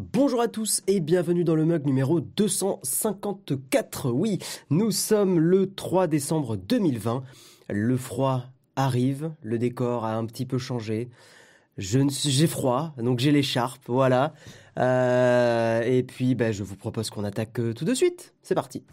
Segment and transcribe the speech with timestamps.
[0.00, 4.12] Bonjour à tous et bienvenue dans le mug numéro 254.
[4.12, 4.38] Oui,
[4.70, 7.24] nous sommes le 3 décembre 2020.
[7.68, 8.44] Le froid
[8.76, 11.08] arrive, le décor a un petit peu changé.
[11.78, 14.34] J'ai froid, donc j'ai l'écharpe, voilà.
[14.78, 18.34] Euh, et puis, ben, je vous propose qu'on attaque euh, tout de suite.
[18.44, 18.84] C'est parti.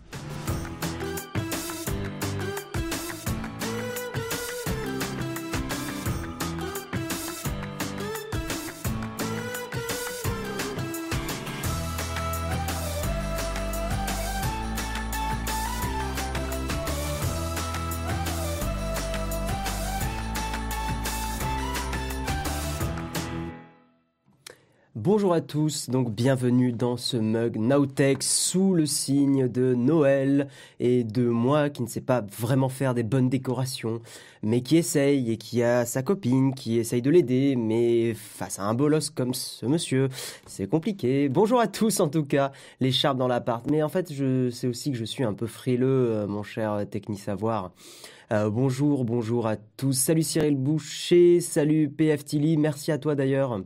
[25.16, 30.50] Bonjour à tous, donc bienvenue dans ce mug Nowtech sous le signe de Noël
[30.82, 34.02] et de moi qui ne sais pas vraiment faire des bonnes décorations,
[34.44, 38.64] mais qui essaye et qui a sa copine qui essaye de l'aider, mais face à
[38.64, 40.10] un bolos comme ce monsieur,
[40.48, 41.30] c'est compliqué.
[41.30, 42.52] Bonjour à tous en tout cas,
[42.82, 46.10] l'écharpe dans l'appart, mais en fait je sais aussi que je suis un peu frileux,
[46.12, 47.72] euh, mon cher Techni Savoir.
[48.34, 49.94] Euh, bonjour, bonjour à tous.
[49.94, 53.62] Salut Cyril Boucher, salut PF Tilly, merci à toi d'ailleurs.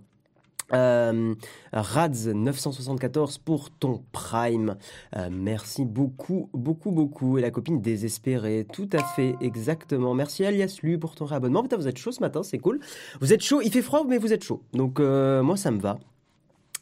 [0.73, 1.33] Euh,
[1.73, 4.75] Rads 974 pour ton Prime.
[5.15, 7.37] Euh, merci beaucoup, beaucoup, beaucoup.
[7.37, 10.13] Et la copine désespérée, tout à fait, exactement.
[10.13, 11.63] Merci Alias Lu pour ton réabonnement.
[11.63, 12.79] Putain, vous êtes chaud ce matin, c'est cool.
[13.21, 14.63] Vous êtes chaud, il fait froid, mais vous êtes chaud.
[14.73, 15.97] Donc euh, moi, ça me va.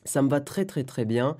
[0.05, 1.37] Ça me va très, très, très bien.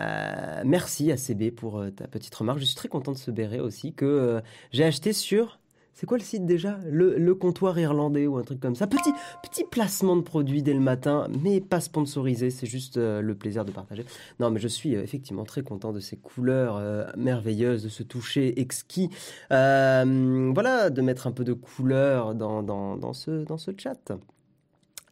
[0.00, 2.58] Euh, merci à CB pour ta petite remarque.
[2.58, 4.40] Je suis très content de ce béret aussi que
[4.72, 5.60] j'ai acheté sur
[5.94, 6.78] c'est quoi le site déjà?
[6.88, 8.86] Le, comptoir irlandais ou un truc comme ça?
[8.86, 13.34] Petit, petit placement de produit dès le matin, mais pas sponsorisé, c'est juste euh, le
[13.34, 14.04] plaisir de partager.
[14.40, 18.02] Non, mais je suis euh, effectivement très content de ces couleurs euh, merveilleuses, de ce
[18.02, 19.10] toucher exquis.
[19.50, 24.12] voilà, de mettre un peu de couleur dans, dans, dans, ce, dans ce chat.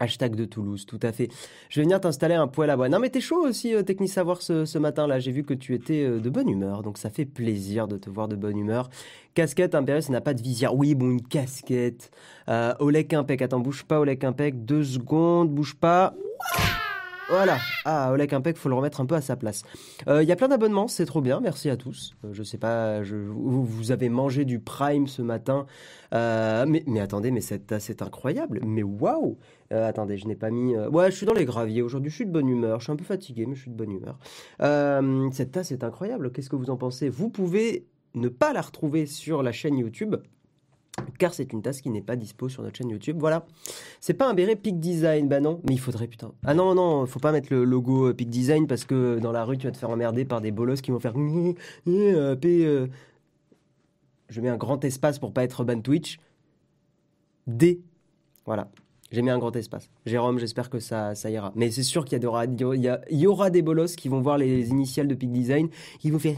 [0.00, 1.28] Hashtag de Toulouse, tout à fait.
[1.68, 2.88] Je vais venir t'installer un poêle à bois.
[2.88, 5.18] Non mais t'es chaud aussi, euh, Savoir, ce, ce matin-là.
[5.18, 8.08] J'ai vu que tu étais euh, de bonne humeur, donc ça fait plaisir de te
[8.08, 8.88] voir de bonne humeur.
[9.34, 10.74] Casquette impériale, ça n'a pas de visière.
[10.74, 12.10] Oui, bon, une casquette.
[12.48, 14.64] Euh, Olek Impec, attends, bouge pas, Olek Impec.
[14.64, 16.14] Deux secondes, bouge pas.
[17.28, 17.58] Voilà.
[17.84, 19.62] Ah, Olek Impec, faut le remettre un peu à sa place.
[20.06, 21.40] Il euh, y a plein d'abonnements, c'est trop bien.
[21.40, 22.14] Merci à tous.
[22.24, 25.66] Euh, je sais pas, vous, avez mangé du Prime ce matin.
[26.14, 28.60] Euh, mais, mais attendez, mais cette tasse est incroyable.
[28.64, 29.36] Mais waouh
[29.70, 30.76] Attendez, je n'ai pas mis...
[30.76, 32.10] Ouais, je suis dans les graviers aujourd'hui.
[32.10, 32.80] Je suis de bonne humeur.
[32.80, 34.18] Je suis un peu fatigué, mais je suis de bonne humeur.
[35.32, 36.32] cette tasse est incroyable.
[36.32, 37.08] Qu'est-ce que vous en pensez?
[37.08, 40.16] Vous pouvez ne pas la retrouver sur la chaîne YouTube
[41.18, 43.16] car c'est une tasse qui n'est pas dispo sur notre chaîne YouTube.
[43.18, 43.46] Voilà.
[44.00, 46.32] C'est pas un béret Peak Design, bah non, mais il faudrait putain.
[46.44, 49.44] Ah non non, faut pas mettre le logo euh, Peak Design parce que dans la
[49.44, 51.54] rue tu vas te faire emmerder par des bolos qui vont faire euh,
[52.44, 52.86] euh.
[54.28, 56.18] Je mets un grand espace pour pas être ban Twitch.
[57.46, 57.80] D.
[58.44, 58.70] Voilà.
[59.10, 59.90] J'ai mis un grand espace.
[60.04, 61.52] Jérôme, j'espère que ça, ça ira.
[61.54, 65.08] Mais c'est sûr qu'il y, aura, y, aura des bolos qui vont voir les initiales
[65.08, 66.36] de Peak Design, qui vont faire...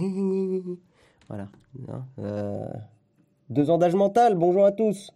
[1.29, 1.49] Voilà.
[1.89, 2.05] Hein,
[3.49, 5.13] deux ans d'âge mental, bonjour à tous.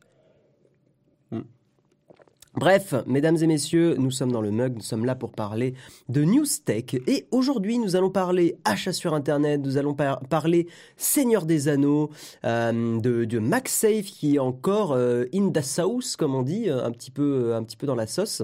[2.56, 5.74] Bref, mesdames et messieurs, nous sommes dans le mug, nous sommes là pour parler
[6.08, 6.94] de News Tech.
[7.08, 12.10] Et aujourd'hui, nous allons parler achat sur Internet, nous allons parler Seigneur des Anneaux,
[12.44, 17.10] euh, de, MagSafe qui est encore euh, in the sauce, comme on dit, un petit
[17.10, 18.42] peu, un petit peu dans la sauce.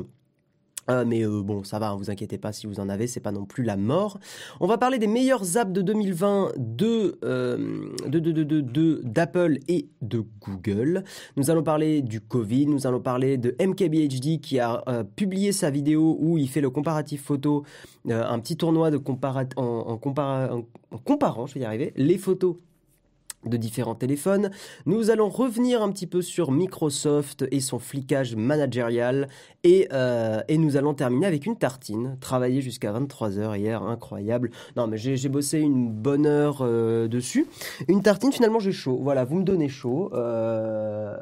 [0.91, 3.21] Euh, mais euh, bon, ça va, hein, vous inquiétez pas si vous en avez, c'est
[3.21, 4.19] pas non plus la mort.
[4.61, 6.53] On va parler des meilleurs apps de 2020
[7.25, 7.57] euh,
[8.07, 11.05] de, de, d'Apple et de Google.
[11.37, 14.83] Nous allons parler du Covid, nous allons parler de MKBHD qui a
[15.17, 17.65] publié sa vidéo où il fait le comparatif photo,
[18.09, 22.57] un petit tournoi de comparat en, en, en comparant, je vais y arriver, les photos
[23.47, 24.51] de différents téléphones.
[24.87, 29.29] Nous allons revenir un petit peu sur Microsoft et son flicage managérial
[29.65, 34.51] et, euh, et nous allons terminer avec une tartine, travaillée jusqu'à 23h hier, incroyable.
[34.77, 37.47] Non mais j'ai bossé une bonne heure euh, dessus.
[37.89, 38.99] Une tartine, finalement j'ai chaud.
[39.01, 40.11] Voilà, vous me donnez chaud.
[40.13, 41.17] Euh,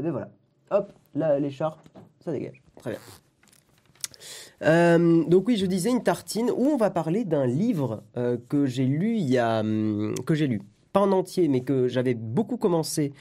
[0.00, 0.30] ben voilà.
[0.70, 1.80] Hop, l'écharpe,
[2.24, 2.62] ça dégage.
[2.78, 3.00] Très bien.
[5.26, 8.04] Donc oui, je disais une tartine où on va parler d'un livre
[8.48, 10.60] que j'ai lu il y a hum, que j'ai lu
[10.92, 13.12] pas en entier, mais que j'avais beaucoup commencé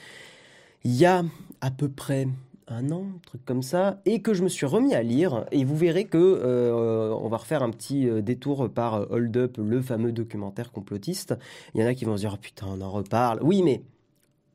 [0.84, 1.24] il y a
[1.62, 2.28] à peu près
[2.68, 5.46] un an, un truc comme ça, et que je me suis remis à lire.
[5.52, 9.38] Et vous verrez que euh, on va refaire un petit euh, détour par euh, Hold
[9.38, 11.36] Up, le fameux documentaire complotiste.
[11.74, 13.40] Il y en a qui vont se dire oh, putain, on en reparle.
[13.42, 13.82] Oui, mais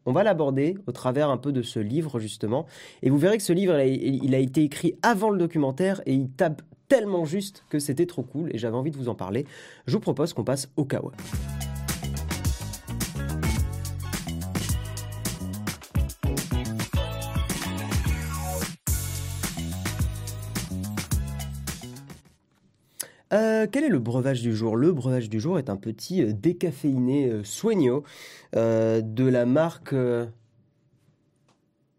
[0.07, 2.67] on va l'aborder au travers un peu de ce livre justement.
[3.03, 6.31] Et vous verrez que ce livre, il a, été écrit avant le documentaire et il
[6.31, 9.47] tape tellement juste que c'était trop cool et j'avais envie de vous en parler.
[9.87, 11.13] Je vous propose qu'on passe au kawa.
[23.35, 24.77] Euh, quel est le breuvage du jour?
[24.77, 28.05] Le breuvage du jour est un petit euh, décaféiné euh, Sueño
[28.55, 29.95] euh, de la marque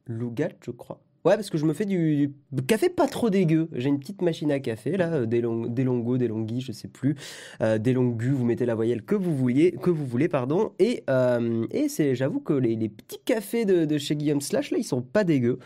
[0.07, 1.04] Lugat, je crois.
[1.25, 2.31] Ouais, parce que je me fais du,
[2.67, 3.67] café pas trop dégueu.
[3.73, 6.71] J'ai une petite machine à café, là, euh, des, long, des longos, des longuis, je
[6.71, 7.15] sais plus.
[7.61, 10.73] Euh, des longus, vous mettez la voyelle que vous vouliez, que vous voulez, pardon.
[10.77, 14.69] Et, euh, et c'est, j'avoue que les, les petits cafés de, de chez Guillaume Slash,
[14.69, 15.57] là, ils sont pas dégueux.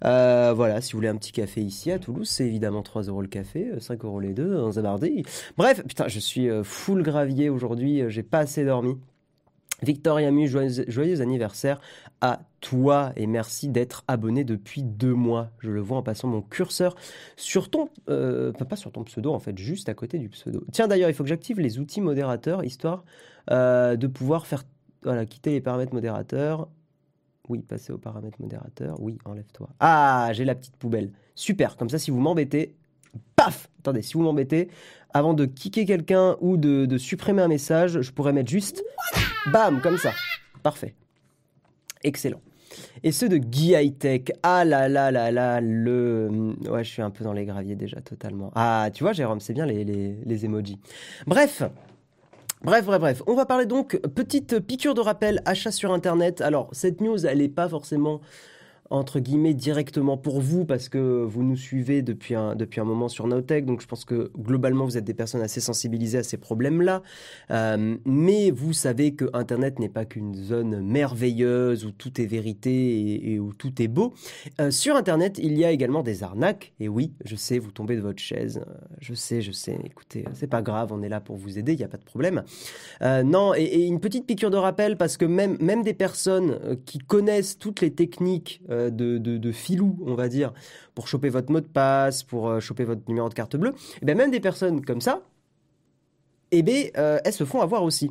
[0.00, 3.28] Voilà, si vous voulez un petit café ici à Toulouse, c'est évidemment 3 euros le
[3.28, 5.24] café, euh, 5 euros les deux, un zabardi.
[5.58, 8.96] Bref, putain, je suis full gravier aujourd'hui, j'ai pas assez dormi.
[9.82, 11.80] Victoria Mu, joyeux, joyeux anniversaire
[12.20, 15.50] à toi et merci d'être abonné depuis deux mois.
[15.58, 16.94] Je le vois en passant mon curseur
[17.36, 20.64] sur ton, euh, pas sur ton pseudo en fait, juste à côté du pseudo.
[20.72, 23.04] Tiens d'ailleurs, il faut que j'active les outils modérateurs histoire
[23.50, 24.64] euh, de pouvoir faire,
[25.02, 26.68] voilà, quitter les paramètres modérateurs.
[27.48, 29.00] Oui, passer aux paramètres modérateurs.
[29.00, 29.68] Oui, enlève-toi.
[29.80, 31.10] Ah, j'ai la petite poubelle.
[31.34, 31.76] Super.
[31.76, 32.76] Comme ça, si vous m'embêtez,
[33.36, 33.68] paf.
[33.80, 34.68] Attendez, si vous m'embêtez,
[35.12, 38.84] avant de kicker quelqu'un ou de, de supprimer un message, je pourrais mettre juste
[39.52, 40.12] Bam, comme ça.
[40.62, 40.94] Parfait.
[42.04, 42.40] Excellent.
[43.02, 44.22] Et ceux de Guy High Tech.
[44.42, 46.54] Ah là là là là, le.
[46.68, 48.52] Ouais, je suis un peu dans les graviers déjà, totalement.
[48.54, 50.78] Ah, tu vois, Jérôme, c'est bien les, les, les emojis.
[51.26, 51.62] Bref.
[52.62, 53.22] Bref, bref, bref.
[53.26, 56.42] On va parler donc, petite piqûre de rappel, achat sur Internet.
[56.42, 58.20] Alors, cette news, elle n'est pas forcément
[58.90, 63.08] entre guillemets directement pour vous parce que vous nous suivez depuis un, depuis un moment
[63.08, 66.36] sur Notech, donc je pense que globalement vous êtes des personnes assez sensibilisées à ces
[66.36, 67.02] problèmes-là.
[67.52, 73.32] Euh, mais vous savez que Internet n'est pas qu'une zone merveilleuse où tout est vérité
[73.32, 74.12] et, où tout est beau.
[74.60, 76.72] Euh, sur Internet, il y a également des arnaques.
[76.80, 78.60] Et oui, je sais, vous tombez de votre chaise.
[78.66, 79.78] Euh, Je sais, je sais.
[79.84, 82.04] Écoutez, c'est pas grave, on est là pour vous aider, il n'y a pas de
[82.04, 82.42] problème.
[83.00, 86.98] Non, et, et une petite piqûre de rappel parce que même, même des personnes qui
[86.98, 90.52] connaissent toutes les techniques de, de, filou, on va dire,
[90.94, 94.06] pour choper votre mot de passe, pour euh, choper votre numéro de carte bleue, et
[94.06, 95.22] bien même des personnes comme ça,
[96.52, 98.10] eh bien, euh, elles se font avoir aussi.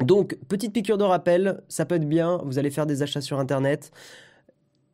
[0.00, 3.38] Donc, petite piqûre de rappel, ça peut être bien, vous allez faire des achats sur
[3.38, 3.90] Internet.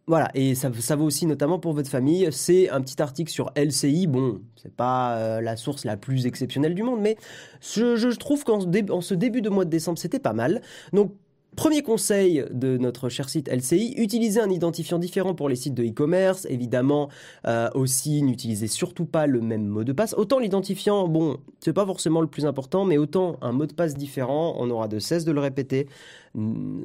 [0.06, 2.28] Voilà, et ça, ça vaut aussi notamment pour votre famille.
[2.31, 4.06] C'est un petit article sur LCI.
[4.06, 7.16] Bon, c'est pas euh, la source la plus exceptionnelle du monde, mais
[7.62, 10.60] je, trouve qu'en ce début de mois de décembre, c'était pas mal.
[10.92, 11.14] Donc,
[11.56, 15.85] Premier conseil de notre cher site LCI, utilisez un identifiant différent pour les sites de
[15.85, 16.47] e-commerce.
[16.51, 17.11] Évidemment,
[17.47, 20.15] euh, aussi, n'utilisez surtout pas le même mot de passe.
[20.15, 23.95] Autant l'identifiant, bon, c'est pas forcément le plus important, mais autant un mot de passe
[23.95, 25.89] différent, on aura de cesse de le répéter.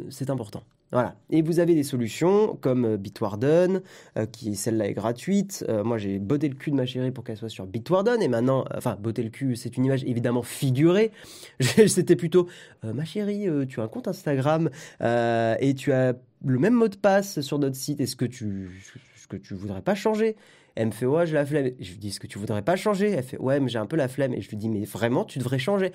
[0.09, 0.63] C'est important.
[0.91, 1.15] Voilà.
[1.29, 3.81] Et vous avez des solutions comme euh, Bitwarden,
[4.17, 5.63] euh, qui celle-là est gratuite.
[5.69, 8.21] Euh, moi, j'ai botté le cul de ma chérie pour qu'elle soit sur Bitwarden.
[8.21, 11.11] Et maintenant, enfin, botté le cul, c'est une image évidemment figurée.
[11.59, 12.47] C'était plutôt,
[12.83, 14.69] ma chérie, tu as un compte Instagram
[15.01, 16.13] et tu as
[16.45, 17.99] le même mot de passe sur notre site.
[18.01, 18.69] Est-ce que tu,
[19.15, 20.35] est-ce que tu voudrais pas changer?
[20.75, 21.71] Elle me fait, ouais, j'ai la flemme.
[21.79, 23.11] Je lui dis, est-ce que tu voudrais pas changer?
[23.11, 24.33] Elle fait, ouais, mais j'ai un peu la flemme.
[24.33, 25.91] Et je lui dis, mais vraiment, tu devrais changer?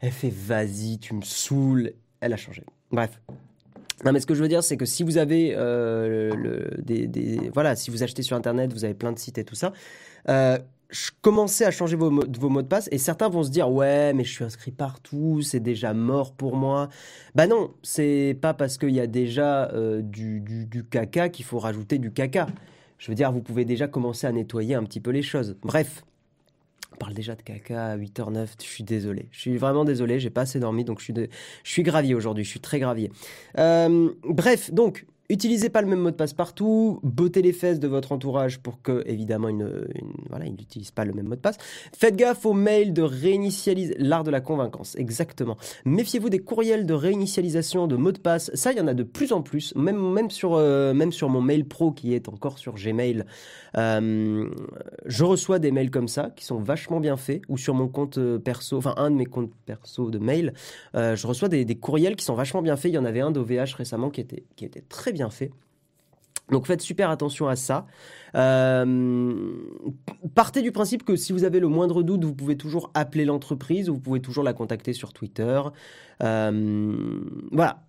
[0.00, 1.92] Elle fait, vas-y, tu me saoules.
[2.20, 2.62] Elle a changé.
[2.90, 3.20] Bref.
[4.04, 7.50] Non, mais ce que je veux dire, c'est que si vous avez euh, le, des,
[7.52, 9.72] voilà, si vous achetez sur Internet, vous avez plein de sites et tout ça,
[10.28, 10.58] euh,
[11.22, 14.22] commencez à changer vos, vos mots de passe et certains vont se dire ouais, mais
[14.24, 16.88] je suis inscrit partout, c'est déjà mort pour moi.
[17.34, 21.58] Bah non, c'est pas parce qu'il y a déjà euh, du, du caca qu'il faut
[21.58, 22.46] rajouter du caca.
[22.98, 25.56] Je veux dire, vous pouvez déjà commencer à nettoyer un petit peu les choses.
[25.62, 26.04] Bref.
[26.92, 29.28] On parle déjà de caca à 8h09, je suis désolé.
[29.32, 31.28] Je suis vraiment désolé, j'ai pas assez dormi, donc je suis, de-
[31.64, 33.10] je suis gravier aujourd'hui, je suis très gravier.
[33.58, 37.88] Euh, bref, donc, utilisez pas le même mot de passe partout, bottez les fesses de
[37.88, 41.34] votre entourage pour que, évidemment, il ne- une- voilà, il n'utilise pas le même mot
[41.34, 41.56] de passe.
[41.96, 45.56] Faites gaffe aux mails de réinitialisation, l'art de la convaincance, exactement.
[45.84, 49.02] Méfiez-vous des courriels de réinitialisation de mots de passe, ça, il y en a de
[49.02, 53.24] plus en plus, même, euh, sur mon mail pro qui est encore sur Gmail.
[53.76, 54.48] Euh,
[55.06, 58.18] je reçois des mails comme ça qui sont vachement bien faits ou sur mon compte
[58.18, 60.52] euh, perso, enfin un de mes comptes perso de mail,
[60.94, 62.92] je reçois des, des courriels qui sont vachement bien faits.
[62.92, 65.50] Il y en avait un d'OVH récemment qui était, qui était très bien fait.
[66.50, 67.86] Donc faites super attention à ça.
[68.36, 69.52] Euh,
[70.34, 73.88] partez du principe que si vous avez le moindre doute, vous pouvez toujours appeler l'entreprise
[73.88, 75.60] ou vous pouvez toujours la contacter sur Twitter.
[76.22, 77.20] Euh,
[77.50, 77.82] voilà.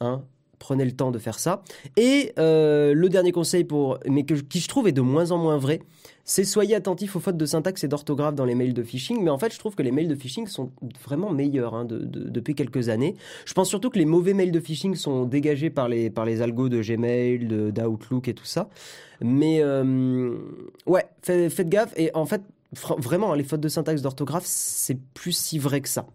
[0.00, 0.22] Hein,
[0.58, 1.62] prenez le temps de faire ça.
[1.96, 5.38] Et euh, le dernier conseil, pour, mais que, qui je trouve est de moins en
[5.38, 5.80] moins vrai,
[6.28, 9.22] c'est soyez attentif aux fautes de syntaxe et d'orthographe dans les mails de phishing.
[9.22, 10.72] Mais en fait, je trouve que les mails de phishing sont
[11.04, 13.14] vraiment meilleurs hein, de- de- depuis quelques années.
[13.44, 16.42] Je pense surtout que les mauvais mails de phishing sont dégagés par les, par les
[16.42, 18.68] algos de Gmail, d'Outlook et tout ça.
[19.20, 20.36] Mais euh,
[20.86, 21.92] ouais, fait- faites gaffe.
[21.96, 22.42] Et en fait,
[22.98, 26.06] vraiment, hein, les fautes de syntaxe d'orthographe, c'est plus si vrai que ça.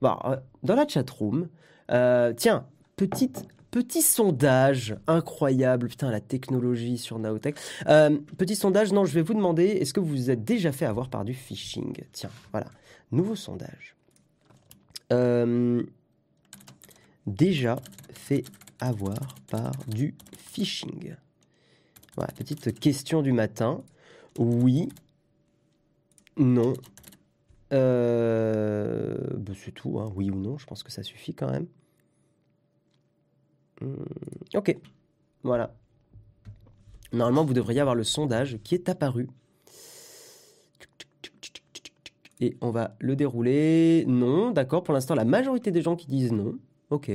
[0.00, 1.48] Bon, euh, dans la chatroom,
[1.90, 5.88] euh, tiens, petite petit sondage incroyable.
[5.88, 7.56] Putain, la technologie sur Naotech.
[7.88, 10.84] Euh, petit sondage, non, je vais vous demander, est-ce que vous vous êtes déjà fait
[10.84, 11.96] avoir par du phishing?
[12.12, 12.68] Tiens, voilà.
[13.10, 13.96] Nouveau sondage.
[15.12, 15.82] Euh,
[17.26, 17.80] déjà
[18.12, 18.44] fait
[18.78, 21.14] avoir par du phishing
[22.14, 23.82] Voilà, petite question du matin.
[24.38, 24.88] Oui.
[26.36, 26.74] Non.
[27.72, 30.12] Euh, bah, c'est tout, hein.
[30.14, 31.66] oui ou non, je pense que ça suffit quand même.
[33.82, 33.94] Hmm,
[34.54, 34.76] ok,
[35.42, 35.74] voilà.
[37.12, 39.28] Normalement, vous devriez avoir le sondage qui est apparu.
[42.40, 44.04] Et on va le dérouler.
[44.08, 44.82] Non, d'accord.
[44.82, 46.54] Pour l'instant, la majorité des gens qui disent non.
[46.90, 47.10] Ok.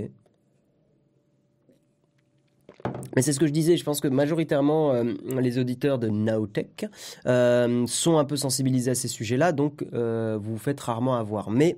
[3.15, 5.03] Mais c'est ce que je disais, je pense que majoritairement euh,
[5.39, 6.85] les auditeurs de Nowtech
[7.25, 11.49] euh, sont un peu sensibilisés à ces sujets-là, donc euh, vous vous faites rarement avoir.
[11.49, 11.77] Mais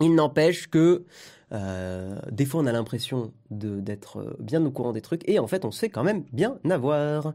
[0.00, 1.04] il n'empêche que
[1.52, 5.70] des fois on a l'impression d'être bien au courant des trucs, et en fait on
[5.70, 7.34] sait quand même bien avoir.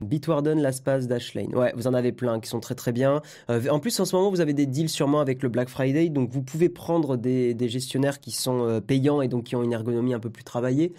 [0.00, 1.54] Bitwarden, LastPass, Dashlane.
[1.54, 3.22] Ouais, vous en avez plein qui sont très très bien.
[3.48, 6.30] en plus, en ce moment, vous avez des deals sûrement avec le Black Friday, donc
[6.30, 10.20] vous pouvez prendre des gestionnaires qui sont payants et donc qui ont une ergonomie un
[10.20, 10.92] peu plus travaillée.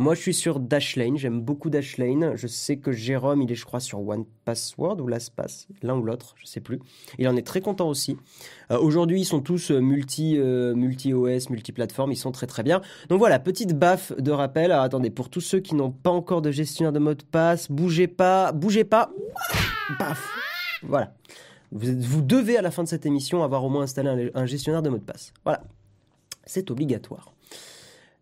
[0.00, 1.18] Moi, je suis sur Dashlane.
[1.18, 2.34] J'aime beaucoup Dashlane.
[2.34, 6.02] Je sais que Jérôme, il est, je crois, sur One Password ou LastPass, l'un ou
[6.02, 6.80] l'autre, je sais plus.
[7.18, 8.16] Il en est très content aussi.
[8.72, 12.12] Euh, aujourd'hui, ils sont tous euh, multi, euh, multi OS, multi plateforme.
[12.12, 12.80] Ils sont très très bien.
[13.10, 14.72] Donc voilà, petite baffe de rappel.
[14.72, 17.70] Alors attendez, pour tous ceux qui n'ont pas encore de gestionnaire de mot de passe,
[17.70, 19.12] bougez pas, bougez pas.
[19.98, 20.26] Baf.
[20.82, 21.12] Voilà.
[21.72, 24.80] Vous, vous devez à la fin de cette émission avoir au moins installé un gestionnaire
[24.80, 25.34] de mot de passe.
[25.44, 25.62] Voilà.
[26.46, 27.34] C'est obligatoire.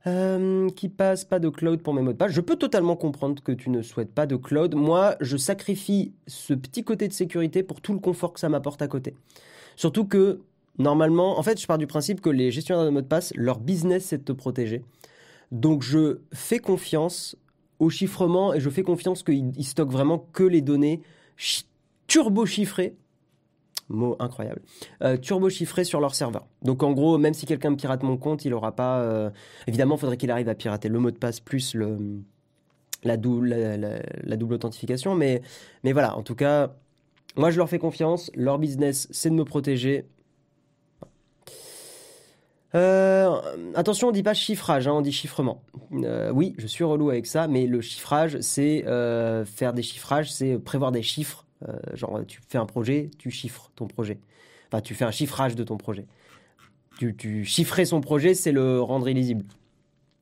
[0.09, 2.33] Euh, qui passe pas de cloud pour mes mots de passe.
[2.33, 4.75] Je peux totalement comprendre que tu ne souhaites pas de cloud.
[4.75, 8.81] Moi, je sacrifie ce petit côté de sécurité pour tout le confort que ça m'apporte
[8.81, 9.15] à côté.
[9.77, 10.41] Surtout que,
[10.79, 13.61] normalement, en fait, je pars du principe que les gestionnaires de mots de passe, leur
[13.61, 14.83] business, c'est de te protéger.
[15.53, 17.37] Donc, je fais confiance
[17.79, 21.03] au chiffrement et je fais confiance qu'ils stockent vraiment que les données
[22.07, 22.95] turbo chiffrées
[23.88, 24.61] mot incroyable,
[25.02, 26.47] euh, turbo chiffré sur leur serveur.
[26.62, 29.00] Donc en gros, même si quelqu'un me pirate mon compte, il n'aura pas...
[29.00, 29.30] Euh,
[29.66, 31.76] évidemment, il faudrait qu'il arrive à pirater le mot de passe plus
[33.02, 33.54] la, double,
[34.52, 35.14] authentification.
[35.14, 35.42] Mais,
[35.85, 36.75] mais voilà, en tout cas,
[37.37, 38.30] moi je leur fais confiance.
[38.35, 40.07] Leur business, c'est de me protéger.
[42.75, 43.35] Euh,
[43.75, 45.62] attention, on dit pas chiffrage, hein, on dit chiffrement.
[45.90, 48.83] oui, je suis relou avec ça, mais le chiffrage, c'est
[49.47, 51.47] faire des chiffrages, c'est prévoir des chiffres
[51.95, 54.21] genre, tu fais un projet, tu chiffres ton projet.
[54.69, 56.07] Enfin, tu fais un chiffrage de ton projet.
[56.99, 59.45] Tu, tu chiffrer son projet, c'est le rendre illisible.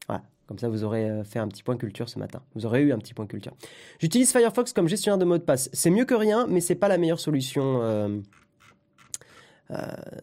[0.07, 0.23] Voilà.
[0.47, 2.43] Comme ça, vous aurez euh, fait un petit point culture ce matin.
[2.55, 3.52] Vous aurez eu un petit point culture.
[3.99, 5.69] J'utilise Firefox comme gestionnaire de mot de passe.
[5.73, 7.83] C'est mieux que rien, mais c'est pas la meilleure solution.
[7.83, 8.19] Euh,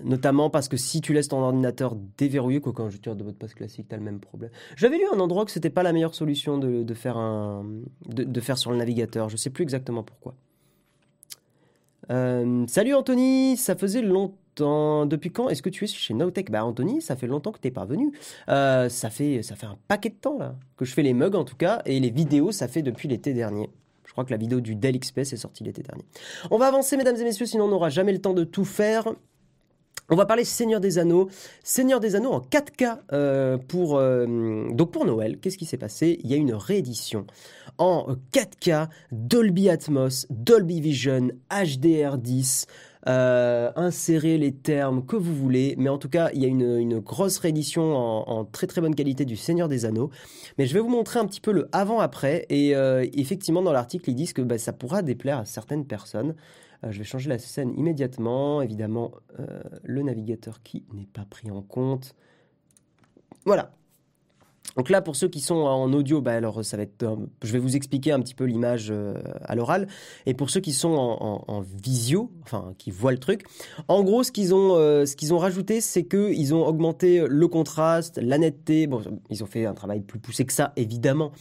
[0.01, 3.35] notamment parce que si tu laisses ton ordinateur déverrouillé, quoi, quand gestionnaire de mot de
[3.35, 4.51] passe classique, tu as le même problème.
[4.77, 7.65] J'avais lu un endroit que c'était pas la meilleure solution de, faire un,
[8.05, 9.29] de, faire sur le navigateur.
[9.29, 10.35] Je sais plus exactement pourquoi.
[12.11, 15.05] Euh, salut Anthony, ça faisait longtemps.
[15.05, 16.51] Depuis quand est-ce que tu es chez Nowtech?
[16.51, 18.11] Bah Anthony, ça fait longtemps que t'es pas venu.
[18.49, 21.35] Euh, ça fait ça fait un paquet de temps là que je fais les mugs
[21.35, 23.69] en tout cas et les vidéos ça fait depuis l'été dernier.
[24.05, 26.03] Je crois que la vidéo du Dell XP est sortie l'été dernier.
[26.51, 29.11] On va avancer mesdames et messieurs, sinon on n'aura jamais le temps de tout faire.
[30.09, 31.29] On va parler Seigneur des Anneaux.
[31.63, 35.39] Seigneur des Anneaux en 4K euh, pour, euh, donc pour Noël.
[35.39, 36.19] Qu'est-ce qui s'est passé?
[36.23, 37.25] Il y a une réédition
[37.77, 42.67] en 4K, Dolby Atmos, Dolby Vision, HDR10.
[43.07, 46.99] Euh, insérez les termes que vous voulez, mais en tout cas, il y a une,
[46.99, 50.09] grosse réédition en, très très bonne qualité du Seigneur des Anneaux.
[50.57, 52.71] Mais je vais vous montrer un petit peu le avant-après, et
[53.19, 56.35] effectivement, dans l'article, ils disent que bah, ça pourra déplaire à certaines personnes.
[56.83, 58.61] Euh, je vais changer la scène immédiatement.
[58.61, 62.15] Évidemment, euh, le navigateur qui n'est pas pris en compte.
[63.45, 63.73] Voilà,
[64.75, 67.51] donc là, pour ceux qui sont en audio, bah alors ça va être, euh, je
[67.53, 69.87] vais vous expliquer un petit peu l'image euh, à l'oral.
[70.25, 73.45] Et pour ceux qui sont en, visio, enfin qui voient le truc,
[73.87, 77.25] en gros, ce qu'ils ont, euh, ce qu'ils ont rajouté, c'est que ils ont augmenté
[77.27, 78.87] le contraste, la netteté.
[78.87, 81.31] Bon, ils ont fait un travail plus poussé que ça, évidemment,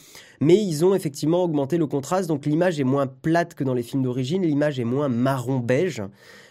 [0.40, 2.28] mais ils ont effectivement augmenté le contraste.
[2.28, 4.42] Donc l'image est moins plate que dans les films d'origine.
[4.42, 6.02] L'image est moins marron beige.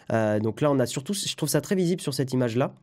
[0.10, 2.74] donc là, on a surtout, je trouve ça très visible sur cette image là.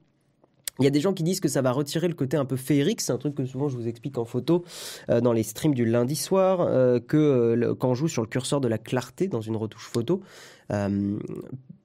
[0.78, 2.54] Il y a des gens qui disent que ça va retirer le côté un peu
[2.56, 4.64] féerique, c'est un truc que souvent je vous explique en photo
[5.11, 8.28] euh, dans les streams du lundi soir, euh, que euh, quand on joue sur le
[8.28, 10.23] curseur de la clarté dans une retouche photo,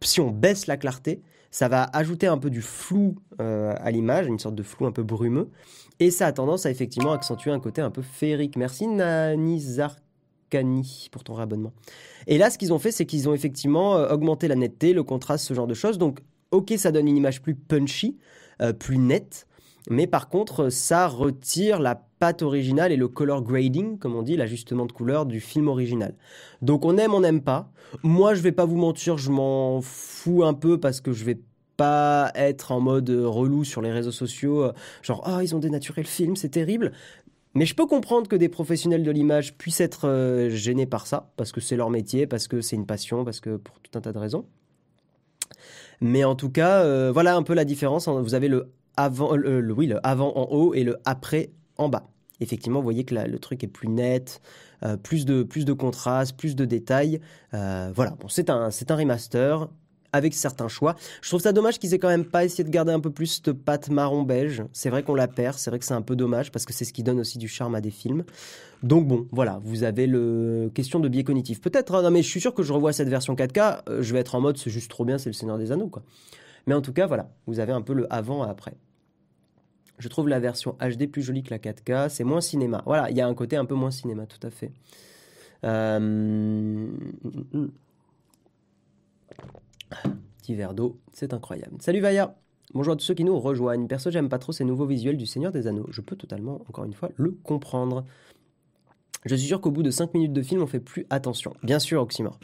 [0.01, 4.39] si on baisse la clarté, ça va ajouter un peu du flou à l'image, une
[4.39, 5.50] sorte de flou un peu brumeux,
[6.01, 8.57] et ça a tendance à effectivement accentuer un côté un peu féerique.
[8.57, 9.97] Merci Nanizarkani
[11.12, 11.71] pour ton réabonnement.
[12.27, 15.45] Et là, ce qu'ils ont fait, c'est qu'ils ont effectivement augmenté la netteté, le contraste,
[15.45, 15.97] ce genre de choses.
[15.97, 16.19] Donc,
[16.51, 18.17] ok, ça donne une image plus punchy,
[18.79, 19.48] plus nette.
[19.89, 24.38] Mais par contre, ça retire la patte originale et le color grading, comme on dit,
[24.38, 26.15] l'ajustement de couleur du film original.
[26.62, 27.69] Donc on aime, on n'aime pas.
[28.01, 31.39] Moi, je vais pas vous mentir, je m'en fous un peu parce que je vais
[31.75, 36.07] pas être en mode relou sur les réseaux sociaux, genre ah ils ont dénaturé le
[36.07, 36.93] film, c'est terrible.
[37.55, 41.31] Mais je peux comprendre que des professionnels de l'image puissent être euh, gênés par ça,
[41.38, 44.01] parce que c'est leur métier, parce que c'est une passion, parce que pour tout un
[44.01, 44.45] tas de raisons.
[46.03, 48.10] Mais en tout cas, euh, voilà un peu la différence.
[48.10, 49.31] Vous avez le avant,
[50.36, 52.10] en haut et le après en bas.
[52.41, 54.41] Effectivement, vous voyez que le truc est plus net,
[54.83, 57.22] euh, plus de plus contraste, plus de détails.
[57.51, 59.69] voilà, bon, c'est un remaster
[60.13, 60.96] avec certains choix.
[61.22, 63.41] Je trouve ça dommage qu'ils aient quand même pas essayé de garder un peu plus
[63.41, 64.63] de pâte marron beige.
[64.72, 66.86] C'est vrai qu'on la perd, c'est vrai que c'est un peu dommage parce que c'est
[66.86, 68.24] ce qui donne aussi du charme à des films.
[68.84, 71.62] Donc bon, voilà, vous avez le question de biais cognitif.
[71.62, 74.13] Peut-être, hein, non mais je suis sûr que je revois cette version 4K, euh, je
[74.13, 76.03] vais être en mode c'est juste trop bien, c'est le Seigneur des Anneaux quoi.
[76.67, 78.74] Mais en tout cas, voilà, vous avez un peu le avant et après.
[80.00, 82.84] Je trouve la version HD plus jolie que la 4K, c'est moins cinéma.
[82.86, 84.72] Voilà, il y a un côté un peu moins cinéma, tout à fait.
[85.63, 86.88] Euh...
[90.41, 91.77] Petit verre d'eau, c'est incroyable.
[91.79, 92.35] Salut Vaya
[92.73, 93.88] Bonjour à tous ceux qui nous rejoignent.
[93.88, 95.85] Perso, j'aime pas trop ces nouveaux visuels du Seigneur des Anneaux.
[95.91, 98.03] Je peux totalement, encore une fois, le comprendre.
[99.25, 101.53] Je suis sûr qu'au bout de 5 minutes de film, on fait plus attention.
[101.63, 102.39] Bien sûr, Oxymore.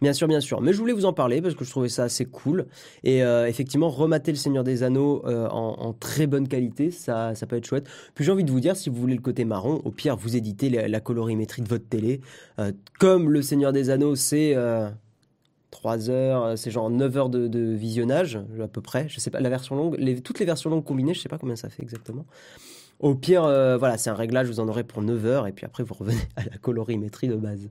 [0.00, 0.60] Bien sûr, bien sûr.
[0.60, 2.66] Mais je voulais vous en parler parce que je trouvais ça assez cool.
[3.02, 7.46] Et euh, effectivement, remater le Seigneur des Anneaux euh, en, très bonne qualité, ça, ça
[7.46, 7.88] peut être chouette.
[8.14, 10.36] Puis j'ai envie de vous dire, si vous voulez le côté marron, au pire, vous
[10.36, 12.20] éditez la, colorimétrie de votre télé.
[12.58, 14.54] Euh, comme le Seigneur des Anneaux, c'est
[15.70, 19.08] 3 heures, euh, c'est genre 9 heures de, visionnage, à peu près.
[19.08, 21.38] Je sais pas, la version longue, les, toutes les versions longues combinées, je sais pas
[21.38, 22.26] combien ça fait exactement.
[22.98, 25.64] Au pire, euh, voilà, c'est un réglage, vous en aurez pour 9 heures, et puis
[25.64, 27.68] après, vous revenez à la colorimétrie de base.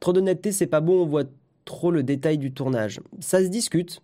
[0.00, 1.24] Trop d'honnêteté, c'est pas bon, on voit
[1.64, 3.00] trop le détail du tournage.
[3.20, 4.00] Ça se discute.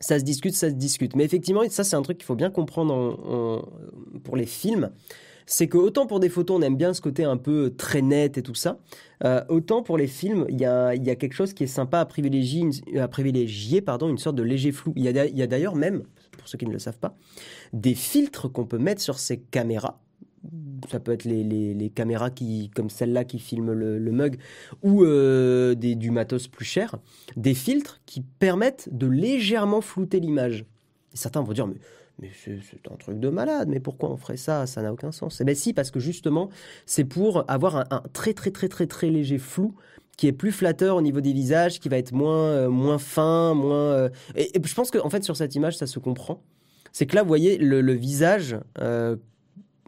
[0.00, 1.16] Ça se discute, ça se discute.
[1.16, 3.66] Mais effectivement, ça, c'est un truc qu'il faut bien comprendre
[4.22, 4.90] pour les films
[5.50, 8.36] c'est que autant pour des photos, on aime bien ce côté un peu très net
[8.36, 8.78] et tout ça,
[9.24, 12.68] euh, autant pour les films, il y a, quelque chose qui est sympa à privilégier,
[13.10, 14.92] privilégier pardon, une sorte de léger flou.
[14.94, 16.02] Il y a, d'ailleurs même,
[16.36, 17.16] pour ceux qui ne le savent pas,
[17.72, 20.00] des filtres qu'on peut mettre sur ces caméras
[20.88, 24.38] ça peut être les, caméras qui, comme celle-là qui filme le, mug,
[24.82, 26.94] ou euh, du matos plus cher,
[27.36, 30.64] des filtres qui permettent de légèrement flouter l'image.
[31.12, 31.74] certains vont dire, mais
[32.20, 34.66] mais c'est un truc de malade, mais pourquoi on ferait ça?
[34.66, 35.40] Ça n'a aucun sens.
[35.40, 36.50] Eh bien si, parce que justement,
[36.84, 39.74] c'est pour avoir un, très très très très très léger flou
[40.16, 43.54] qui est plus flatteur au niveau des visages, qui va être moins, euh, moins fin,
[43.54, 43.92] moins...
[43.92, 46.42] Euh, et, je pense qu'en en fait, sur cette image, ça se comprend.
[46.90, 49.14] C'est que là, vous voyez, le, visage euh,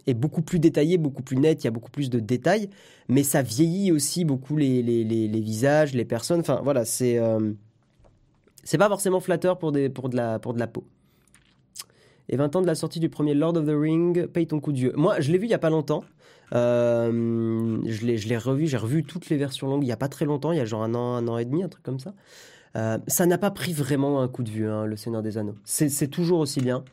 [0.07, 2.71] est beaucoup plus détaillé, beaucoup plus net, il y a beaucoup plus de détails,
[3.09, 6.41] mais ça vieillit aussi beaucoup les, les, les, les visages, les personnes.
[6.41, 7.19] Enfin, voilà, c'est...
[8.63, 10.85] c'est pas forcément flatteur pour, des, pour, de la, pour de la peau
[12.31, 14.73] et 20 ans de la sortie du premier Lord of the Ring, paye ton coup
[14.73, 14.93] de vieux.
[14.97, 16.05] Moi, je l'ai vu il n'y a pas longtemps.
[16.55, 20.25] Euh, je l'ai revu, j'ai revu toutes les versions longues il n'y a pas très
[20.25, 22.15] longtemps, il y a genre un an, un an et demi, un truc comme ça.
[22.77, 25.57] Euh, ça n'a pas pris vraiment un coup de vieux, hein, Le Seigneur des Anneaux.
[25.65, 26.85] C'est toujours aussi bien.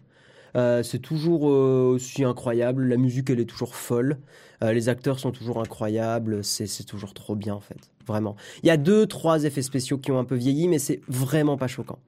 [0.55, 2.87] Euh, c'est toujours aussi incroyable.
[2.87, 4.17] La musique, elle est toujours folle.
[4.63, 6.43] les acteurs sont toujours incroyables.
[6.43, 7.91] C'est toujours trop bien, en fait.
[8.07, 8.35] Vraiment.
[8.63, 11.57] Il y a deux, trois effets spéciaux qui ont un peu vieilli, mais c'est vraiment
[11.57, 11.99] pas choquant.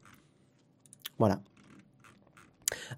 [1.19, 1.41] Voilà.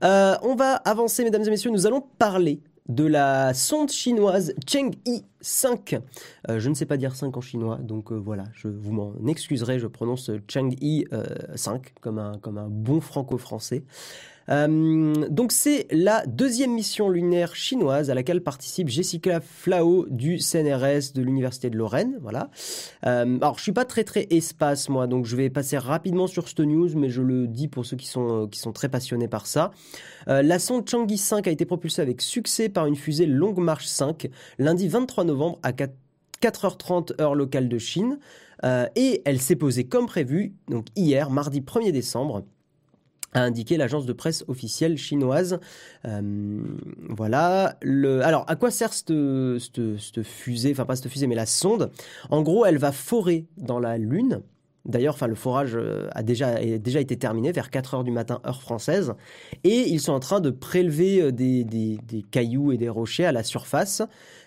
[0.03, 1.71] Euh, on va avancer, mesdames et messieurs.
[1.71, 5.99] Nous allons parler de la sonde chinoise Cheng'e 5.
[6.49, 9.13] Euh, je ne sais pas dire 5 en chinois, donc euh, voilà, je vous m'en
[9.27, 11.05] excuserai, je prononce Cheng'e
[11.55, 13.83] 5 comme comme un bon franco-français.
[14.51, 21.13] Euh, donc c'est la deuxième mission lunaire chinoise à laquelle participe Jessica Flao du CNRS
[21.15, 22.17] de l'Université de Lorraine.
[22.21, 22.49] Voilà.
[23.05, 26.47] Euh, alors je suis pas très très espace moi, donc je vais passer rapidement sur
[26.47, 29.47] cette news, mais je le dis pour ceux qui sont, qui sont très passionnés par
[29.47, 29.71] ça.
[30.27, 33.85] Euh, la sonde Chang'e 5 a été propulsée avec succès par une fusée Longue Marche
[33.85, 35.93] 5 lundi 23 novembre à 4
[36.41, 38.17] 4h30 heure locale de Chine.
[38.95, 42.43] et elle s'est posée comme prévu, donc hier, mardi 1er décembre,
[43.33, 45.59] a indiqué l'agence de presse officielle chinoise.
[46.05, 46.61] Euh,
[47.09, 47.77] voilà.
[47.81, 48.21] Le...
[48.21, 51.91] Alors, à quoi sert cette, fusée Enfin, pas cette fusée, mais la sonde?
[52.29, 54.41] En gros, elle va forer dans la Lune.
[54.85, 58.41] D'ailleurs, enfin, le forage euh, a déjà, déjà été terminé vers 4 heures du matin,
[58.47, 59.13] heure française.
[59.63, 63.25] Et ils sont en train de prélever euh, des, des, des cailloux et des rochers
[63.25, 64.01] à la surface.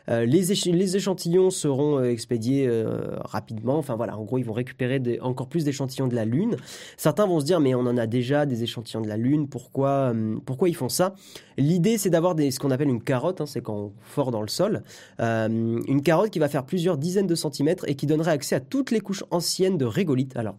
[0.09, 3.79] Euh, les, échantillons seront euh, expédiés euh, rapidement.
[3.79, 6.57] Enfin voilà, en gros, ils vont récupérer encore plus d'échantillons de la Lune.
[6.97, 9.49] Certains vont se dire, mais on en a déjà des échantillons de la Lune.
[9.49, 10.13] Pourquoi,
[10.45, 11.15] pourquoi ils font ça?
[11.57, 13.41] L'idée, c'est d'avoir ce qu'on appelle une carotte.
[13.41, 14.83] Hein, c'est quand on fort dans le sol.
[15.19, 18.91] une carotte qui va faire plusieurs dizaines de centimètres et qui donnerait accès à toutes
[18.91, 20.37] les couches anciennes de régolithes.
[20.37, 20.57] Alors,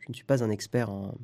[0.00, 1.14] je ne suis pas un expert en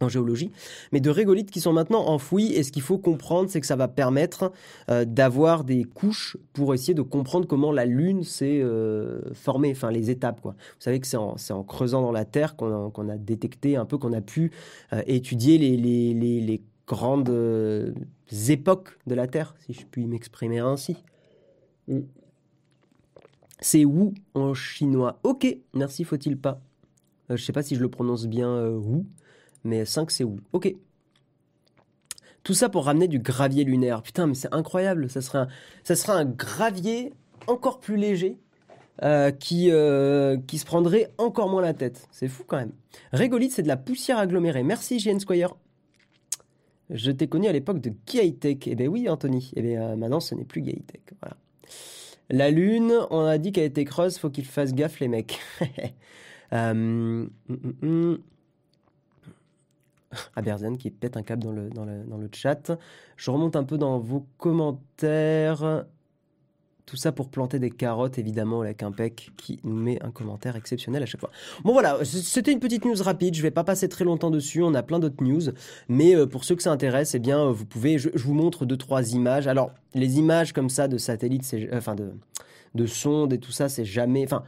[0.00, 0.50] en géologie,
[0.92, 2.52] mais de régolithes qui sont maintenant enfouis.
[2.54, 4.52] Et ce qu'il faut comprendre, c'est que ça va permettre
[4.90, 9.90] euh, d'avoir des couches pour essayer de comprendre comment la Lune s'est euh, formée, enfin
[9.90, 10.40] les étapes.
[10.40, 10.52] Quoi.
[10.52, 13.84] Vous savez que c'est en, en, creusant dans la Terre qu'on a, a, détecté un
[13.84, 14.52] peu, qu'on a pu
[14.92, 17.94] euh, étudier les, les, les, les grandes
[18.48, 20.96] époques de la Terre, si je puis m'exprimer ainsi.
[21.88, 22.00] Mm.
[23.62, 25.20] C'est Wu en chinois.
[25.22, 26.62] Ok, merci, faut-il pas.
[27.28, 29.04] je sais pas si je le prononce bien Wu
[29.64, 30.74] mais 5 c'est où Ok.
[32.42, 34.02] Tout ça pour ramener du gravier lunaire.
[34.02, 35.10] Putain, mais c'est incroyable.
[35.10, 35.48] Ça serait un,
[35.84, 37.12] ça serait un gravier
[37.46, 38.38] encore plus léger
[39.02, 42.06] euh, qui, euh, qui se prendrait encore moins la tête.
[42.10, 42.72] C'est fou quand même.
[43.12, 44.62] Régolith, c'est de la poussière agglomérée.
[44.62, 45.54] Merci JN Squire.
[46.90, 48.58] Je t'ai connu à l'époque de Tech.
[48.66, 49.52] Eh bien oui, Anthony.
[49.54, 51.00] Eh bien euh, maintenant, ce n'est plus Tech.
[51.20, 51.36] Voilà.
[52.30, 55.38] La Lune, on a dit qu'elle était creuse, faut qu'ils fassent gaffe les mecs.
[56.52, 58.18] Hum, hum,
[60.12, 62.72] hum, Aberzen qui pète un câble dans le, dans, le, dans le chat.
[63.16, 65.84] Je remonte un peu dans vos commentaires.
[66.86, 70.56] Tout ça pour planter des carottes, évidemment, avec un pec qui nous met un commentaire
[70.56, 71.30] exceptionnel à chaque fois.
[71.62, 74.74] Bon voilà, c'était une petite news rapide, je vais pas passer très longtemps dessus, on
[74.74, 75.52] a plein d'autres news,
[75.88, 78.76] mais euh, pour ceux que ça intéresse, eh bien, vous pouvez, je, vous montre deux,
[78.76, 79.46] trois images.
[79.46, 82.10] Alors, les images comme ça de satellites, c'est, enfin de,
[82.74, 84.42] de sondes et tout ça, c'est jamais, enfin,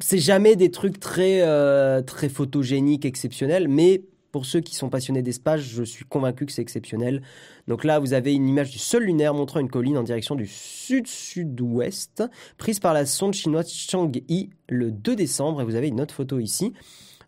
[0.00, 4.02] c'est jamais des trucs très, euh, très photogéniques, exceptionnels, mais
[4.34, 7.22] pour ceux qui sont passionnés d'espace, je suis convaincu que c'est exceptionnel.
[7.68, 10.48] Donc là, vous avez une image du sol lunaire montrant une colline en direction du
[10.48, 12.24] sud-sud-ouest,
[12.58, 15.60] prise par la sonde chinoise Chang'e le 2 décembre.
[15.60, 16.72] Et vous avez une autre photo ici.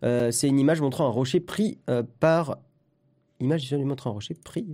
[0.02, 2.58] Euh, c'est une image montrant un rocher pris euh, par...
[3.38, 4.66] Image du sol montrant un rocher pris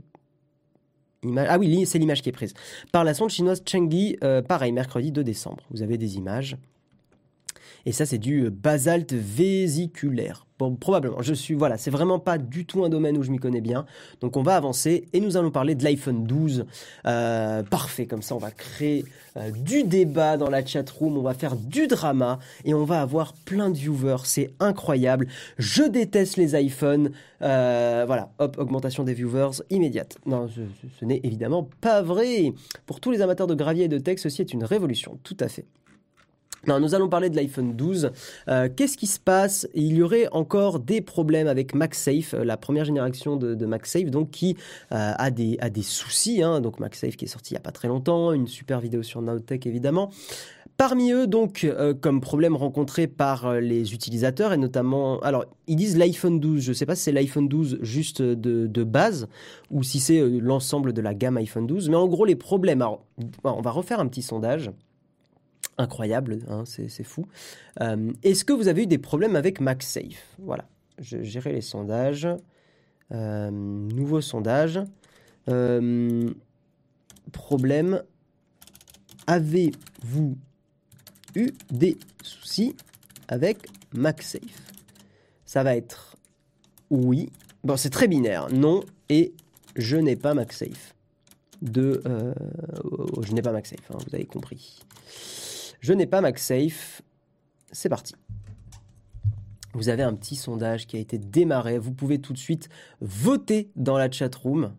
[1.37, 2.55] Ah oui, c'est l'image qui est prise.
[2.93, 5.65] Par la sonde chinoise Chang'e, euh, pareil, mercredi 2 décembre.
[5.71, 6.57] Vous avez des images.
[7.87, 10.47] Et ça, c'est du basalte vésiculaire.
[10.59, 11.23] Bon, probablement.
[11.23, 13.85] Je suis, voilà, c'est vraiment pas du tout un domaine où je m'y connais bien.
[14.21, 16.67] Donc, on va avancer et nous allons parler de l'iPhone 12.
[17.07, 19.05] Euh, parfait, comme ça, on va créer
[19.37, 21.19] euh, du débat dans la chat room.
[21.19, 24.23] On va faire du drama et on va avoir plein de viewers.
[24.25, 25.27] C'est incroyable.
[25.59, 27.11] Je déteste les iPhones.
[27.43, 30.19] Euh, voilà, hop, augmentation des viewers immédiate.
[30.27, 30.61] Non, ce,
[31.01, 32.53] ce n'est évidemment pas vrai.
[32.87, 35.19] Pour tous les amateurs de gravier et de texte, ceci est une révolution.
[35.25, 35.67] Tout à fait.
[36.69, 38.13] Non, nous allons parler de l'iPhone 12.
[38.47, 39.67] Euh, qu'est-ce qui se passe?
[39.75, 44.13] Il y aurait encore des problèmes avec MagSafe, euh, la première génération de, de MagSafe,
[44.13, 44.57] donc qui
[44.93, 46.41] euh, a, des, a des soucis.
[46.41, 46.61] Hein.
[46.61, 49.23] Donc MagSafe qui est sorti il n'y a pas très longtemps, une super vidéo sur
[49.23, 50.11] Nowtech évidemment.
[50.77, 51.71] Parmi eux, donc,
[52.01, 56.75] comme problème rencontré par les utilisateurs, et notamment, alors, ils disent l'iPhone 12, je ne
[56.75, 59.29] sais pas si c'est l'iPhone 12 juste de, de, base,
[59.71, 63.05] ou si c'est l'ensemble de la gamme iPhone 12, mais en gros, les problèmes, alors,
[63.45, 64.73] on va refaire un petit sondage
[65.79, 67.27] incroyable, hein, c'est fou.
[67.81, 70.37] Euh, est-ce que vous avez eu des problèmes avec MagSafe?
[70.39, 72.29] Voilà, je gérer les sondages.
[73.13, 74.81] Euh, nouveau sondage.
[75.49, 76.31] Euh,
[77.33, 78.03] problème.
[79.27, 80.37] Avez-vous
[81.35, 82.75] eu des soucis
[83.29, 84.73] avec MagSafe?
[85.45, 86.17] Ça va être
[86.91, 87.31] oui.
[87.65, 88.49] Bon, c'est très binaire.
[88.53, 89.33] Non et
[89.77, 90.95] je n'ai pas MagSafe.
[91.63, 92.03] De,
[93.23, 94.81] je n'ai pas MagSafe, hein, vous avez compris.
[95.83, 97.03] Je n'ai pas MagSafe.
[97.73, 98.15] C'est parti.
[99.75, 101.79] Vous avez un petit sondage qui a été démarré.
[101.79, 102.69] Vous pouvez tout de suite
[103.01, 104.75] voter dans la chat room.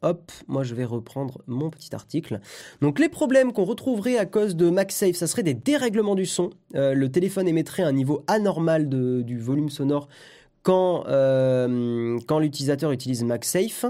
[0.00, 2.40] Hop, moi je vais reprendre mon petit article.
[2.80, 6.50] Donc les problèmes qu'on retrouverait à cause de MagSafe, ça serait des dérèglements du son.
[6.74, 10.08] Euh, le téléphone émettrait un niveau anormal du volume sonore
[10.66, 13.84] quand, euh, quand l'utilisateur utilise MagSafe.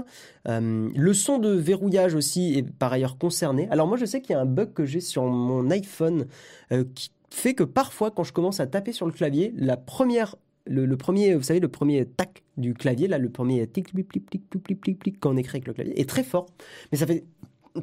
[0.47, 3.67] Euh, le son de verrouillage aussi est par ailleurs concerné.
[3.71, 6.27] Alors moi je sais qu'il y a un bug que j'ai sur mon iPhone
[6.71, 10.35] euh, qui fait que parfois quand je commence à taper sur le clavier, la première
[10.67, 14.25] le, premier, vous savez, le premier tac du clavier, là, le premier tic, plic, plic,
[14.29, 16.45] plic, plic, plic, plic, quand on écrit avec le clavier, est très fort.
[16.91, 17.23] Mais ça fait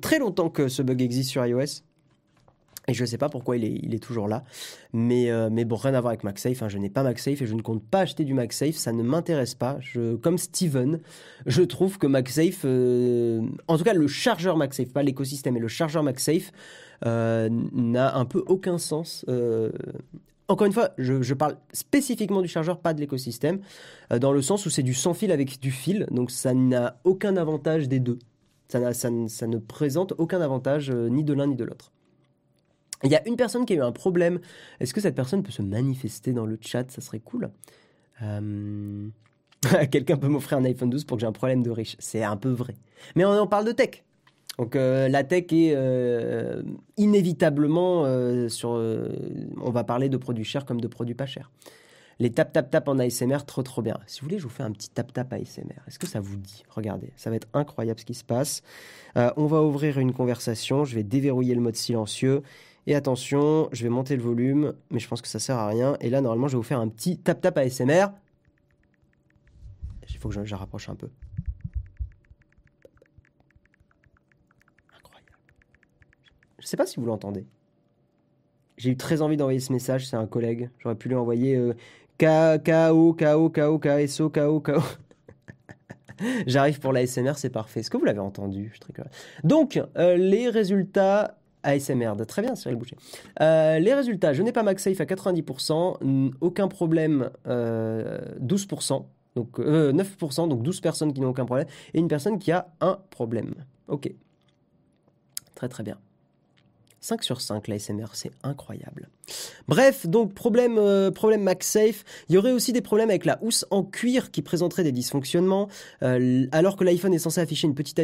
[0.03, 1.83] très longtemps que ce bug existe sur iOS.
[2.87, 4.45] Et je ne sais pas pourquoi il est, toujours là.
[4.93, 6.63] Mais, euh, mais bon, rien à voir avec MagSafe.
[6.63, 6.69] Hein.
[6.69, 8.75] Je n'ai pas MagSafe et je ne compte pas acheter du MagSafe.
[8.75, 9.79] Ça ne m'intéresse pas.
[10.23, 11.01] Comme Steven,
[11.47, 15.69] je trouve que MagSafe, euh, en tout cas le chargeur MagSafe, pas l'écosystème, mais le
[15.69, 16.53] chargeur MagSafe,
[17.07, 19.25] euh, n'a un peu aucun sens.
[20.49, 23.61] encore une fois, je, parle spécifiquement du chargeur, pas de l'écosystème,
[24.21, 26.07] dans le sens où c'est du sans fil avec du fil.
[26.11, 28.19] Donc ça n'a aucun avantage des deux.
[28.69, 31.94] Ça ne présente aucun avantage ni de l'un ni de l'autre.
[33.05, 34.41] Il y a une personne qui a eu un problème.
[34.81, 36.91] Est-ce que cette personne peut se manifester dans le chat?
[36.91, 37.51] Ça serait cool.
[38.23, 39.09] Euh,
[39.91, 41.97] quelqu'un peut m'offrir un iPhone 12 pour que j'ai un problème de riche.
[41.99, 42.75] C'est un peu vrai.
[43.15, 44.05] Mais on parle de tech.
[44.59, 46.63] Donc euh, la tech est euh,
[46.97, 48.05] inévitablement
[48.49, 48.71] sur...
[48.71, 51.51] on va parler de produits chers comme de produits pas chers.
[52.21, 53.99] Les tap tap tap en ASMR, trop trop bien.
[54.07, 55.83] Si vous voulez, je vous fais un petit tap tap ASMR.
[55.89, 56.63] Est-ce que ça vous dit?
[56.71, 58.63] Regardez, ça va être incroyable ce qui se passe.
[59.17, 60.85] On va ouvrir une conversation.
[60.85, 62.43] Je vais déverrouiller le mode silencieux.
[62.87, 65.97] Et attention, je vais monter le volume, mais je pense que ça sert à rien.
[66.01, 68.07] Et là, normalement, je vais vous faire un petit tap tap ASMR.
[70.11, 71.11] Il faut que je, rapproche un peu.
[74.97, 75.33] Incroyable.
[76.59, 77.47] Je ne sais pas si vous l'entendez.
[78.77, 80.71] J'ai eu très envie d'envoyer ce message, c'est un collègue.
[80.79, 81.75] J'aurais pu lui envoyer euh,
[82.19, 84.63] K, KSO, KO.
[86.47, 87.81] J'arrive pour l'ASMR, c'est parfait.
[87.81, 88.73] Est-ce que vous l'avez entendu?
[88.75, 89.03] Je
[89.43, 92.97] Donc, euh, les résultats ASMR, très bien Cyril Boucher.
[93.41, 100.63] Euh, les résultats, je n'ai pas MagSafe à 90%, aucun problème, 12%, donc 9%, donc
[100.63, 103.55] 12 personnes qui n'ont aucun problème, et une personne qui a un problème.
[103.89, 104.13] Ok.
[105.55, 105.99] Très très bien.
[107.05, 109.11] 5 sur 5 la SMR, c'est incroyable.
[109.69, 112.03] Bref, donc problème, euh, problème MagSafe.
[112.31, 115.69] Il y aurait aussi des problèmes avec la housse en cuir qui présenterait des dysfonctionnements,
[116.03, 117.99] euh, alors que l'iPhone est censé afficher une petite,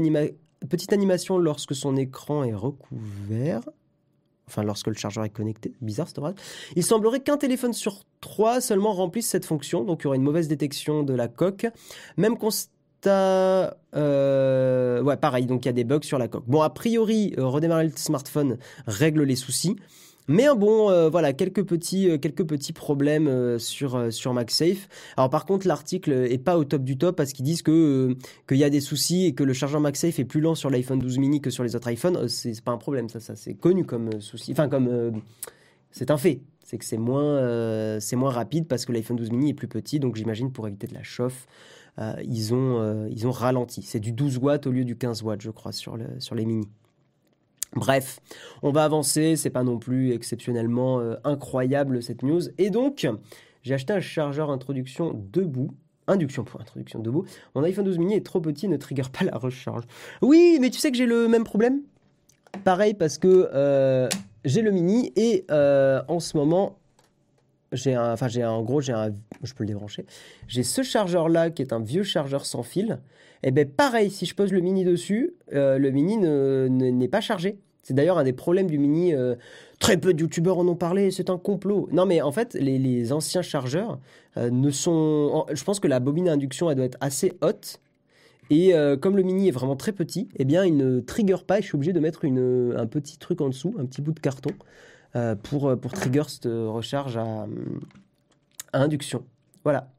[0.68, 3.62] petite animation lorsque son écran est recouvert.
[4.46, 5.72] Enfin, lorsque le chargeur est connecté.
[5.80, 6.34] Bizarre cette phrase.
[6.74, 10.24] Il semblerait qu'un téléphone sur trois seulement remplisse cette fonction, donc il y aurait une
[10.24, 11.66] mauvaise détection de la coque.
[12.16, 12.70] Même constat
[13.96, 16.44] euh, ouais, pareil, donc il y a des bugs sur la coque.
[16.46, 19.76] Bon, a priori, euh, redémarrer le smartphone règle les soucis.
[20.30, 24.88] Mais bon, euh, voilà, quelques petits, quelques petits problèmes sur, sur MagSafe.
[25.16, 28.16] Alors par contre, l'article est pas au top du top parce qu'ils disent que
[28.48, 30.98] qu'il y a des soucis et que le chargeur MagSafe est plus lent sur l'iPhone
[30.98, 32.28] 12 mini que sur les autres iPhones.
[32.28, 34.52] C'est pas un problème, ça, ça c'est connu comme souci.
[34.52, 35.20] Enfin, comme
[35.90, 36.40] c'est un fait.
[36.64, 39.98] C'est que c'est moins, c'est moins rapide parce que l'iPhone 12 mini est plus petit,
[39.98, 41.46] donc j'imagine pour éviter de la chauffe.
[41.98, 43.82] Euh, ils, ont, euh, ils ont ralenti.
[43.82, 46.46] C'est du 12 watts au lieu du 15 watts, je crois, sur, le, sur les
[46.46, 46.68] mini.
[47.74, 48.20] Bref,
[48.62, 52.42] on va avancer, c'est pas non plus exceptionnellement euh, incroyable cette news.
[52.58, 53.08] Et donc,
[53.62, 55.70] j'ai acheté un chargeur introduction debout.
[56.08, 57.24] Induction pour introduction debout.
[57.54, 59.84] Mon iPhone 12 mini est trop petit, ne trigger pas la recharge.
[60.22, 61.82] Oui, mais tu sais que j'ai le même problème?
[62.64, 64.08] Pareil parce que
[64.44, 66.79] j'ai le mini et en ce moment,
[67.72, 70.04] j'ai un, enfin j'ai en gros j'ai un, je peux le débrancher.
[70.48, 72.98] J'ai ce chargeur là qui est un vieux chargeur sans fil.
[73.42, 77.22] Et eh ben pareil, si je pose le mini dessus, euh, le mini n'est pas
[77.22, 77.58] chargé.
[77.82, 79.14] C'est d'ailleurs un des problèmes du mini.
[79.14, 79.34] Euh,
[79.78, 81.88] très peu de youtubeurs en ont parlé, c'est un complot.
[81.90, 83.98] Non mais en fait, les, anciens chargeurs
[84.36, 85.46] euh, ne sont.
[85.52, 87.80] Je pense que la bobine à induction elle doit être assez haute.
[88.52, 91.62] Et comme le mini est vraiment très petit, eh bien il ne trigger pas et
[91.62, 94.50] je suis obligé de mettre un petit truc en dessous, un petit bout de carton.
[95.16, 97.46] Euh, pour, euh, pour trigger cette recharge à,
[98.72, 99.24] induction.
[99.64, 99.90] Voilà.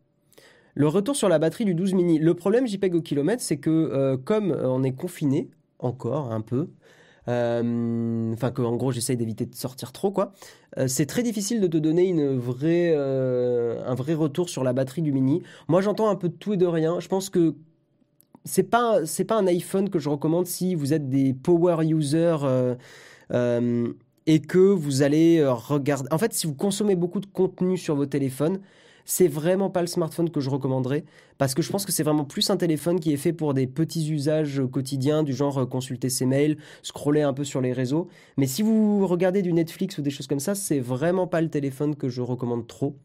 [0.74, 2.17] Le retour sur la batterie du 12 mini.
[2.17, 6.69] Le problème JPEG au kilomètre, c'est que euh, comme on est confiné, encore un peu,
[7.28, 10.34] enfin que en gros j'essaye d'éviter de sortir trop quoi,
[10.88, 15.12] c'est très difficile de te donner une vraie, un vrai retour sur la batterie du
[15.12, 15.43] mini.
[15.67, 17.00] Moi j'entends un peu de tout et de rien.
[17.00, 17.56] Je pense que
[18.45, 22.38] c'est pas pas un iPhone que je recommande si vous êtes des power users
[24.32, 26.08] et que vous allez euh, regarder.
[26.10, 28.62] En fait, si vous consommez beaucoup de contenu sur vos téléphones,
[29.04, 31.04] c'est vraiment pas le smartphone que je recommanderais
[31.38, 33.67] parce que je pense que c'est vraiment plus un téléphone qui est fait pour des
[33.67, 38.08] petits usages quotidiens du genre euh, consulter ses mails, scroller un peu sur les réseaux.
[38.38, 41.50] Mais si vous regardez du Netflix ou des choses comme ça, c'est vraiment pas le
[41.50, 42.96] téléphone que je recommande trop.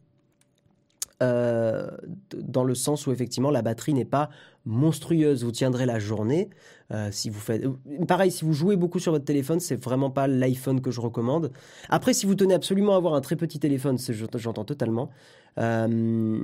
[1.23, 1.89] Euh,
[2.37, 4.29] dans le sens où effectivement la batterie n'est pas
[4.67, 5.43] monstrueuse.
[5.43, 6.49] Vous tiendrez la journée.
[6.91, 7.65] Euh, si vous faites,
[8.07, 11.51] pareil, si vous jouez beaucoup sur votre téléphone, c'est vraiment pas l'iPhone que je recommande.
[11.89, 13.97] Après, si vous tenez absolument à avoir un très petit téléphone,
[14.35, 15.09] j'entends totalement.
[15.57, 16.39] Euh,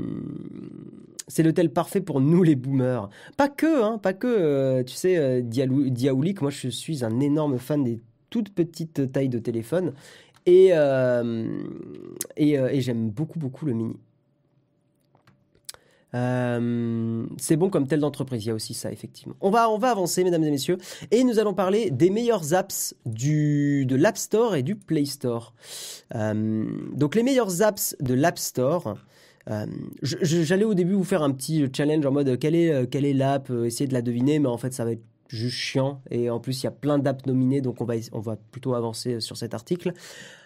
[1.28, 3.10] c'est le tel parfait pour nous les boomers.
[3.38, 4.82] Pas que, hein, pas que.
[4.84, 9.94] tu sais, Diaoulik, moi je suis un énorme fan des toutes petites tailles de téléphone
[10.46, 10.72] et,
[12.38, 13.96] et j'aime beaucoup beaucoup le mini.
[16.16, 19.36] Euh, c'est bon comme telle d'entreprise, il y a aussi ça effectivement.
[19.42, 20.78] On va, on va avancer mesdames et messieurs
[21.12, 25.54] et nous allons parler des meilleures apps du, de l'App Store et du Play Store.
[26.16, 28.96] Euh, donc les meilleures apps de l'App Store.
[29.50, 29.66] Euh,
[30.02, 33.50] j'allais au début vous faire un petit challenge en mode quelle est, quelle est l'app,
[33.66, 36.62] essayer de la deviner, mais en fait ça va être juste chiant et en plus
[36.62, 39.54] il y a plein d'apps nominées donc on va, on va plutôt avancer sur cet
[39.54, 39.92] article.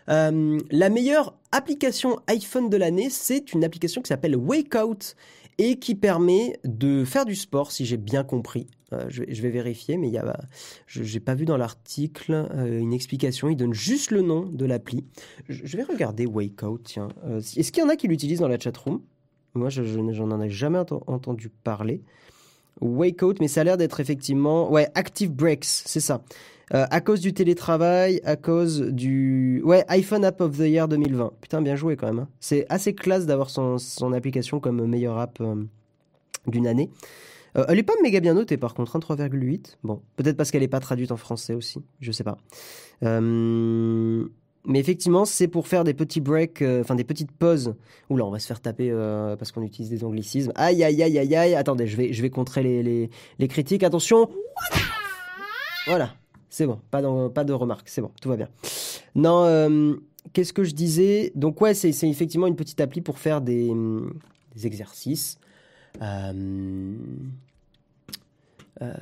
[0.08, 5.13] la meilleure application iPhone de l'année, c'est une application qui s'appelle Wakeout
[5.58, 8.67] et qui permet de faire du sport, si j'ai bien compris.
[8.93, 10.39] Euh, je, vais vérifier, mais il y a,
[10.86, 13.50] je n'ai pas vu dans l'article euh, une explication.
[13.50, 15.04] Il donne juste le nom de l'appli.
[15.50, 16.80] Je, vais regarder Wakeout.
[16.84, 19.02] Tiens, euh, est-ce qu'il y en a qui l'utilisent dans la chatroom?
[19.56, 22.02] Moi, je, n'en ai jamais entendu parler.
[22.80, 26.22] Wakeout, mais ça a l'air d'être effectivement, ouais, Active Breaks, c'est ça.
[26.73, 29.62] Euh, à cause du télétravail, à cause du...
[29.63, 31.34] Ouais, iPhone App of the Year 2020.
[31.39, 32.19] Putain, bien joué quand même.
[32.19, 32.27] Hein.
[32.41, 35.63] C'est assez classe d'avoir son, son, application comme meilleure app euh,
[36.45, 36.89] d'une année.
[37.58, 39.77] Euh, elle est pas méga bien notée par contre, 3,8.
[39.84, 42.38] Bon, peut-être parce qu'elle n'est pas traduite en français aussi, je sais pas.
[43.01, 47.75] mais effectivement, c'est pour faire des petits breaks, enfin des petites pauses.
[48.10, 48.91] Oula, on va se faire taper
[49.39, 50.51] parce qu'on utilise des anglicismes.
[50.56, 51.56] Aïe, aïe, aïe, aïe, aïe.
[51.56, 53.84] Attendez, je vais, je vais contrer les, les critiques.
[53.84, 54.30] Attention.
[55.88, 56.13] Voilà.
[56.49, 58.49] C'est bon, pas, pas de remarques, c'est bon, tout va bien.
[59.15, 59.95] Non, euh,
[60.33, 61.31] qu'est-ce que je disais?
[61.36, 63.73] Donc ouais, c'est effectivement une petite appli pour faire des,
[64.63, 65.39] exercices.
[66.01, 66.95] Euh,
[68.81, 68.93] euh,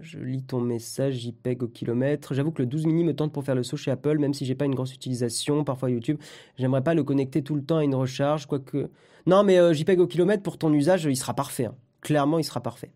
[0.00, 2.34] je lis ton message JPEG au kilomètre.
[2.34, 4.44] J'avoue que le 12 mini me tente pour faire le saut chez Apple, même si
[4.44, 6.18] j'ai pas une grosse utilisation, parfois YouTube.
[6.58, 8.88] J'aimerais pas le connecter tout le temps à une recharge, quoique.
[9.26, 11.66] Non, mais JPEG au kilomètre pour ton usage, il sera parfait.
[11.66, 11.74] Hein.
[12.00, 12.90] Clairement, il sera parfait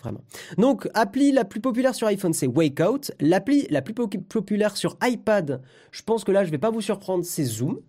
[0.00, 0.20] vraiment.
[0.56, 3.12] Donc, appli la plus populaire sur iPhone, c'est Wakeout.
[3.20, 6.80] L'appli la plus populaire sur iPad, je pense que là, je ne vais pas vous
[6.80, 7.80] surprendre, c'est Zoom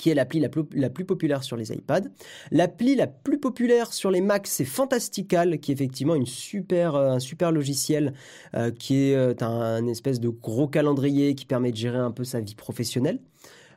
[0.00, 2.08] qui est l'appli la plus, la plus populaire sur les iPads.
[2.50, 7.10] L'appli la plus populaire sur les Macs, c'est Fantastical, qui est effectivement une super, euh,
[7.10, 8.14] un super logiciel
[8.54, 12.24] euh, qui est euh, un, espèce de gros calendrier qui permet de gérer un peu
[12.24, 13.20] sa vie professionnelle.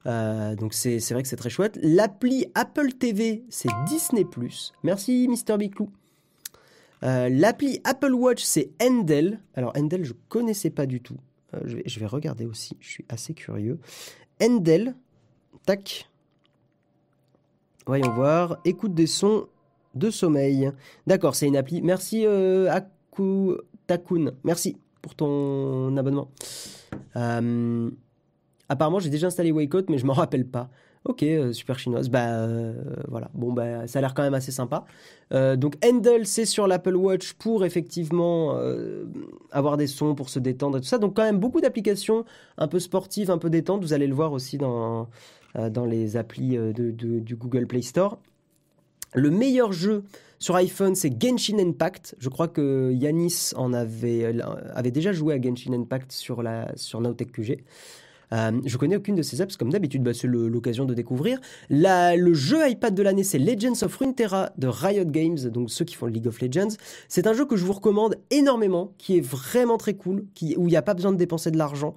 [0.06, 1.78] donc c'est vrai que c'est très chouette.
[1.82, 4.24] L'appli Apple TV, c'est Disney⁇
[4.84, 5.90] Merci Mister Biclou.
[7.04, 9.40] Euh, l'appli Apple Watch, c'est Endel.
[9.56, 11.18] Alors, Endel, je ne connaissais pas du tout.
[11.54, 13.80] Euh, je, vais, regarder aussi, je suis assez curieux.
[14.42, 14.96] Endel,
[15.66, 16.10] tac.
[17.86, 18.58] Voyons voir.
[18.64, 19.48] Écoute des sons
[19.96, 20.72] de sommeil.
[21.06, 21.82] D'accord, c'est une appli.
[21.82, 24.32] Merci euh, Aku Takun.
[24.46, 26.32] Merci pour ton abonnement.
[28.70, 30.70] apparemment, j'ai déjà installé Wakeout, mais je m'en rappelle pas.
[31.06, 32.10] Ok, euh, super chinoise.
[32.10, 32.74] Bah euh,
[33.10, 34.86] voilà, bon bah ça a l'air quand même assez sympa.
[35.34, 38.58] Euh, donc Handle, c'est sur l'Apple Watch pour effectivement
[39.52, 41.00] avoir des sons pour se détendre et tout ça.
[41.00, 42.24] Donc quand même beaucoup d'applications
[42.58, 43.82] un peu sportives, un peu détentes.
[43.82, 45.10] Vous allez le voir aussi dans
[45.56, 48.18] dans les applis de, du Google Play Store.
[49.14, 50.04] Le meilleur jeu
[50.40, 52.16] sur iPhone, c'est Genshin Impact.
[52.18, 54.36] Je crois que Yanis en avait,
[54.74, 57.64] avait déjà joué à Genshin Impact sur, la, sur QG.
[58.34, 61.40] Euh, je connais aucune de ces apps, comme d'habitude, bah, c'est l'occasion de découvrir.
[61.70, 65.96] le jeu iPad de l'année, c'est Legends of Runeterra de Riot Games, donc ceux qui
[65.96, 66.76] font League of Legends.
[67.08, 70.26] C'est un jeu que je vous recommande énormément, qui est vraiment très cool,
[70.58, 71.96] où il n'y a pas besoin de dépenser de l'argent.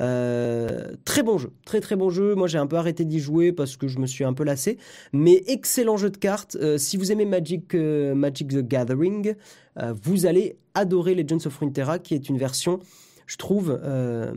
[0.00, 2.36] Euh, très bon jeu, très très bon jeu.
[2.36, 4.78] Moi j'ai un peu arrêté d'y jouer parce que je me suis un peu lassé,
[5.12, 6.56] mais excellent jeu de cartes.
[6.60, 9.34] Euh, si vous aimez Magic, Magic the Gathering,
[10.02, 12.80] vous allez adorer Legends of Runeterra, qui est une version
[13.28, 14.32] je trouve, euh,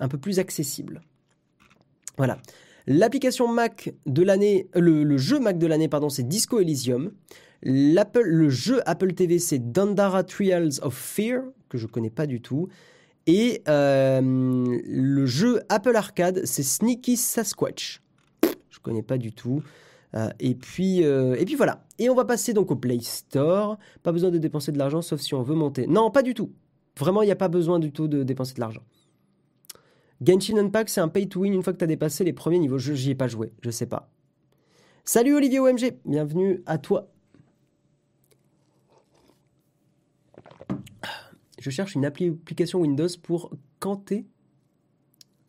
[0.00, 1.02] un peu plus accessible.
[2.16, 2.38] Voilà.
[2.86, 7.10] L'application Mac de l'année, le, jeu Mac de l'année, pardon, c'est Disco Elysium.
[7.62, 12.68] le jeu Apple TV, c'est Dandara Trials of Fear, que je connais pas du tout.
[13.26, 18.00] Et euh, le jeu Apple Arcade, c'est Sneaky Sasquatch.
[18.70, 19.64] Je connais pas du tout.
[20.14, 21.84] Euh, et, puis, et puis voilà.
[21.98, 23.76] Et on va passer donc au Play Store.
[24.04, 25.88] Pas besoin de dépenser de l'argent, sauf si on veut monter.
[25.88, 26.52] Non, pas du tout.
[26.98, 28.82] Vraiment, il n'y a pas besoin du tout de dépenser de l'argent.
[30.22, 32.58] Genshin Impact, c'est un pay to win une fois que tu as dépassé les premiers
[32.58, 32.78] niveaux.
[32.78, 34.10] Je n'y ai pas joué, je sais pas.
[35.04, 37.12] Salut Olivier OMG, bienvenue à toi.
[41.60, 44.24] Je cherche une application Windows pour canter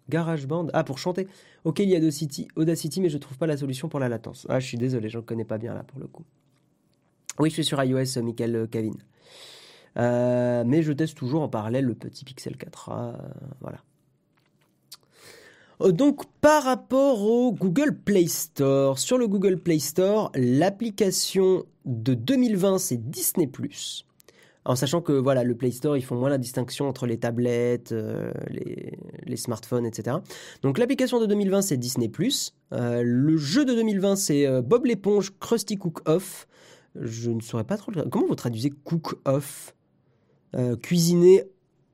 [0.09, 0.67] GarageBand.
[0.73, 1.27] Ah, pour chanter.
[1.63, 4.09] Ok, il y a Audacity, Audacity, mais je ne trouve pas la solution pour la
[4.09, 4.45] latence.
[4.49, 6.23] Ah, je suis désolé, je ne connais pas bien là pour le coup.
[7.39, 8.95] Oui, je suis sur iOS, Michael Kevin.
[9.97, 12.91] Euh, mais je teste toujours en parallèle le petit Pixel 4a.
[12.91, 13.11] Euh,
[13.61, 13.79] voilà.
[15.81, 22.13] Euh, donc par rapport au Google Play Store, sur le Google Play Store, l'application de
[22.13, 24.05] 2020 c'est Disney +.
[24.65, 27.95] En sachant que voilà, le Play Store, ils font moins la distinction entre les tablettes,
[28.49, 30.17] les, smartphones, etc.
[30.61, 32.07] Donc l'application de 2020, c'est Disney⁇
[33.01, 36.49] le jeu de 2020, c'est Bob l'éponge Krusty Cook Off.
[36.99, 37.93] Je ne saurais pas trop...
[38.11, 39.73] Comment vous traduisez Cook Off?
[40.55, 41.43] Euh, cuisiner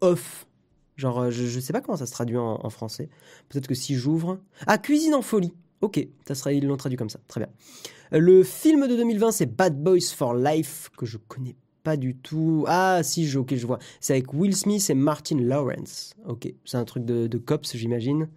[0.02, 0.48] off.
[0.96, 3.10] Genre, euh, je, ne sais pas comment ça se traduit en, français.
[3.50, 4.40] Peut-être que si j'ouvre.
[4.68, 5.54] Ah, cuisine en folie.
[5.82, 7.20] Ok, ça sera, ils l'ont traduit comme ça.
[7.28, 7.50] Très bien.
[8.14, 12.16] Euh, le film de 2020, c'est Bad Boys for Life, que je connais pas du
[12.16, 12.66] tout.
[12.68, 13.80] Ah, si, je, ok, je vois.
[14.00, 16.16] C'est avec Will Smith et Martin Lawrence.
[16.26, 18.30] Ok, c'est un truc de, cops, j'imagine.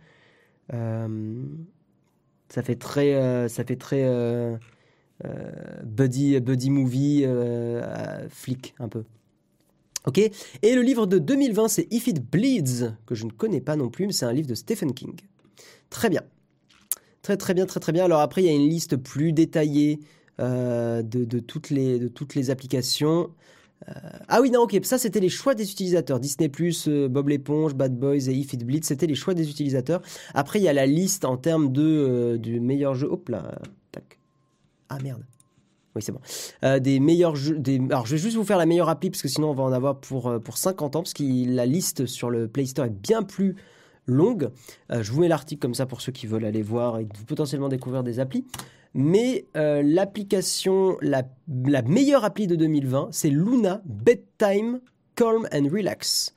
[0.71, 4.58] ça fait très, ça fait très
[5.85, 7.25] buddy, buddy movie,
[8.29, 9.04] flic un peu.
[10.07, 13.77] Ok Et le livre de 2020, c'est If It Bleeds, que je ne connais pas
[13.77, 15.15] non plus, mais c'est un livre de Stephen King.
[15.90, 16.23] Très bien.
[17.23, 18.04] Très très bien, très très bien.
[18.04, 19.98] Alors après, il y a une liste plus détaillée
[20.38, 23.31] euh, de, toutes les, de toutes les applications.
[24.29, 26.21] ah oui, non, ok, ça c'était les choix des utilisateurs.
[26.21, 26.48] Disney+,
[27.09, 30.02] Bob l'éponge, Bad Boys et If It Bleeds, c'était les choix des utilisateurs.
[30.35, 33.09] Après, il y a la liste en termes de du meilleur jeu.
[33.11, 33.59] Hop là,
[33.90, 34.19] tac.
[34.88, 35.25] Ah merde.
[35.97, 36.21] Oui, c'est bon.
[36.63, 37.35] Euh, des meilleurs.
[37.90, 39.73] Alors, je vais juste vous faire la meilleure appli parce que sinon on va en
[39.73, 42.90] avoir pour, euh, pour 50 ans parce que la liste sur le Play Store est
[42.90, 43.57] bien plus
[44.05, 44.51] longue.
[44.92, 47.71] Euh, je vous mets l'article comme ça pour ceux qui veulent aller voir et potentiellement
[47.71, 48.44] découvrir des applis.
[48.92, 51.23] Mais l'application, la,
[51.67, 54.81] la meilleure appli de 2020, c'est Luna Bedtime
[55.17, 56.33] Calm and Relax.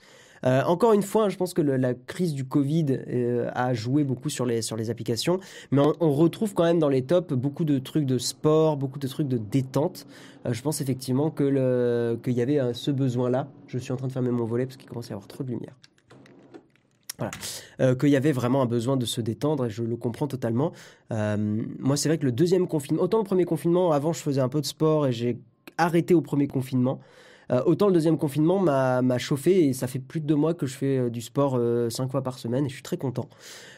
[0.46, 4.30] Euh, encore une fois, je pense que la crise du Covid euh, a joué beaucoup
[4.30, 5.40] sur les, sur les applications,
[5.72, 9.08] mais on, retrouve quand même dans les tops beaucoup de trucs de sport, beaucoup de
[9.08, 10.06] trucs de détente.
[10.46, 13.48] Euh, je pense effectivement qu'il y avait ce besoin-là.
[13.68, 15.44] Je suis en train de fermer mon volet parce qu'il commence à y avoir trop
[15.44, 15.76] de lumière.
[17.18, 17.96] Voilà.
[17.96, 20.72] qu'il y avait vraiment un besoin de se détendre et je le comprends totalement.
[21.10, 24.48] moi, c'est vrai que le deuxième confinement, autant le premier confinement, avant je faisais un
[24.48, 25.38] peu de sport et j'ai
[25.78, 27.02] arrêté au premier confinement.
[27.52, 30.68] Euh, autant le deuxième confinement m'a chauffé et ça fait plus de deux mois que
[30.68, 33.28] je fais euh, du sport euh, cinq fois par semaine et je suis très content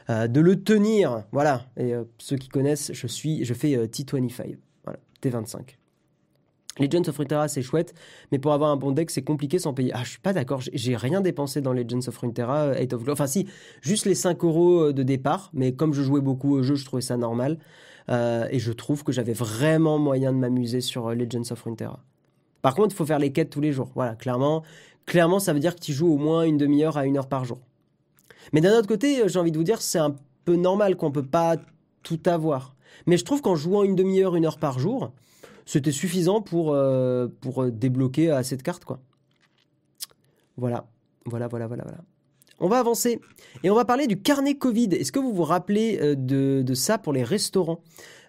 [0.09, 1.23] de le tenir.
[1.31, 1.67] Voilà.
[1.77, 4.57] Et ceux qui connaissent, je suis, je fais T25.
[4.83, 5.77] Voilà, T25.
[6.79, 7.93] Legends of Runeterra, c'est chouette,
[8.33, 9.91] mais pour avoir un bon deck, c'est compliqué sans payer.
[9.93, 13.27] Ah, je suis pas d'accord, j'ai rien dépensé dans Legends of Runeterra, 8 of Enfin,
[13.27, 13.47] si,
[13.81, 17.01] juste les 5 euros de départ, mais comme je jouais beaucoup au jeu, je trouvais
[17.01, 17.57] ça normal.
[18.09, 22.03] et je trouve que j'avais vraiment moyen de m'amuser sur Legends of Runeterra.
[22.61, 23.91] Par contre, il faut faire les quêtes tous les jours.
[23.95, 24.63] Voilà, clairement,
[25.05, 27.45] clairement, ça veut dire que tu joues au moins une demi-heure à une heure par
[27.45, 27.59] jour.
[28.53, 31.25] Mais d'un autre côté, j'ai envie de vous dire, c'est un peu normal qu'on peut
[31.25, 31.57] pas
[32.03, 32.75] tout avoir.
[33.05, 35.11] Mais je trouve qu'en jouant une demi-heure, une heure par jour,
[35.65, 38.99] c'était suffisant pour, euh, pour débloquer assez de cartes, quoi.
[40.57, 40.85] Voilà,
[41.25, 41.99] voilà, voilà, voilà, voilà.
[42.63, 43.19] On va avancer
[43.63, 44.89] et on va parler du carnet Covid.
[44.91, 47.81] Est-ce que vous vous rappelez euh, de, ça pour les restaurants?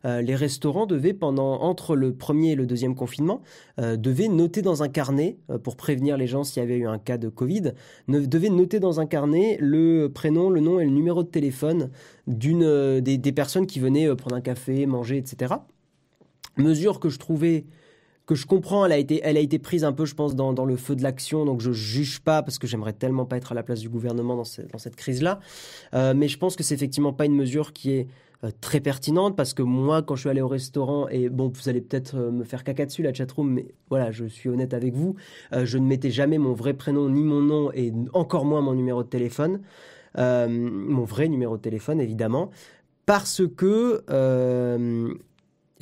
[0.07, 3.43] Euh, les restaurants devaient, pendant entre le premier et le deuxième confinement,
[3.79, 6.99] euh, devaient noter dans un carnet, pour prévenir les gens s'il y avait eu un
[6.99, 7.73] cas de Covid,
[8.09, 11.91] devaient noter dans un carnet le prénom, le nom et le numéro de téléphone
[12.27, 15.55] d'une des, personnes qui venaient prendre un café, manger, etc.
[16.57, 17.67] Mesure que je trouvais
[18.27, 20.65] que je comprends, elle a été, elle a été prise un peu, je pense, dans,
[20.65, 23.55] le feu de l'action, donc je juge pas parce que j'aimerais tellement pas être à
[23.55, 25.41] la place du gouvernement dans, cette crise-là.
[25.93, 28.07] mais je pense que c'est effectivement pas une mesure qui est
[28.45, 31.69] euh, très pertinente parce que moi, quand je suis allé au restaurant, et bon, vous
[31.69, 34.95] allez peut-être euh, me faire caca dessus la chatroom, mais voilà, je suis honnête avec
[34.95, 35.15] vous,
[35.53, 38.75] euh, je ne mettais jamais mon vrai prénom ni mon nom et encore moins mon
[38.75, 39.61] numéro de téléphone,
[40.17, 42.51] mon vrai numéro de téléphone évidemment,
[43.07, 44.03] parce que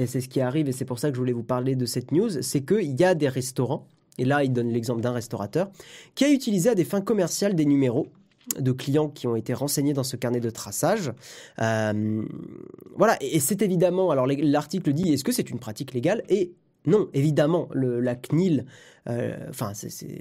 [0.01, 1.85] et c'est ce qui arrive et c'est pour ça que je voulais vous parler de
[1.85, 3.87] cette news, c'est qu'il y a des restaurants.
[4.17, 5.71] Et là, il donne l'exemple d'un restaurateur
[6.15, 8.07] qui a utilisé à des fins commerciales des numéros
[8.59, 11.13] de clients qui ont été renseignés dans ce carnet de traçage.
[11.61, 12.23] Euh,
[12.97, 16.23] voilà, et, c'est évidemment, alors l'article dit, est-ce que c'est une pratique légale?
[16.31, 16.53] Et
[16.87, 18.65] non, évidemment, la CNIL,
[19.09, 19.73] euh, enfin,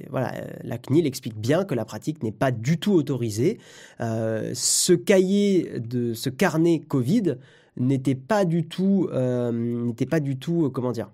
[0.10, 3.60] voilà, la CNIL explique bien que la pratique n'est pas du tout autorisée.
[4.02, 7.38] Euh, ce cahier de ce carnet Covid
[7.80, 11.10] n'était pas du tout, du tout, comment dire,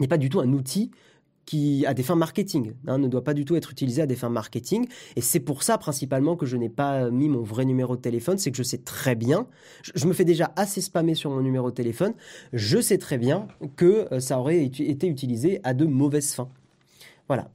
[0.00, 0.90] n'est pas du tout un outil
[1.44, 4.16] qui, à des fins marketing, hein, ne doit pas du tout être utilisé à des
[4.16, 4.86] fins marketing.
[5.16, 8.38] Et c'est pour ça principalement que je n'ai pas mis mon vrai numéro de téléphone,
[8.38, 9.46] c'est que je sais très bien,
[9.82, 12.14] je, me fais déjà assez spammer sur mon numéro de téléphone,
[12.52, 13.46] je sais très bien
[13.76, 16.48] que euh, ça aurait été utilisé à de mauvaises fins.
[17.28, 17.50] Voilà.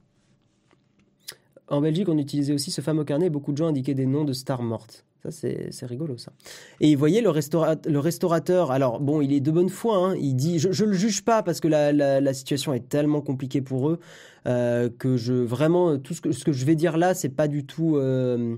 [1.68, 4.32] En Belgique, on utilisait aussi ce fameux carnet, beaucoup de gens indiquaient des noms de
[4.32, 5.04] stars mortes.
[5.22, 6.32] Ça, c'est rigolo, ça.
[6.80, 10.58] Et vous voyez, le, restaurateur, alors bon, il est de bonne foi, hein, il dit,
[10.58, 14.00] je ne le juge pas parce que la, la, situation est tellement compliquée pour eux
[14.46, 17.48] euh, que je, vraiment, tout ce que, ce que je vais dire là, c'est pas
[17.48, 18.56] du tout euh,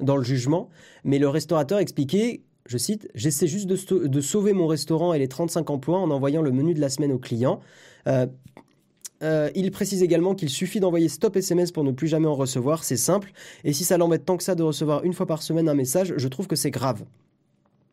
[0.00, 0.68] dans le jugement,
[1.04, 5.28] mais le restaurateur expliquait, je cite, j'essaie juste de, de, sauver mon restaurant et les
[5.28, 7.60] 35 emplois en envoyant le menu de la semaine aux clients.
[8.08, 8.26] Euh,
[9.22, 12.84] euh, il précise également qu'il suffit d'envoyer stop SMS pour ne plus jamais en recevoir,
[12.84, 13.32] c'est simple.
[13.64, 16.14] Et si ça l'embête tant que ça de recevoir une fois par semaine un message,
[16.16, 17.04] je trouve que c'est grave.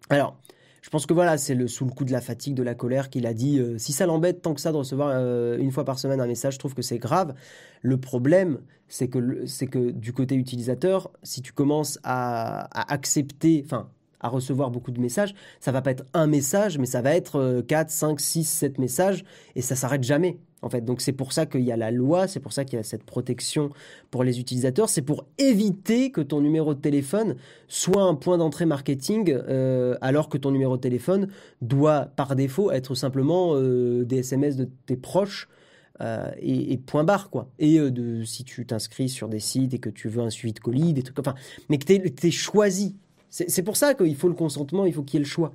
[0.10, 0.36] Alors,
[0.82, 3.10] je pense que voilà, c'est le, sous le coup de la fatigue, de la colère
[3.10, 5.86] qu'il a dit euh, si ça l'embête tant que ça de recevoir euh, une fois
[5.86, 7.36] par semaine un message, je trouve que c'est grave.
[7.82, 13.62] Le problème, c'est que, c'est que du côté utilisateur, si tu commences à, à accepter,
[13.64, 13.90] enfin,
[14.22, 17.62] à recevoir beaucoup de messages, ça va pas être un message, mais ça va être
[17.68, 19.24] 4, 5, 6, 7 messages,
[19.56, 20.40] et ça s'arrête jamais.
[20.62, 22.78] En fait, donc c'est pour ça qu'il y a la loi, c'est pour ça qu'il
[22.78, 23.72] y a cette protection
[24.12, 27.36] pour les utilisateurs, c'est pour éviter que ton numéro de téléphone
[27.68, 31.30] soit un point d'entrée marketing, euh, alors que ton numéro de téléphone
[31.62, 35.50] doit par défaut être simplement euh, des SMS de tes proches
[36.00, 37.50] euh, et, point barre quoi.
[37.58, 40.60] Et de, si tu t'inscris sur des sites et que tu veux un suivi de
[40.60, 41.36] colis, des trucs, enfin,
[41.70, 42.98] mais que tu es, choisi.
[43.32, 45.54] C'est pour ça qu'il faut le consentement, il faut qu'il y ait le choix.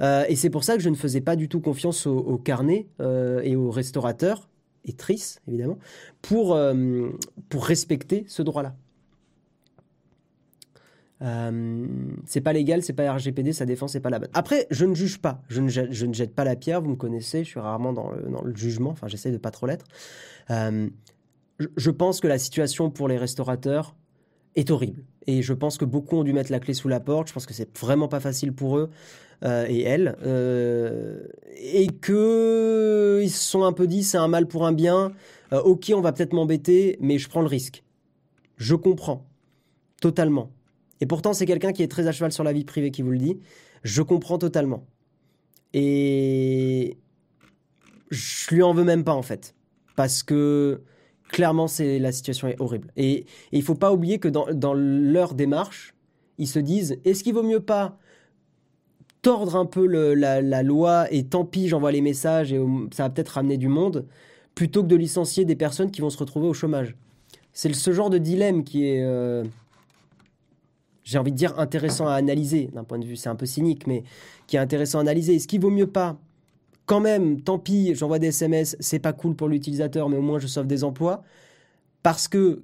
[0.00, 2.88] Euh, et c'est pour ça que je ne faisais pas du tout confiance au, carnet
[3.00, 4.48] euh, et aux restaurateurs
[4.84, 5.78] et tristes, évidemment,
[6.22, 7.10] pour, euh,
[7.48, 8.74] pour respecter ce droit-là.
[12.26, 14.28] C'est pas légal, c'est pas RGPD, sa défense c'est pas la bonne.
[14.34, 16.90] Après, je ne juge pas, je ne, jette, je ne jette pas la pierre, vous
[16.90, 19.66] me connaissez, je suis rarement dans le, dans le jugement, enfin j'essaie de pas trop
[19.66, 19.86] l'être.
[20.50, 23.96] Je pense que la situation pour les restaurateurs
[24.54, 25.02] est horrible.
[25.26, 27.28] Et je pense que beaucoup ont dû mettre la clé sous la porte.
[27.28, 28.90] Je pense que c'est vraiment pas facile pour eux
[29.44, 30.16] euh, et elles.
[30.22, 35.12] Euh, et que ils se sont un peu dit c'est un mal pour un bien.
[35.52, 37.84] Euh, ok, on va peut-être m'embêter, mais je prends le risque.
[38.56, 39.26] Je comprends
[40.00, 40.50] totalement.
[41.00, 43.10] Et pourtant, c'est quelqu'un qui est très à cheval sur la vie privée qui vous
[43.10, 43.38] le dit.
[43.82, 44.86] Je comprends totalement.
[45.72, 46.98] Et
[48.10, 49.54] je lui en veux même pas en fait,
[49.96, 50.82] parce que
[51.28, 52.90] clairement, c'est la situation est horrible.
[52.96, 55.94] Et, il faut pas oublier que dans, leur démarche,
[56.38, 57.98] ils se disent est-ce qu'il vaut mieux pas
[59.22, 62.60] tordre un peu la, loi et tant pis, j'envoie les messages et
[62.92, 64.06] ça va peut-être ramener du monde,
[64.54, 66.96] plutôt que de licencier des personnes qui vont se retrouver au chômage?
[67.52, 69.44] C'est ce genre de dilemme qui est, euh,
[71.04, 73.86] j'ai envie de dire, intéressant à analyser, d'un point de vue, c'est un peu cynique,
[73.86, 74.02] mais
[74.46, 75.36] qui est intéressant à analyser.
[75.36, 76.18] Est-ce qu'il vaut mieux pas
[76.86, 80.38] quand même, tant pis, j'envoie des SMS, c'est pas cool pour l'utilisateur, mais au moins
[80.38, 81.22] je sauve des emplois.
[82.02, 82.62] Parce que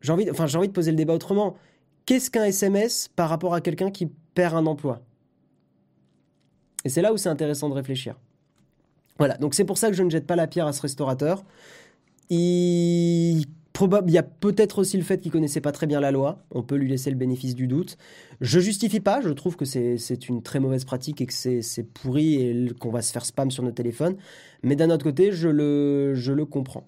[0.00, 1.56] j'ai envie, enfin, de poser le débat autrement.
[2.06, 5.00] Qu'est-ce qu'un SMS par rapport à quelqu'un qui perd un emploi?
[6.84, 8.16] Et c'est là où c'est intéressant de réfléchir.
[9.18, 11.44] Voilà, donc c'est pour ça que je ne jette pas la pierre à ce restaurateur.
[12.30, 13.44] Il
[14.06, 16.44] il y a peut-être aussi le fait qu'il connaissait pas très bien la loi.
[16.50, 17.96] On peut lui laisser le bénéfice du doute.
[18.40, 19.20] Je justifie pas.
[19.20, 23.02] Je trouve que c'est une très mauvaise pratique et que c'est pourri et qu'on va
[23.02, 24.16] se faire spam sur nos téléphones.
[24.62, 26.84] Mais d'un autre côté, je le, comprends.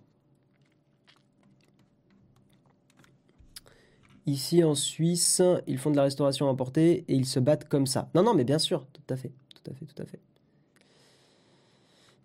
[4.26, 8.10] Ici en Suisse, ils font de la restauration importée et ils se battent comme ça.
[8.14, 10.20] Non, non, mais bien sûr, tout à fait, tout à fait, tout à fait.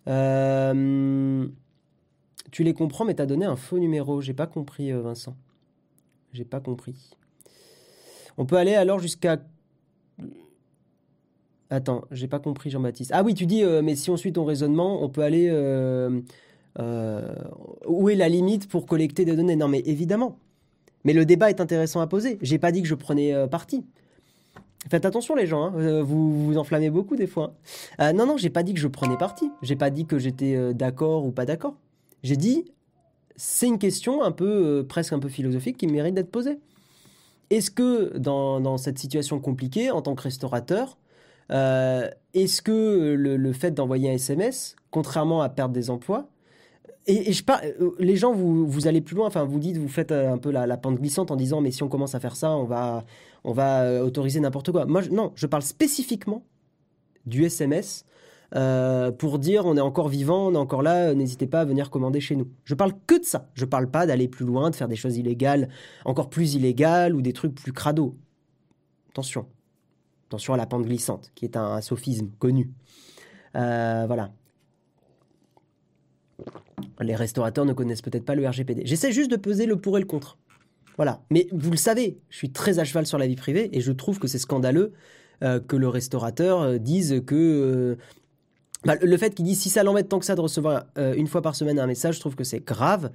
[0.08, 1.25] Euh...
[2.56, 4.22] Tu les comprends, mais t'as donné un faux numéro.
[4.22, 5.36] J'ai pas compris, euh, Vincent.
[6.32, 7.10] J'ai pas compris.
[8.38, 9.42] On peut aller alors jusqu'à.
[11.68, 13.10] Attends, j'ai pas compris, Jean-Baptiste.
[13.12, 15.50] Ah oui, tu dis, euh, mais si on suit ton raisonnement, on peut aller.
[15.50, 16.22] Euh,
[17.86, 19.56] où est la limite pour collecter des données?
[19.56, 20.38] Non, mais évidemment.
[21.04, 22.38] Mais le débat est intéressant à poser.
[22.40, 23.84] J'ai pas dit que je prenais parti.
[24.88, 26.02] Faites attention les gens, hein.
[26.02, 27.52] vous vous enflammez beaucoup des fois.
[28.00, 29.50] Euh, non, non, j'ai pas dit que je prenais parti.
[29.60, 31.76] J'ai pas dit que j'étais d'accord ou pas d'accord.
[32.26, 32.64] J'ai dit,
[33.36, 36.58] c'est une question un peu, euh, presque un peu philosophique qui mérite d'être posée.
[37.50, 40.98] Est-ce que dans, dans, cette situation compliquée, en tant que restaurateur,
[41.52, 46.28] euh, est-ce que le, fait d'envoyer un SMS, contrairement à perdre des emplois,
[47.06, 49.86] et, je pas, euh, les gens, vous, vous allez plus loin, enfin, vous dites, vous
[49.86, 52.34] faites un peu la, la, pente glissante en disant, mais si on commence à faire
[52.34, 53.04] ça, on va,
[53.44, 54.84] on va autoriser n'importe quoi.
[54.84, 56.42] Non, je parle spécifiquement
[57.24, 58.04] du SMS
[58.54, 61.90] euh, pour dire on est encore vivant, on est encore là, n'hésitez pas à venir
[61.90, 62.48] commander chez nous.
[62.64, 63.50] Je parle que de ça.
[63.54, 65.68] Je parle pas d'aller plus loin, de faire des choses illégales,
[66.04, 68.16] encore plus illégales ou des trucs plus crado.
[69.10, 69.46] Attention.
[70.28, 72.70] Attention à la pente glissante, qui est un, sophisme connu.
[73.56, 74.32] Euh, voilà.
[77.00, 78.82] Les restaurateurs ne connaissent peut-être pas le RGPD.
[78.84, 80.36] J'essaie juste de peser le pour et le contre.
[80.96, 81.22] Voilà.
[81.30, 83.92] Mais vous le savez, je suis très à cheval sur la vie privée et je
[83.92, 84.92] trouve que c'est scandaleux
[85.42, 87.96] euh, que le restaurateur euh, dise que euh,
[88.86, 91.26] bah, le fait qu'il dise si ça l'embête tant que ça de recevoir euh, une
[91.26, 93.10] fois par semaine un message, je trouve que c'est grave.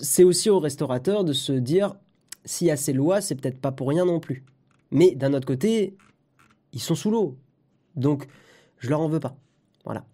[0.00, 1.96] C'est aussi au restaurateur de se dire
[2.44, 4.44] s'il y a ces lois, c'est peut-être pas pour rien non plus.
[4.90, 5.96] Mais d'un autre côté,
[6.72, 7.36] ils sont sous l'eau.
[7.96, 8.26] Donc,
[8.78, 9.36] je leur en veux pas.
[9.84, 10.04] Voilà.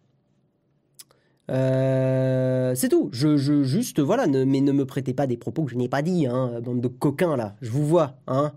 [1.50, 3.08] Euh, c'est tout.
[3.12, 6.26] Je, juste, voilà, mais ne me prêtez pas des propos que je n'ai pas dit,
[6.26, 7.56] hein, bande de coquins là.
[7.60, 8.52] Je vous vois, hein.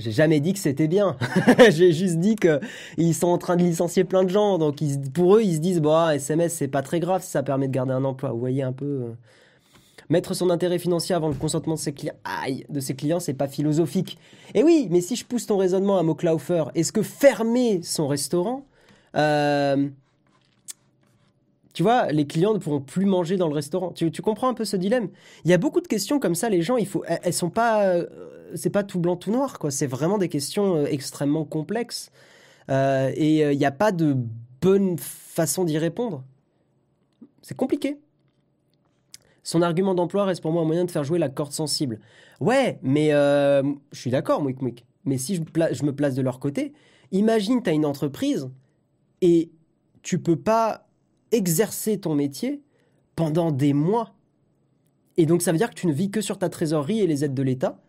[0.00, 1.16] J'ai jamais dit que c'était bien.
[1.70, 2.60] J'ai juste dit que
[2.96, 4.58] ils sont en train de licencier plein de gens.
[4.58, 4.78] Donc
[5.12, 7.72] pour eux, ils se disent, bah, SMS, c'est pas très grave si ça permet de
[7.72, 8.32] garder un emploi.
[8.32, 8.84] Vous voyez un peu.
[8.84, 9.12] Euh...
[10.08, 13.32] Mettre son intérêt financier avant le consentement de ses clients, aïe, de ses clients, c'est
[13.32, 14.18] pas philosophique.
[14.54, 18.66] Et oui, mais si je pousse ton raisonnement à Moklaufer, est-ce que fermer son restaurant,
[19.14, 19.88] euh,
[21.74, 23.92] tu vois, les clients ne pourront plus manger dans le restaurant?
[23.92, 25.10] Tu, comprends un peu ce dilemme?
[25.44, 26.48] Il y a beaucoup de questions comme ça.
[26.48, 26.88] Les gens, elles,
[27.22, 28.06] elles sont pas, euh,
[28.54, 29.70] c'est pas tout blanc tout noir, quoi.
[29.70, 32.10] C'est vraiment des questions euh, extrêmement complexes.
[32.70, 34.16] Euh, et il n'y a pas de
[34.60, 36.22] bonne façon d'y répondre.
[37.42, 37.98] C'est compliqué.
[39.42, 41.98] Son argument d'emploi reste pour moi un moyen de faire jouer la corde sensible.
[42.40, 44.84] Ouais, mais euh, je suis d'accord, Mouik Mouik.
[45.04, 45.42] Mais si je,
[45.72, 46.72] je, me place de leur côté,
[47.10, 48.50] imagine, tu as une entreprise
[49.22, 49.50] et
[50.02, 50.86] tu peux pas
[51.32, 52.62] exercer ton métier
[53.16, 54.14] pendant des mois.
[55.16, 57.24] Et donc ça veut dire que tu ne vis que sur ta trésorerie et les
[57.24, 57.80] aides de l'État.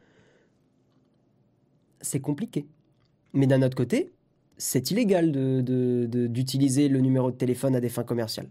[2.02, 2.66] C'est compliqué.
[3.34, 4.12] Mais d'un autre côté,
[4.58, 8.48] c'est illégal d'utiliser de, le numéro de téléphone à des fins commerciales.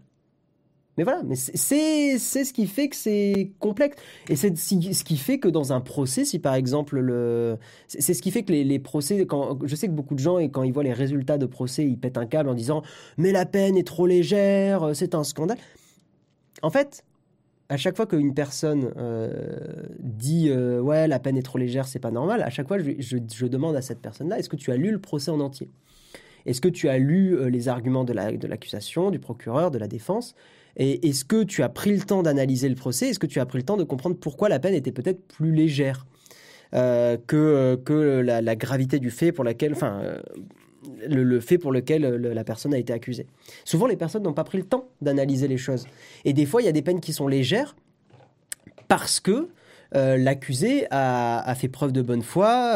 [0.97, 3.95] Mais voilà, mais c'est ce qui fait que c'est complexe.
[4.27, 7.57] Et c'est ce qui fait que dans un procès, si par exemple le.
[7.87, 10.37] C'est ce qui fait que les, les, procès, quand, je sais que beaucoup de gens,
[10.37, 12.81] et quand ils voient les résultats de procès, ils pètent un câble en disant
[13.17, 15.57] Mais la peine est trop légère, c'est un scandale.
[16.61, 17.05] En fait,
[17.71, 19.29] à chaque fois qu'une personne euh,
[19.99, 22.91] dit euh, Ouais, la peine est trop légère, c'est pas normal, à chaque fois, je,
[22.99, 25.69] je, demande à cette personne-là Est-ce que tu as lu le procès en entier?
[26.45, 29.87] Est-ce que tu as lu euh, les arguments de l'accusation, la, du procureur, de la
[29.87, 30.35] défense?
[30.75, 33.09] Et est-ce que tu as pris le temps d'analyser le procès?
[33.09, 35.53] Est-ce que tu as pris le temps de comprendre pourquoi la peine était peut-être plus
[35.53, 36.05] légère?
[36.73, 40.01] Que, que la, gravité du fait pour laquelle, enfin,
[40.87, 43.27] euh, le, fait pour lequel la personne a été accusée.
[43.65, 45.85] Souvent, les personnes n'ont pas pris le temps d'analyser les choses.
[46.25, 47.75] Et des fois, il y a des peines qui sont légères
[48.87, 49.49] parce que
[49.93, 52.75] l'accusé a, fait preuve de bonne foi,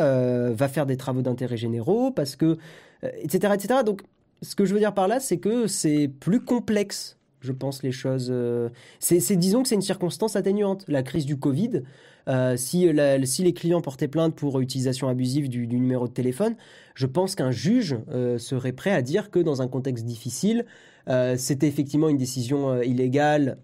[0.52, 2.58] va faire des travaux d'intérêt généraux, parce que,
[3.04, 3.80] etc., etc.
[3.86, 4.02] Donc,
[4.42, 7.92] ce que je veux dire par là, c'est que c'est plus complexe je pense, les
[7.92, 8.30] choses.
[8.32, 10.84] Euh, c'est, disons que c'est une circonstance atténuante.
[10.88, 11.84] La crise du Covid,
[12.28, 12.90] euh, si,
[13.24, 16.56] si les clients portaient plainte pour utilisation abusive du, numéro de téléphone,
[16.96, 20.66] je pense qu'un juge euh, serait prêt à dire que dans un contexte difficile,
[21.38, 23.60] c'était effectivement une décision illégale,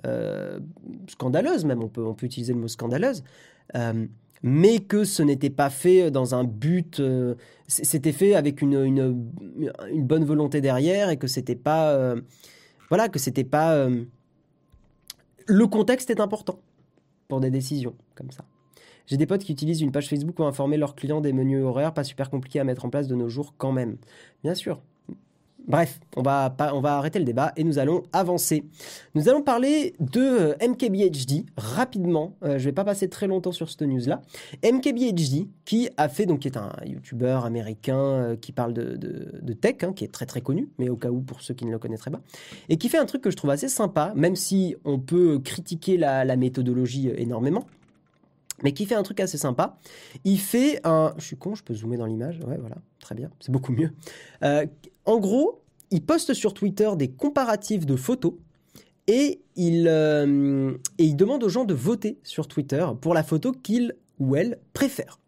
[1.07, 3.23] scandaleuse même, on peut, utiliser le mot scandaleuse.
[4.43, 7.01] mais que ce n'était pas fait dans un but,
[7.67, 9.27] c'était fait avec une,
[9.95, 12.15] bonne volonté derrière et que c'était pas
[12.91, 13.73] voilà, que c'était pas.
[13.75, 14.03] Euh,
[15.47, 16.59] le contexte est important
[17.29, 18.43] pour des décisions comme ça.
[19.11, 21.93] J'ai des potes qui utilisent une page Facebook pour informer leurs clients des menus horaires,
[21.93, 23.97] pas super compliqués à mettre en place de nos jours quand même.
[24.41, 24.81] Bien sûr,
[25.67, 28.63] Bref, on va, on va arrêter le débat et nous allons avancer.
[29.13, 32.37] Nous allons parler de euh, MKBHD rapidement.
[32.41, 34.21] Euh, je ne vais pas passer très longtemps sur cette news-là.
[34.63, 39.75] MKBHD, qui a fait, donc qui est un YouTuber américain euh, qui parle de, tech,
[39.83, 41.79] hein, qui est très très connu, mais au cas où pour ceux qui ne le
[41.79, 42.21] connaîtraient pas,
[42.69, 45.97] et qui fait un truc que je trouve assez sympa, même si on peut critiquer
[45.97, 47.67] la méthodologie énormément
[48.63, 49.79] mais qui fait un truc assez sympa.
[50.23, 51.13] Il fait un...
[51.17, 52.39] Je suis con, je peux zoomer dans l'image.
[52.47, 53.91] Ouais, voilà, très bien, c'est beaucoup mieux.
[55.05, 58.33] en gros, il poste sur Twitter des comparatifs de photos
[59.07, 63.51] et il, euh, et il demande aux gens de voter sur Twitter pour la photo
[63.51, 65.19] qu'ils ou elles préfèrent.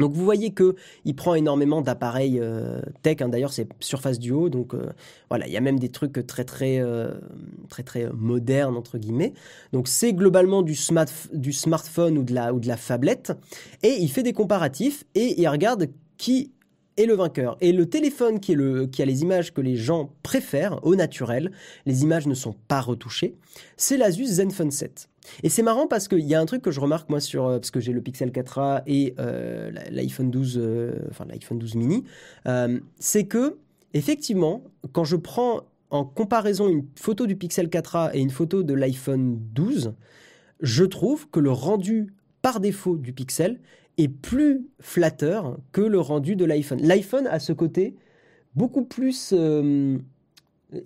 [0.00, 0.74] Donc vous voyez que
[1.04, 3.18] il prend énormément d'appareils euh, tech.
[3.20, 3.28] Hein.
[3.28, 4.48] D'ailleurs, c'est Surface Duo.
[4.48, 4.90] Donc euh,
[5.28, 6.82] voilà, il y a même des trucs très très
[7.68, 9.34] très très modernes entre guillemets.
[9.72, 13.32] Donc c'est globalement du, smart, du smartphone ou de la ou phablette.
[13.82, 15.86] Et il fait des comparatifs et il regarde
[16.16, 16.50] qui
[16.96, 17.56] et le vainqueur.
[17.60, 21.50] Et le téléphone est qui a les images que les gens préfèrent au naturel,
[21.86, 23.36] les images ne sont pas retouchées,
[23.76, 25.09] c'est l'Asus Zenfone 7.
[25.42, 27.58] Et c'est marrant parce qu'il y a un truc que je remarque moi sur euh,
[27.58, 32.04] parce que j'ai le Pixel 4a et euh, l'iPhone 12 euh, enfin l'iPhone 12 mini,
[32.98, 33.58] c'est que
[33.94, 38.74] effectivement quand je prends en comparaison une photo du Pixel 4a et une photo de
[38.74, 39.94] l'iPhone 12,
[40.60, 43.60] je trouve que le rendu par défaut du Pixel
[43.98, 46.80] est plus flatteur que le rendu de l'iPhone.
[46.80, 47.96] L'iPhone a ce côté
[48.54, 49.34] beaucoup plus...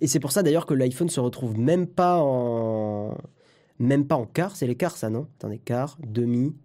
[0.01, 3.15] Et c'est pour ça d'ailleurs que l'iPhone se retrouve même pas en...
[3.79, 5.27] Même pas en quart, c'est les quarts ça, non?
[5.37, 6.55] Attendez, quart, demi,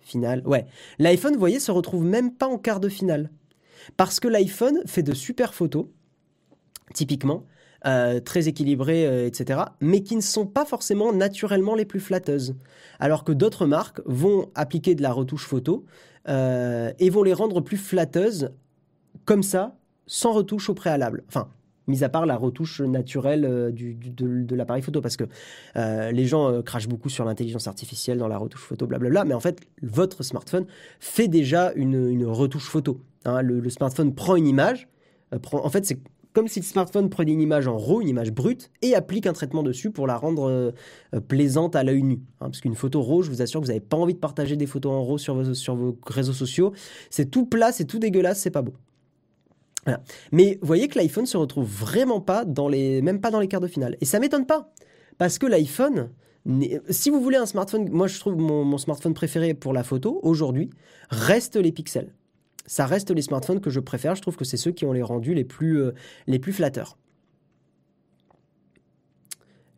[0.00, 0.42] finale.
[0.46, 0.66] Ouais.
[0.98, 3.30] L'iPhone, vous voyez, se retrouve même pas en quart de finale.
[3.96, 5.86] Parce que l'iPhone fait de super photos,
[6.94, 7.46] typiquement,
[7.86, 12.54] euh, très équilibrées, euh, etc., mais qui ne sont pas forcément naturellement les plus flatteuses.
[12.98, 15.86] Alors que d'autres marques vont appliquer de la retouche photo
[16.28, 18.50] euh, et vont les rendre plus flatteuses
[19.24, 21.24] comme ça, sans retouche au préalable.
[21.28, 21.48] Enfin,
[21.90, 25.24] mis à part la retouche naturelle du, de, l'appareil photo, parce que
[25.74, 29.60] les gens crachent beaucoup sur l'intelligence artificielle dans la retouche photo, blablabla, mais en fait,
[29.82, 30.66] votre smartphone
[30.98, 33.00] fait déjà une, retouche photo.
[33.24, 33.42] Hein.
[33.42, 34.88] le, smartphone prend une image,
[35.52, 35.98] en fait, c'est
[36.32, 39.32] comme si le smartphone prenait une image en RAW, une image brute, et applique un
[39.32, 40.70] traitement dessus pour la rendre euh,
[41.14, 42.20] euh, plaisante à l'œil nu.
[42.40, 44.56] Hein, parce qu'une photo RAW, je vous assure que vous n'avez pas envie de partager
[44.56, 45.34] des photos en RAW sur
[45.74, 46.72] vos réseaux sociaux.
[47.10, 48.74] C'est tout plat, c'est tout dégueulasse, c'est pas beau.
[50.32, 53.48] Mais vous voyez que l'iPhone se retrouve vraiment pas dans les, même pas dans les
[53.48, 53.96] quarts de finale.
[54.00, 54.72] Et ça m'étonne pas,
[55.18, 56.10] parce que l'iPhone,
[56.90, 60.70] si vous voulez un smartphone, moi je trouve mon smartphone préféré pour la photo aujourd'hui
[61.10, 62.12] reste les pixels
[62.70, 64.14] ça reste les smartphones que je préfère.
[64.14, 65.92] Je trouve que c'est ceux qui ont les rendus les plus, euh,
[66.28, 66.96] les plus flatteurs.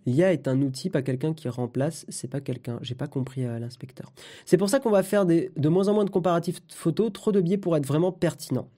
[0.04, 2.78] L'IA est un outil, pas quelqu'un qui remplace, c'est pas quelqu'un.
[2.82, 4.12] J'ai pas compris à l'inspecteur.
[4.44, 7.40] C'est pour ça qu'on va faire de moins en moins de comparatifs photos, trop de
[7.40, 8.68] biais pour être vraiment pertinent.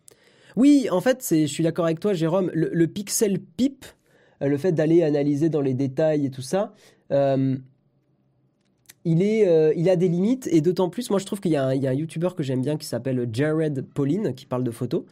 [0.57, 2.51] Oui, en fait, je suis d'accord avec toi, Jérôme.
[2.55, 3.85] Le, pixel pip,
[4.43, 6.73] euh, le fait d'aller analyser dans les détails et tout ça,
[7.11, 7.57] euh,
[9.07, 11.93] euh, il a des limites et d'autant plus, moi je trouve qu'il y, a un
[11.93, 15.05] YouTuber que j'aime bien qui s'appelle Jared Pauline qui parle de photos.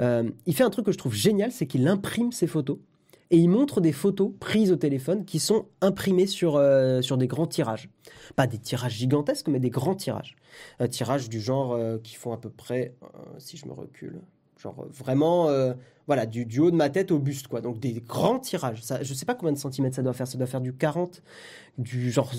[0.00, 2.78] Il fait un truc que je trouve génial, c'est qu'il imprime ses photos
[3.30, 6.60] et il montre des photos prises au téléphone qui sont imprimées sur,
[7.02, 7.88] sur des grands tirages.
[8.34, 10.34] Pas des tirages gigantesques, mais des grands tirages.
[10.80, 12.94] Un tirage du genre qui font à peu près,
[13.38, 14.22] si je me recule,
[14.58, 15.48] genre vraiment,
[16.06, 17.60] voilà, du, du, haut de ma tête au buste, quoi.
[17.60, 18.82] Donc des grands tirages.
[18.82, 20.26] Ça, je sais pas combien de centimètres ça doit faire.
[20.26, 21.22] Ça doit faire du 40,
[21.78, 22.30] du genre,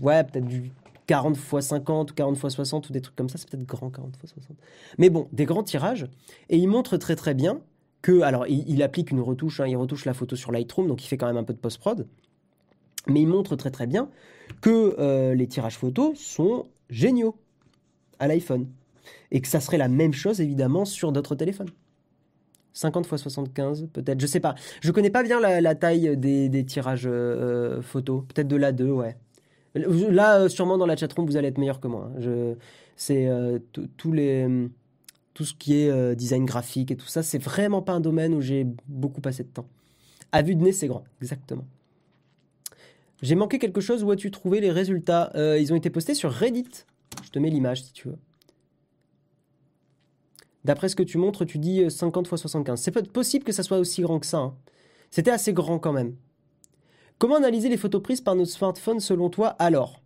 [0.00, 0.70] ouais, peut-être du
[1.06, 3.38] 40 x 50 ou 40 x 60 ou des trucs comme ça.
[3.38, 4.56] C'est peut-être grand 40 x 60.
[4.98, 6.06] Mais bon, des grands tirages.
[6.48, 7.60] Et il montre très très bien
[8.02, 11.08] que, alors il, applique une retouche, hein, il retouche la photo sur Lightroom, donc il
[11.08, 12.06] fait quand même un peu de post-prod,
[13.08, 14.08] mais il montre très très bien
[14.60, 17.36] que euh, les tirages photos sont géniaux
[18.18, 18.68] à l'iPhone,
[19.30, 21.70] et que ça serait la même chose évidemment sur d'autres téléphones.
[22.74, 24.54] 50 x 75 peut-être, je sais pas.
[24.80, 29.16] Je connais pas bien la, taille des, tirages euh, photos, peut-être de la 2, ouais.
[29.74, 32.10] Là, euh, sûrement dans la chatroom, vous allez être meilleur que moi.
[32.16, 32.54] Hein.
[32.96, 33.28] C'est
[33.96, 34.70] tous les
[35.38, 38.34] tout ce qui est euh, design graphique et tout ça, c'est vraiment pas un domaine
[38.34, 39.68] où j'ai beaucoup passé de temps.
[40.32, 41.64] À vue de nez, c'est grand, exactement.
[43.22, 45.30] J'ai manqué quelque chose, où as-tu trouvé les résultats?
[45.36, 46.84] Euh, Ils ont été postés sur Reddit.
[47.22, 48.18] Je te mets l'image si tu veux.
[50.68, 52.78] D'après ce que tu montres, tu dis 50 x 75.
[52.78, 54.36] C'est possible que ça soit aussi grand que ça.
[54.36, 54.54] Hein.
[55.10, 56.14] C'était assez grand quand même.
[57.16, 60.02] Comment analyser les photos prises par nos smartphones selon toi alors?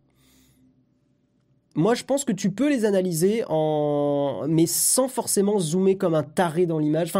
[1.74, 6.22] Moi, je pense que tu peux les analyser en, mais sans forcément zoomer comme un
[6.22, 7.12] taré dans l'image.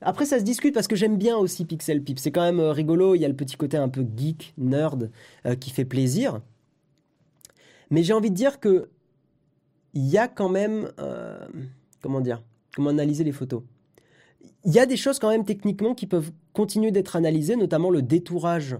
[0.00, 2.20] Après, ça se discute parce que j'aime bien aussi Pixel Pip.
[2.20, 3.16] C'est quand même euh, rigolo.
[3.16, 5.10] Il y a le petit côté un peu geek, nerd,
[5.44, 6.40] euh, qui fait plaisir.
[7.90, 8.90] Mais j'ai envie de dire que
[9.92, 11.48] il y a quand même, euh,
[12.00, 12.44] comment dire,
[12.74, 13.62] comment analyser les photos.
[14.64, 18.02] Il y a des choses quand même techniquement qui peuvent continuer d'être analysées, notamment le
[18.02, 18.76] détourage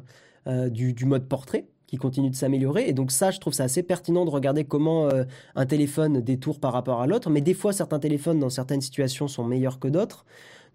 [0.47, 2.89] du mode portrait qui continue de s'améliorer.
[2.89, 5.25] Et donc ça, je trouve ça assez pertinent de regarder comment euh,
[5.57, 7.29] un téléphone détourne par rapport à l'autre.
[7.31, 10.25] Mais des fois, certains téléphones, dans certaines situations, sont meilleurs que d'autres.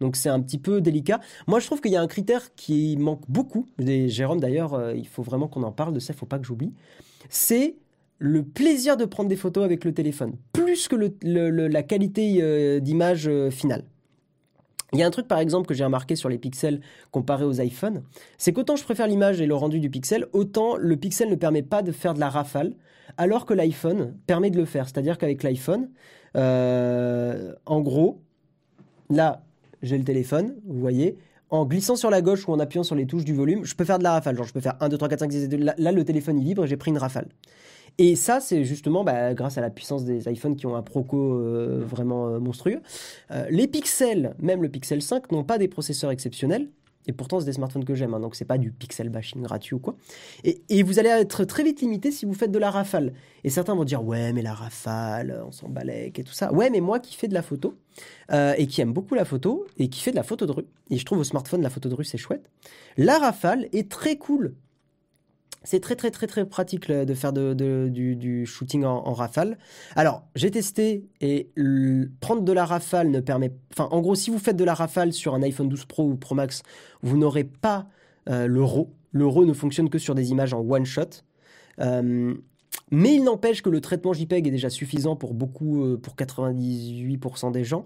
[0.01, 1.21] Donc c'est un petit peu délicat.
[1.47, 3.65] Moi, je trouve qu'il y a un critère qui manque beaucoup.
[3.79, 6.45] Jérôme, d'ailleurs, euh, il faut vraiment qu'on en parle de ça, il faut pas que
[6.45, 6.73] j'oublie.
[7.29, 7.77] C'est
[8.19, 13.29] le plaisir de prendre des photos avec le téléphone, plus que la qualité euh, d'image
[13.49, 13.83] finale.
[14.93, 16.79] Il y a un truc par exemple que j'ai remarqué sur les pixels
[17.11, 18.03] comparé aux iPhones,
[18.37, 21.63] c'est qu'autant je préfère l'image et le rendu du pixel, autant le pixel ne permet
[21.63, 22.73] pas de faire de la rafale,
[23.17, 24.85] alors que l'iPhone permet de le faire.
[24.85, 25.89] C'est-à-dire qu'avec l'iPhone,
[26.37, 28.21] euh, en gros,
[29.09, 29.43] là
[29.81, 31.17] j'ai le téléphone, vous voyez,
[31.49, 33.85] en glissant sur la gauche ou en appuyant sur les touches du volume, je peux
[33.85, 34.35] faire de la rafale.
[34.35, 35.57] Genre je peux faire 1, 2, 3, 4, 5, 6, 7, 2.
[35.77, 37.27] Là, le téléphone il vibre et j'ai pris une rafale.
[37.97, 41.17] Et ça, c'est justement bah, grâce à la puissance des iPhones qui ont un Proco
[41.17, 42.81] euh, vraiment euh, monstrueux.
[43.31, 46.69] Euh, les pixels, même le Pixel 5, n'ont pas des processeurs exceptionnels.
[47.07, 49.75] Et pourtant, c'est des smartphones que j'aime, hein, donc c'est pas du pixel bashing gratuit
[49.75, 49.95] ou quoi.
[50.43, 53.13] Et, vous allez être très vite limité si vous faites de la rafale.
[53.43, 56.51] Et certains vont dire ouais, mais la rafale, on s'en balèque et tout ça.
[56.51, 57.77] Ouais, mais moi qui fais de la photo
[58.33, 60.97] et qui aime beaucoup la photo et qui fait de la photo de rue, et
[60.97, 62.49] je trouve au smartphone la photo de rue c'est chouette.
[62.97, 64.55] La rafale est très cool
[65.65, 69.57] c'est très très très très pratique de faire du, shooting en, rafale.
[69.95, 71.49] Alors, j'ai testé et
[72.21, 73.51] prendre de la rafale ne permet...
[73.73, 76.15] Enfin, en gros, si vous faites de la rafale sur un iPhone 12 Pro ou
[76.15, 76.61] Pro Max,
[77.01, 77.87] vous n'aurez pas
[78.29, 78.93] euh, le RAW.
[79.11, 81.01] Le RAW ne fonctionne que sur des images en one shot.
[81.81, 82.35] Euh,
[82.91, 87.51] mais il n'empêche que le traitement JPEG est déjà suffisant pour beaucoup, euh, pour 98%
[87.51, 87.85] des gens.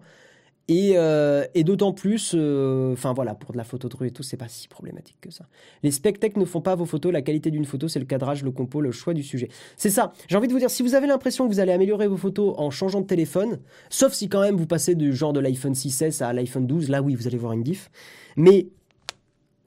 [0.70, 4.24] Euh, et, d'autant plus, euh, enfin voilà, pour de la photo de rue et tout,
[4.24, 5.46] c'est pas si problématique que ça.
[5.84, 8.52] Les spec ne font pas vos photos, la qualité d'une photo, c'est le cadrage, le
[8.52, 9.50] compo, le choix du sujet.
[9.78, 10.14] C'est ça.
[10.28, 12.54] J'ai envie de vous dire, si vous avez l'impression que vous allez améliorer vos photos
[12.58, 13.60] en changeant de téléphone,
[13.90, 17.02] sauf si quand même vous passez du genre de l'iPhone 6S à l'iPhone 12, là
[17.02, 17.90] oui, vous allez voir une diff.
[18.36, 18.68] Mais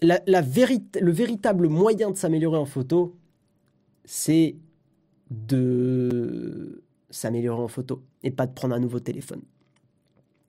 [0.01, 3.17] la, le véritable moyen de s'améliorer en photo,
[4.05, 4.57] c'est
[5.31, 9.43] de s'améliorer en photo et pas de prendre un nouveau téléphone.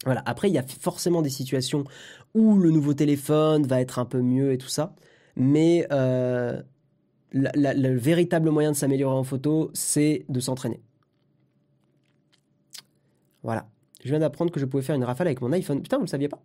[0.06, 0.22] Voilà.
[0.26, 1.84] Après, il y a forcément des situations
[2.34, 4.96] où le nouveau téléphone va être un peu mieux et tout ça.
[5.36, 6.62] Mais euh,
[7.32, 10.82] le véritable moyen de s'améliorer en photo, c'est de s'entraîner.
[13.44, 13.68] Voilà.
[14.04, 15.82] Je viens d'apprendre que je pouvais faire une rafale avec mon iPhone.
[15.82, 16.42] Putain, vous ne le saviez pas?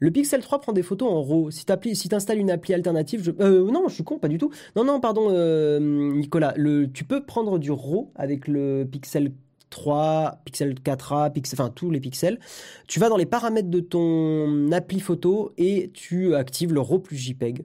[0.00, 1.50] Le Pixel 3 prend des photos en RAW.
[1.52, 3.30] Si tu installes une appli alternative, je...
[3.40, 4.50] Euh, non, je suis con, pas du tout.
[4.74, 6.54] Non, non, pardon, euh, Nicolas.
[6.92, 9.32] Tu peux prendre du RAW avec le Pixel
[9.72, 12.38] 3, Pixel 4a, pixel, enfin tous les pixels.
[12.86, 17.16] Tu vas dans les paramètres de ton appli photo et tu actives le RAW plus
[17.16, 17.64] JPEG.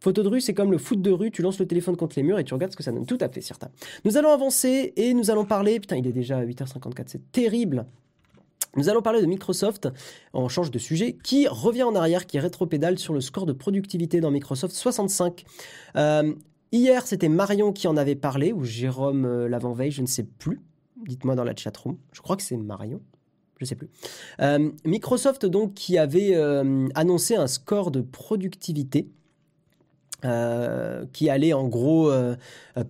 [0.00, 2.22] Photo de rue, c'est comme le foot de rue, tu lances le téléphone contre les
[2.22, 3.06] murs et tu regardes ce que ça donne.
[3.06, 3.68] Tout à fait, certain.
[4.04, 7.86] Nous allons avancer et nous allons parler, putain, il est déjà 8h54, c'est terrible.
[8.76, 9.88] Nous allons parler de Microsoft,
[10.32, 14.20] on change de sujet, qui revient en arrière, qui rétropédale sur le score de productivité
[14.20, 15.44] dans Microsoft 65.
[15.96, 16.32] Euh,
[16.72, 20.60] hier, c'était Marion qui en avait parlé, ou Jérôme euh, l'avant-veille, je ne sais plus.
[21.06, 21.98] Dites-moi dans la chatroom.
[22.12, 23.00] Je crois que c'est Marion.
[23.58, 23.88] je sais plus.
[24.84, 26.34] Microsoft donc qui avait
[26.94, 29.08] annoncé un score de productivité
[31.12, 32.12] qui allait en gros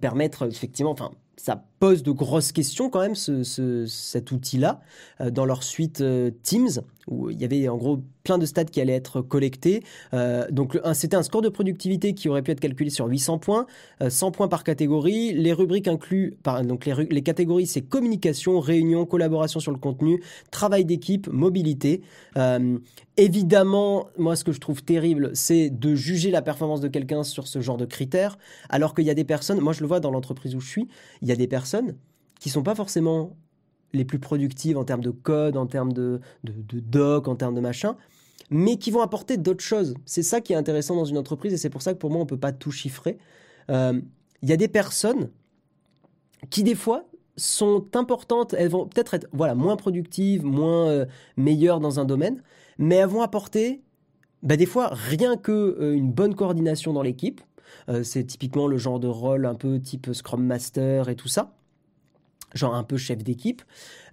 [0.00, 4.80] permettre effectivement, enfin ça pose de grosses questions quand même ce, cet outil-là
[5.18, 6.00] dans leur suite
[6.44, 9.82] Teams où il y avait en gros plein de stats qui allaient être collectés.
[10.14, 13.66] Euh, donc c'était un score de productivité qui aurait pu être calculé sur 800 points,
[14.06, 15.32] 100 euh, points par catégorie.
[15.32, 20.84] Les rubriques incluent, donc les, les catégories c'est communication, réunion, collaboration sur le contenu, travail
[20.84, 22.02] d'équipe, mobilité.
[22.36, 22.78] Euh,
[23.16, 27.48] évidemment, moi ce que je trouve terrible, c'est de juger la performance de quelqu'un sur
[27.48, 30.12] ce genre de critères, alors qu'il y a des personnes, moi je le vois dans
[30.12, 30.88] l'entreprise où je suis,
[31.22, 31.71] il y a des personnes
[32.40, 33.36] qui sont pas forcément
[33.92, 37.96] les plus productives en termes de code, en termes de, doc, en termes de machin,
[38.50, 39.94] mais qui vont apporter d'autres choses.
[40.04, 42.20] C'est ça qui est intéressant dans une entreprise et c'est pour ça que pour moi,
[42.20, 43.18] on ne peut pas tout chiffrer.
[43.70, 44.00] Euh,
[44.42, 45.30] il y a des personnes
[46.50, 47.06] qui, des fois,
[47.36, 51.06] sont importantes, elles vont peut-être être voilà, moins productives, moins euh,
[51.36, 52.42] meilleures dans un domaine,
[52.78, 53.82] mais elles vont apporter,
[54.42, 57.40] bah, des fois, rien qu'une euh, une bonne coordination dans l'équipe.
[58.02, 61.54] c'est typiquement le genre de rôle un peu type Scrum Master et tout ça
[62.54, 63.62] genre un peu chef d'équipe.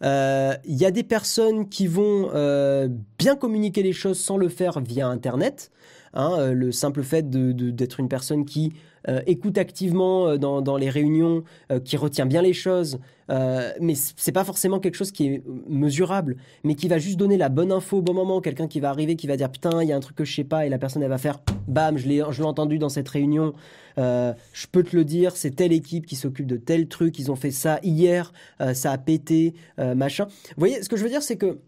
[0.03, 2.87] Euh, il y a des personnes qui vont euh,
[3.17, 5.71] bien communiquer les choses sans le faire via Internet.
[6.13, 8.73] Hein, euh, le simple fait d'être une personne qui
[9.07, 11.43] euh, écoute activement euh, dans, les réunions,
[11.83, 16.75] qui retient bien les choses, mais c'est pas forcément quelque chose qui est mesurable, mais
[16.75, 18.41] qui va juste donner la bonne info au bon moment.
[18.41, 20.33] Quelqu'un qui va arriver, qui va dire putain, il y a un truc que je
[20.33, 23.53] sais pas, et la personne elle va faire bam, je l'ai entendu dans cette réunion.
[23.97, 27.35] je peux te le dire, c'est telle équipe qui s'occupe de tel truc, ils ont
[27.35, 28.31] fait ça hier,
[28.73, 30.25] ça a pété, machin.
[30.25, 31.59] Vous voyez, ce que je veux dire, c'est que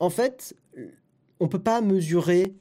[0.00, 0.54] en fait,
[1.40, 2.54] on peut pas mesurer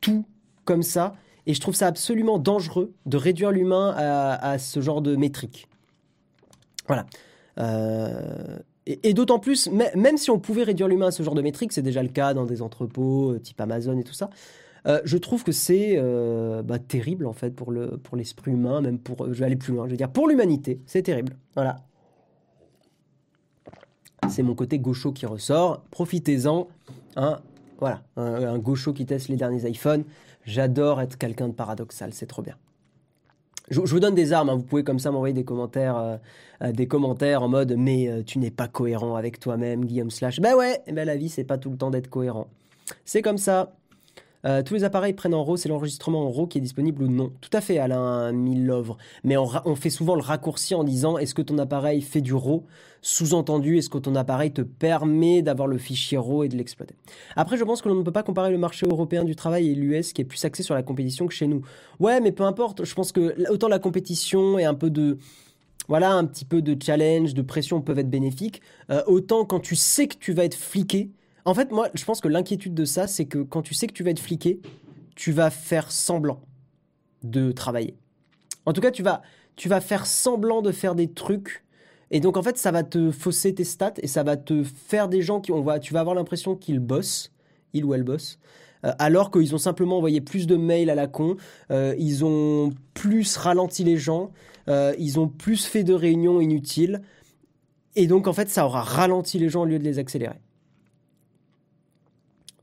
[0.00, 0.24] tout
[0.64, 1.14] comme ça.
[1.46, 5.68] Et je trouve ça absolument dangereux de réduire l'humain à, ce genre de métrique.
[6.86, 7.06] Voilà.
[7.58, 11.72] Euh, et, d'autant plus, même si on pouvait réduire l'humain à ce genre de métrique,
[11.72, 14.30] c'est déjà le cas dans des entrepôts euh, type Amazon et tout ça.
[14.86, 15.96] Euh, je trouve que c'est
[16.64, 19.72] bah, terrible en fait pour le pour l'esprit humain, même pour je vais aller plus
[19.72, 21.36] loin, je veux dire pour l'humanité, c'est terrible.
[21.54, 21.76] Voilà.
[24.28, 25.82] C'est mon côté gaucho qui ressort.
[25.90, 26.68] Profitez-en.
[27.16, 27.40] Hein.
[27.78, 30.04] Voilà, un, un gaucho qui teste les derniers iPhones.
[30.44, 32.56] J'adore être quelqu'un de paradoxal, c'est trop bien.
[33.70, 34.56] Je, vous donne des armes, hein.
[34.56, 36.16] vous pouvez comme ça m'envoyer des commentaires, euh,
[36.62, 40.40] euh, des commentaires en mode mais euh, tu n'es pas cohérent avec toi-même, Guillaume Slash.
[40.40, 42.48] Ben ouais, ben la vie c'est pas tout le temps d'être cohérent.
[43.04, 43.74] C'est comme ça.
[44.44, 47.08] Euh, tous les appareils prennent en RAW, c'est l'enregistrement en RAW qui est disponible ou
[47.08, 47.32] non.
[47.40, 48.96] Tout à fait, Alain Millovre.
[49.24, 52.64] Mais on, fait souvent le raccourci en disant est-ce que ton appareil fait du RAW?
[53.04, 56.94] Sous-entendu, est-ce que ton appareil te permet d'avoir le fichier RAW et de l'exploiter?
[57.36, 59.74] Après, je pense que l'on ne peut pas comparer le marché européen du travail et
[59.74, 61.62] l'US qui est plus axé sur la compétition que chez nous.
[62.00, 62.84] Ouais, mais peu importe.
[62.84, 65.18] Je pense que autant la compétition et un peu de
[65.88, 68.62] voilà, un petit peu de challenge, de pression peuvent être bénéfiques.
[68.90, 71.10] Euh, autant quand tu sais que tu vas être fliqué,
[71.44, 73.92] en fait, moi, je pense que l'inquiétude de ça, c'est que quand tu sais que
[73.92, 74.60] tu vas être fliqué,
[75.16, 76.40] tu vas faire semblant
[77.22, 77.96] de travailler.
[78.66, 79.22] En tout cas, tu vas,
[79.56, 81.64] tu vas faire semblant de faire des trucs.
[82.10, 85.08] Et donc, en fait, ça va te fausser tes stats et ça va te faire
[85.08, 87.32] des gens qui, on va, tu vas avoir l'impression qu'ils bossent,
[87.72, 88.38] ils ou elles bossent,
[88.84, 91.36] euh, alors qu'ils ont simplement envoyé plus de mails à la con,
[91.70, 94.30] euh, ils ont plus ralenti les gens,
[94.68, 97.00] euh, ils ont plus fait de réunions inutiles.
[97.96, 100.40] Et donc, en fait, ça aura ralenti les gens au lieu de les accélérer.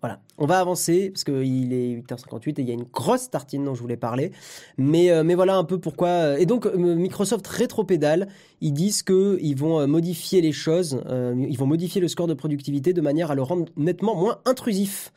[0.01, 3.65] Voilà, on va avancer parce qu'il est 8h58 et il y a une grosse tartine
[3.65, 4.31] dont je voulais parler.
[4.77, 6.07] Mais, euh, mais voilà un peu pourquoi.
[6.07, 8.29] Euh, et donc, euh, Microsoft rétropédale.
[8.61, 12.99] Ils disent qu'ils vont modifier les choses, ils vont modifier le score de productivité de
[12.99, 15.13] manière à le rendre nettement moins intrusif.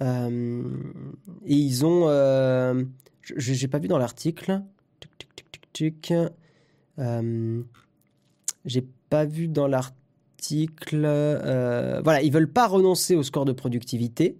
[0.00, 0.04] et
[1.46, 2.06] ils ont.
[3.22, 4.62] Je n'ai pas vu dans l'article.
[8.64, 9.97] J'ai pas vu dans l'article
[10.92, 14.38] euh, voilà, ils veulent pas renoncer au score de productivité.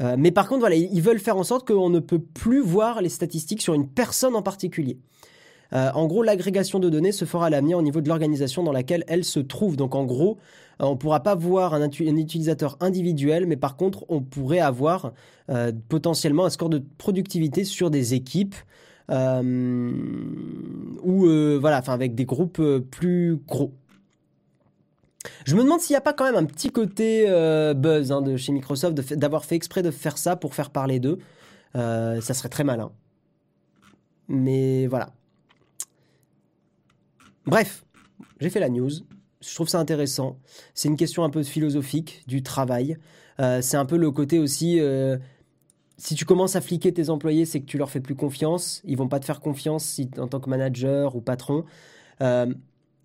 [0.00, 3.02] Euh, mais par contre, voilà, ils veulent faire en sorte qu'on ne peut plus voir
[3.02, 4.98] les statistiques sur une personne en particulier.
[5.72, 8.72] Euh, en gros, l'agrégation de données se fera à l'avenir au niveau de l'organisation dans
[8.72, 9.76] laquelle elle se trouve.
[9.76, 10.38] Donc, en gros,
[10.78, 15.12] on ne pourra pas voir un, utilisateur individuel, mais par contre, on pourrait avoir
[15.88, 18.54] potentiellement un score de productivité sur des équipes
[19.10, 19.14] ou
[21.60, 23.74] voilà, avec des groupes plus gros.
[25.44, 28.22] Je me demande s'il n'y a pas quand même un petit côté euh, buzz hein,
[28.22, 31.18] de chez Microsoft d'avoir fait exprès de faire ça pour faire parler d'eux.
[31.76, 32.90] Euh, ça serait très malin.
[34.28, 35.12] Mais voilà.
[37.46, 37.84] Bref,
[38.40, 38.90] j'ai fait la news.
[39.40, 40.38] Je trouve ça intéressant.
[40.74, 42.96] C'est une question un peu philosophique du travail.
[43.40, 44.80] Euh, c'est un peu le côté aussi.
[45.98, 48.80] si tu commences à fliquer tes employés, c'est que tu leur fais plus confiance.
[48.84, 51.64] Ils vont pas te faire confiance si, en tant que manager ou patron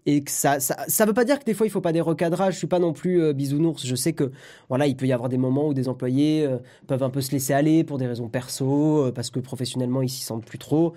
[0.05, 2.01] et que ça, ça, ça veut pas dire que des fois il faut pas des
[2.01, 2.53] recadrages.
[2.53, 3.85] Je suis pas non plus euh, bisounours.
[3.85, 4.31] Je sais que
[4.69, 7.31] voilà, il peut y avoir des moments où des employés euh, peuvent un peu se
[7.31, 10.93] laisser aller pour des raisons perso, euh, parce que professionnellement ils s'y sentent plus trop.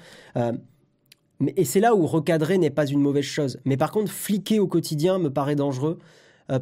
[1.41, 3.61] mais, et c'est là où recadrer n'est pas une mauvaise chose.
[3.65, 5.99] Mais par contre, fliquer au quotidien me paraît dangereux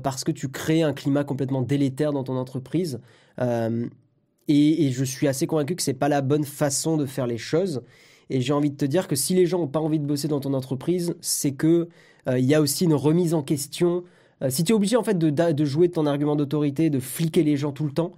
[0.03, 3.01] parce que tu crées un climat complètement délétère dans ton entreprise.
[4.49, 7.82] Et, je suis assez convaincu que c'est pas la bonne façon de faire les choses.
[8.30, 10.28] Et j'ai envie de te dire que si les gens n'ont pas envie de bosser
[10.28, 11.88] dans ton entreprise, c'est que
[12.28, 14.04] il y a aussi une remise en question.
[14.42, 17.56] Euh, si tu es obligé en fait de, de ton argument d'autorité, de fliquer les
[17.56, 18.12] gens tout le temps,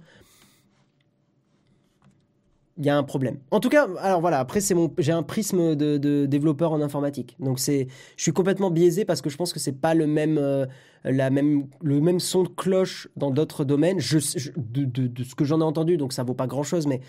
[2.77, 3.39] il y a un problème.
[3.51, 7.35] En tout cas, alors voilà, après c'est mon, j'ai un prisme de, développeur en informatique,
[7.39, 10.37] donc c'est, je suis complètement biaisé parce que je pense que c'est pas le même,
[10.37, 10.65] euh,
[11.03, 13.97] la même, le même son de cloche dans d'autres domaines.
[13.97, 17.01] De, de, ce que j'en ai entendu, donc ça vaut pas grand chose, mais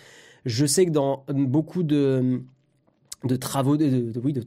[0.45, 2.43] je sais que dans beaucoup de
[3.25, 4.43] de travaux, de,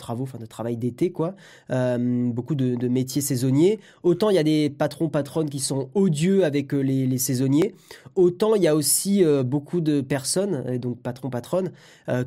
[0.45, 1.35] travail d'été, quoi.
[1.69, 3.79] Euh, beaucoup de, métiers saisonniers.
[4.03, 7.75] Autant il y a des patrons, patronnes qui sont odieux avec euh, les, saisonniers,
[8.15, 11.71] autant il y a aussi euh, beaucoup de personnes, et donc patrons, patronnes,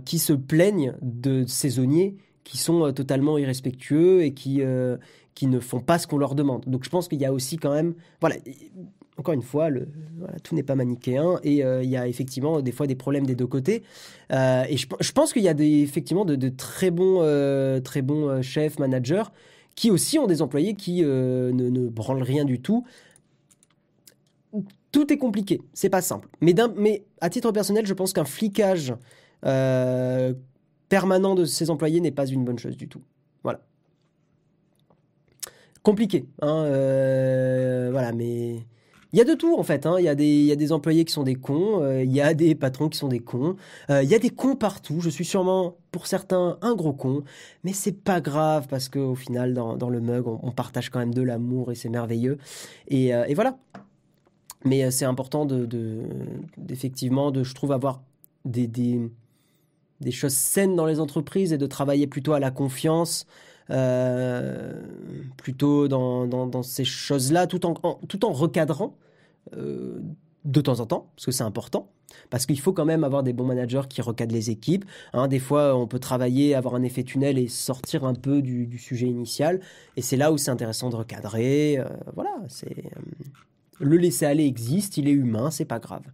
[0.05, 4.62] qui se plaignent de saisonniers qui sont totalement irrespectueux et qui,
[5.34, 6.64] qui ne font pas ce qu'on leur demande.
[6.66, 8.36] Donc je pense qu'il y a aussi quand même, voilà,
[9.18, 9.68] encore une fois,
[10.42, 13.34] tout n'est pas manichéen et euh, il y a effectivement des fois des problèmes des
[13.34, 13.82] deux côtés.
[14.32, 18.78] Euh, et je, pense qu'il y a effectivement de, très bons, euh, très bons chefs,
[18.78, 19.24] managers
[19.74, 22.84] qui aussi ont des employés qui ne, branlent rien du tout.
[24.92, 26.28] Tout est compliqué, c'est pas simple.
[26.40, 28.94] Mais, mais à titre personnel, je pense qu'un flicage
[30.88, 33.02] permanent de ses employés n'est pas une bonne chose du tout.
[33.42, 33.60] Voilà.
[35.82, 36.64] Compliqué, hein,
[37.90, 38.66] voilà, mais
[39.16, 39.86] il y a de tout en fait.
[39.86, 39.96] Hein.
[39.98, 42.90] Il, y a des, employés qui sont des cons, euh, il y a des patrons
[42.90, 43.56] qui sont des cons,
[43.88, 45.00] euh, il y a des cons partout.
[45.00, 47.24] Je suis sûrement pour certains un gros con,
[47.64, 51.22] mais c'est pas grave parce qu'au final dans, le mug on, partage quand même de
[51.22, 52.36] l'amour et c'est merveilleux.
[52.88, 53.56] Et, euh, voilà.
[54.66, 55.66] Mais c'est important de,
[56.58, 58.02] d'effectivement de, je trouve avoir
[58.44, 59.00] des,
[60.10, 63.26] choses saines dans les entreprises et de travailler plutôt à la confiance.
[65.38, 68.94] plutôt dans, ces choses-là, tout en recadrant
[69.55, 70.01] euh,
[70.44, 71.90] de temps en temps, parce que c'est important,
[72.30, 74.84] parce qu'il faut quand même avoir des bons managers qui recadrent les équipes.
[75.12, 78.78] Hein, des fois, on peut travailler, avoir un effet tunnel et sortir un peu du,
[78.78, 79.61] sujet initial,
[79.97, 81.78] et c'est là où c'est intéressant de recadrer.
[81.78, 81.84] Euh,
[82.14, 83.01] voilà, c'est euh,
[83.80, 86.05] le laisser aller existe, il est humain, c'est pas grave.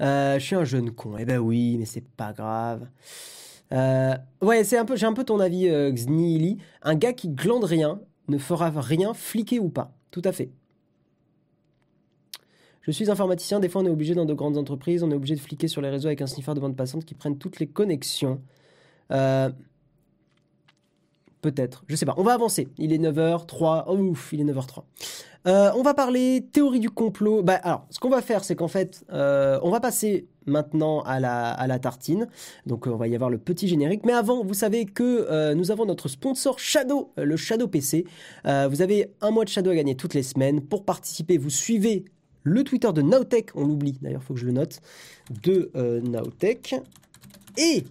[0.00, 1.16] je suis un jeune con.
[1.18, 2.86] Eh ben oui, mais c'est pas grave.
[4.42, 5.94] ouais, c'est un peu, j'ai un peu ton avis, euh,
[6.82, 9.92] Un gars qui glande rien ne fera rien, fliquer ou pas.
[10.10, 10.50] Tout à fait.
[12.82, 15.34] Je suis informaticien, des fois on est obligé dans de grandes entreprises, on est obligé
[15.34, 17.66] de fliquer sur les réseaux avec un sniffer de bande passante qui prennent toutes les
[17.66, 18.40] connexions.
[19.10, 19.50] Euh,
[21.40, 22.14] peut-être, je sais pas.
[22.16, 22.68] On va avancer.
[22.78, 23.84] Il est 9h03.
[23.86, 24.82] Oh, ouf, il est 9h03.
[25.46, 27.42] Euh, on va parler théorie du complot.
[27.42, 31.20] Bah, alors, ce qu'on va faire, c'est qu'en fait, euh, on va passer maintenant à
[31.20, 32.26] la, à la tartine.
[32.66, 34.04] Donc, on va y avoir le petit générique.
[34.04, 38.04] Mais avant, vous savez que nous avons notre sponsor Shadow, le Shadow PC.
[38.44, 40.60] vous avez un mois de Shadow à gagner toutes les semaines.
[40.60, 42.04] Pour participer, vous suivez
[42.42, 44.80] le Twitter de Nowtech, on l'oublie d'ailleurs, il faut que je le note,
[45.42, 46.76] de euh, Nowtech,
[47.56, 47.84] et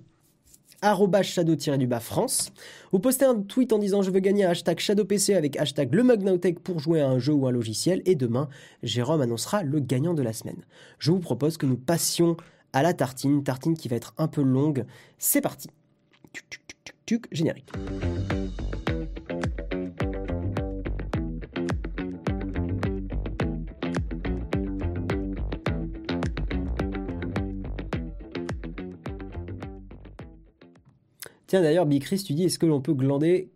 [1.24, 2.52] shadow-du-bas France.
[2.92, 6.04] Vous postez un tweet en disant je veux gagner un hashtag ShadowPC avec hashtag le
[6.04, 8.48] Nowtech pour jouer à un jeu ou un logiciel et demain,
[8.84, 10.64] Jérôme annoncera le gagnant de la semaine.
[11.00, 12.38] Je vous propose que nous passions
[12.74, 14.86] à la tartine, tartine qui va être un peu longue.
[15.18, 15.70] C'est parti.
[17.32, 17.72] générique.
[31.48, 33.50] Tiens, d'ailleurs, Bicris, tu dis, est-ce que l'on peut glander,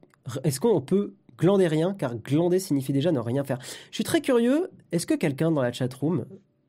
[0.44, 3.60] est-ce qu'on peut glander rien, car glander signifie déjà ne rien faire.
[3.90, 6.26] Je suis très curieux, est-ce que quelqu'un dans la chatroom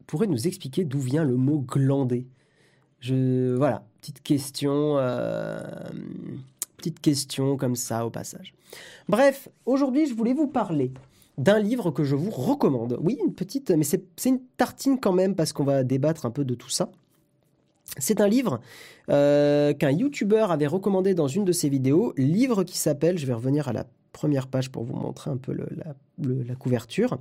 [0.07, 2.27] pourrait nous expliquer d'où vient le mot glander?
[3.09, 5.61] Voilà, petite question, euh,
[6.77, 8.55] petite question comme ça au passage.
[9.09, 10.93] Bref, aujourd'hui, je voulais vous parler
[11.37, 12.99] d'un livre que je vous recommande.
[13.03, 16.45] Oui, une petite, mais c'est une tartine quand même parce qu'on va débattre un peu
[16.45, 16.91] de tout ça.
[17.99, 18.61] C'est un livre
[19.11, 23.35] euh, qu'un YouTuber avait recommandé dans une de ses vidéos, livre qui s'appelle, je vais
[23.35, 27.19] revenir à la première page pour vous montrer un peu la, couverture,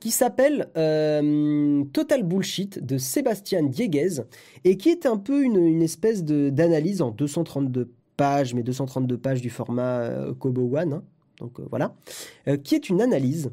[0.00, 4.22] qui s'appelle euh, Total Bullshit de Sébastien Dieguez
[4.64, 9.50] et qui est un peu une, espèce d'analyse en 232 pages, mais 232 pages du
[9.50, 11.02] format euh, Kobo One, hein.
[11.38, 11.94] donc voilà,
[12.64, 13.50] qui est une analyse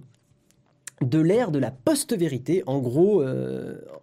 [1.01, 2.63] de l'ère de la post-vérité.
[2.65, 3.23] En gros,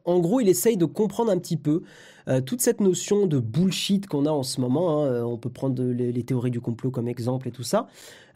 [0.07, 1.83] en gros, il essaye de comprendre un petit peu
[2.29, 5.05] euh, toute cette notion de bullshit qu'on a en ce moment.
[5.05, 5.25] Hein.
[5.25, 7.89] on peut prendre les, théories du complot comme exemple et tout ça.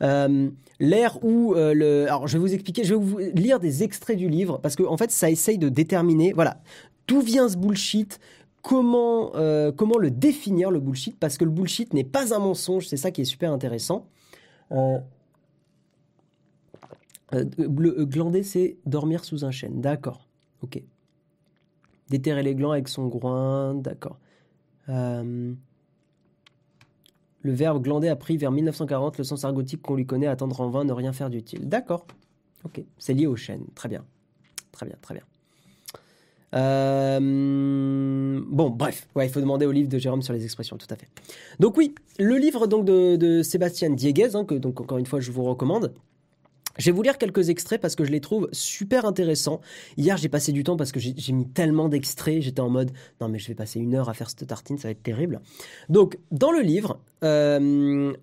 [0.03, 4.17] Euh, l'ère où le, alors je vais vous expliquer, je vais vous lire des extraits
[4.17, 6.61] du livre parce que en fait, ça essaye de déterminer, voilà,
[7.09, 8.21] d'où vient ce bullshit.
[8.63, 9.33] Comment,
[9.75, 13.11] comment le définir le bullshit Parce que le bullshit n'est pas un mensonge, c'est ça
[13.11, 14.07] qui est super intéressant.
[17.35, 19.81] Euh, euh, glander, c'est dormir sous un chêne.
[19.81, 20.29] D'accord.
[20.63, 20.83] Ok.
[22.11, 23.75] Déterrer les glands avec son groin.
[23.75, 24.19] D'accord.
[24.89, 25.55] Euh,
[27.43, 30.69] le verbe glander a pris vers 1940 le sens argotique qu'on lui connaît, attendre en
[30.69, 31.69] vain, ne rien faire d'utile.
[31.69, 32.07] D'accord.
[32.65, 32.83] Ok.
[32.99, 33.65] C'est lié au chêne.
[33.75, 34.05] Très bien.
[34.73, 35.25] Très bien, très bien.
[38.51, 40.97] Bon, bref, ouais, il faut demander au livre de Jérôme sur les expressions, tout à
[40.97, 41.09] fait.
[41.59, 45.31] Donc oui, le livre donc de, Sébastien Dieguez, hein, que donc encore une fois je
[45.31, 45.95] vous recommande.
[46.81, 49.61] Je vais vous lire quelques extraits parce que je les trouve super intéressants.
[49.99, 52.41] Hier, j'ai passé du temps parce que j'ai mis tellement d'extraits.
[52.41, 54.89] J'étais en mode, non mais je vais passer une heure à faire cette tartine, ça
[54.89, 55.41] va être terrible.
[55.91, 58.15] Donc, dans le livre, euh,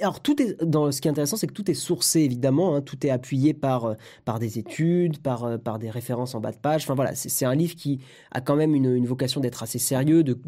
[0.00, 2.80] alors tout est dans ce qui est intéressant, c'est que tout est sourcé évidemment, hein.
[2.80, 3.94] tout est appuyé par euh,
[4.24, 6.84] par des études, par euh, par des références en bas de page.
[6.84, 8.00] Enfin voilà, c'est un livre qui
[8.30, 10.38] a quand même une, vocation d'être assez sérieux, de,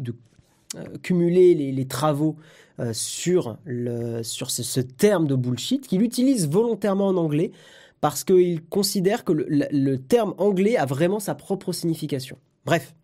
[1.01, 2.35] cumuler les, travaux
[2.79, 7.51] euh, sur, le, sur ce, terme de bullshit qu'il utilise volontairement en anglais
[7.99, 12.37] parce qu'il considère que le, terme anglais a vraiment sa propre signification.
[12.65, 12.95] Bref.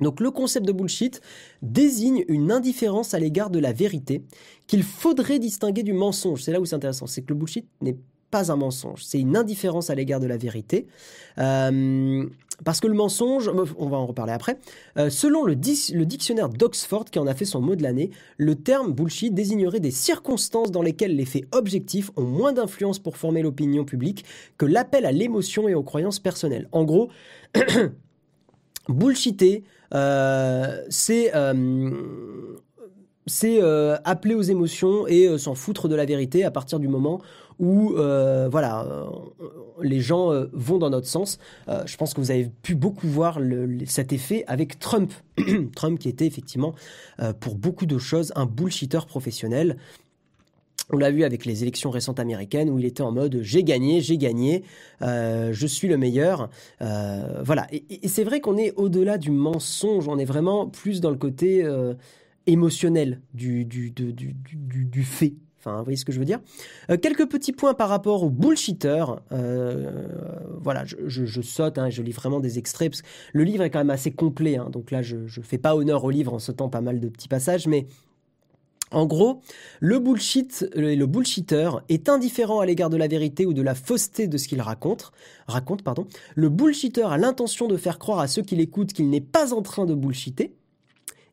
[0.00, 1.20] Donc le concept de bullshit
[1.60, 4.22] désigne une indifférence à l'égard de la vérité
[4.68, 6.42] qu'il faudrait distinguer du mensonge.
[6.42, 7.98] C'est là où c'est intéressant, c'est que le bullshit n'est
[8.30, 10.86] pas un mensonge, c'est une indifférence à l'égard de la vérité.
[11.38, 12.26] Euh,
[12.64, 13.48] parce que le mensonge,
[13.78, 14.58] on va en reparler après,
[14.98, 18.92] euh, selon le, dictionnaire d'Oxford qui en a fait son mot de l'année, le terme
[18.92, 23.84] bullshit désignerait des circonstances dans lesquelles les faits objectifs ont moins d'influence pour former l'opinion
[23.84, 24.24] publique
[24.56, 26.68] que l'appel à l'émotion et aux croyances personnelles.
[26.72, 27.10] En gros,
[28.88, 29.62] bullshiter,
[29.94, 31.32] euh, c'est
[33.26, 33.60] c'est
[34.04, 37.20] appeler aux émotions et s'en foutre de la vérité à partir du moment
[37.58, 39.06] où euh, voilà, euh,
[39.82, 41.38] les gens euh, vont dans notre sens.
[41.66, 43.40] je pense que vous avez pu beaucoup voir
[43.86, 45.12] cet effet avec Trump.
[45.74, 46.74] Trump qui était effectivement
[47.40, 49.76] pour beaucoup de choses un bullshitter professionnel.
[50.90, 54.00] On l'a vu avec les élections récentes américaines où il était en mode j'ai gagné,
[54.00, 54.64] j'ai gagné,
[55.00, 56.48] je suis le meilleur.
[56.80, 57.66] voilà.
[57.72, 61.64] Et, c'est vrai qu'on est au-delà du mensonge, on est vraiment plus dans le côté
[62.46, 65.34] émotionnel du, du, du, du fait.
[65.58, 66.40] Enfin, vous voyez ce que je veux dire
[66.90, 69.04] euh, Quelques petits points par rapport aux bullshitters.
[69.32, 70.06] Euh,
[70.60, 73.80] voilà, je, saute, hein, je lis vraiment des extraits, parce que le livre est quand
[73.80, 76.68] même assez complet, hein, donc là, je ne fais pas honneur au livre en sautant
[76.68, 77.86] pas mal de petits passages, mais
[78.90, 79.42] en gros,
[79.80, 84.28] le bullshit, le bullshitter est indifférent à l'égard de la vérité ou de la fausseté
[84.28, 85.12] de ce qu'il raconte.
[85.46, 86.06] Raconte, pardon.
[86.34, 89.60] Le bullshitter a l'intention de faire croire à ceux qui l'écoutent qu'il n'est pas en
[89.60, 90.54] train de bullshiter.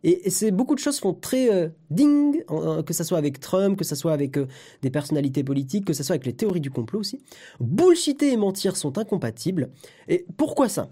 [0.06, 2.44] Et, c'est beaucoup de choses font très euh, ding,
[2.86, 4.48] que ce soit avec Trump, que ce soit avec euh,
[4.84, 7.20] des personnalités politiques, que ce soit avec les théories du complot aussi.
[7.60, 9.72] Bullshiter et mentir sont incompatibles.
[10.08, 10.90] Et pourquoi ça?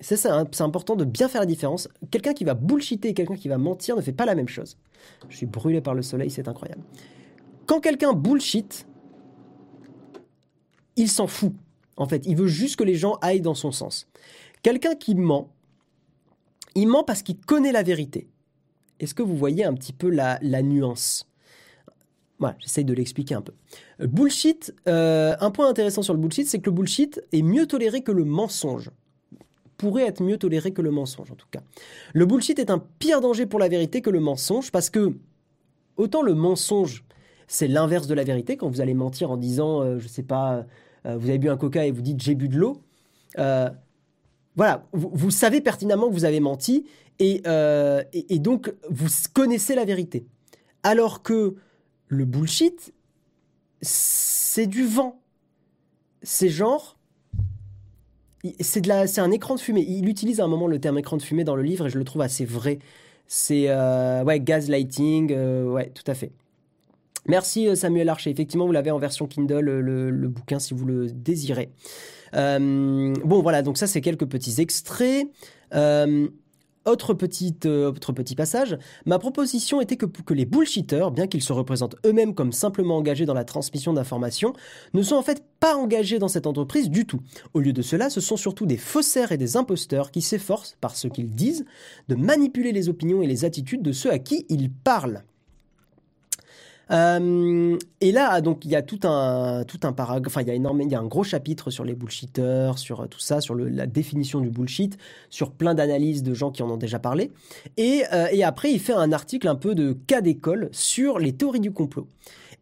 [0.00, 1.88] C'est ça, c'est important de bien faire la différence.
[2.12, 4.76] Quelqu'un qui va bullshiter et quelqu'un qui va mentir ne fait pas la même chose.
[5.28, 6.82] Je suis brûlé par le soleil, c'est incroyable.
[7.66, 8.86] Quand quelqu'un bullshit,
[10.94, 11.52] il s'en fout.
[11.96, 14.06] En fait, il veut juste que les gens aillent dans son sens.
[14.62, 15.50] Quelqu'un qui ment,
[16.74, 18.28] il ment parce qu'il connaît la vérité.
[19.00, 21.28] Est-ce que vous voyez un petit peu la, nuance?
[22.38, 23.52] Voilà, j'essaye de l'expliquer un peu.
[24.00, 27.66] Euh, bullshit, euh, un point intéressant sur le bullshit, c'est que le bullshit est mieux
[27.66, 28.90] toléré que le mensonge.
[29.76, 31.60] Pourrait être mieux toléré que le mensonge, en tout cas.
[32.12, 35.14] Le bullshit est un pire danger pour la vérité que le mensonge, parce que
[35.96, 37.04] autant le mensonge,
[37.46, 40.66] c'est l'inverse de la vérité, quand vous allez mentir en disant, euh, je sais pas,
[41.04, 42.82] vous avez bu un coca et vous dites j'ai bu de l'eau
[44.58, 46.84] voilà, vous, savez pertinemment que vous avez menti
[47.22, 50.26] euh, et, donc vous connaissez la vérité.
[50.82, 51.54] Alors que
[52.08, 52.92] le bullshit,
[53.80, 55.22] c'est du vent.
[56.24, 56.98] C'est genre,
[58.60, 59.86] c'est un écran de fumée.
[59.88, 61.96] Il utilise à un moment le terme écran de fumée dans le livre et je
[61.96, 62.80] le trouve assez vrai.
[63.28, 66.32] C'est euh, ouais, gaslighting, euh, ouais, tout à fait.
[67.28, 68.30] Merci Samuel Archer.
[68.30, 71.70] Effectivement, vous l'avez en version Kindle, le, bouquin, si vous le désirez.
[72.34, 75.28] Euh, bon, voilà, donc ça, c'est quelques petits extraits.
[75.74, 76.28] Euh,
[76.84, 81.52] autre, petite, euh, petit passage, ma proposition était que, que les bullshitters, bien qu'ils se
[81.52, 84.54] représentent eux-mêmes comme simplement engagés dans la transmission d'informations,
[84.94, 87.20] ne sont en fait pas engagés dans cette entreprise du tout.
[87.52, 90.96] Au lieu de cela, ce sont surtout des faussaires et des imposteurs qui s'efforcent, par
[90.96, 91.66] ce qu'ils disent,
[92.08, 95.24] de manipuler les opinions et les attitudes de ceux à qui ils parlent.
[96.90, 100.50] Euh, et là, donc, il y a tout un, tout un paragraphe, enfin, il y
[100.50, 103.40] a énormément, il y a un gros chapitre sur les bullshitters, sur euh, tout ça,
[103.40, 104.98] sur la définition du bullshit,
[105.30, 107.30] sur plein d'analyses de gens qui en ont déjà parlé.
[107.76, 111.32] Et, euh, et après, il fait un article un peu de cas d'école sur les
[111.32, 112.06] théories du complot.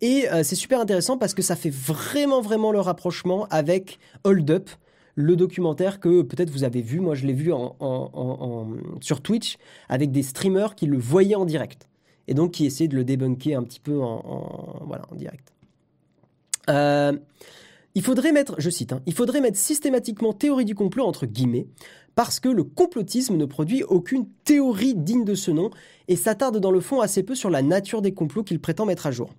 [0.03, 4.71] Et c'est super intéressant parce que ça fait vraiment, vraiment le rapprochement avec Hold Up,
[5.15, 7.01] le documentaire que peut-être vous avez vu.
[7.01, 8.67] Moi, je l'ai vu en, en, en,
[9.01, 9.57] sur Twitch
[9.89, 11.89] avec des streamers qui le voyaient en direct
[12.29, 15.53] et donc qui essayaient de le débunker un petit peu en direct.
[16.69, 17.13] Euh,
[17.95, 21.67] il faudrait mettre, je cite, hein, il faudrait mettre systématiquement théorie du complot entre guillemets,
[22.15, 25.71] parce que le complotisme ne produit aucune théorie digne de ce nom
[26.09, 29.07] et s'attarde dans le fond assez peu sur la nature des complots qu'il prétend mettre
[29.07, 29.31] à jour.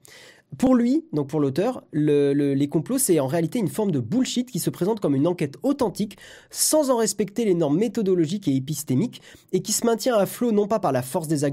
[0.57, 3.99] Pour lui, donc pour l'auteur, le, le, les complots, c'est en réalité une forme de
[3.99, 6.17] bullshit qui se présente comme une enquête authentique,
[6.49, 9.21] sans en respecter les normes méthodologiques et épistémiques,
[9.51, 11.43] et qui se maintient à flot non pas par la force des,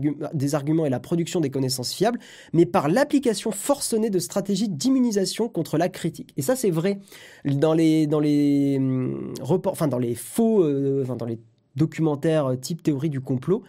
[0.55, 2.21] arguments et la production des connaissances fiables,
[2.53, 6.33] mais par l'application forcenée de stratégies d'immunisation contre la critique.
[6.37, 7.01] Et ça, c'est vrai
[7.45, 9.35] dans les, dans les hum,
[9.65, 11.41] enfin dans les faux, euh, dans les
[11.75, 13.65] documentaires euh, type théorie du complot.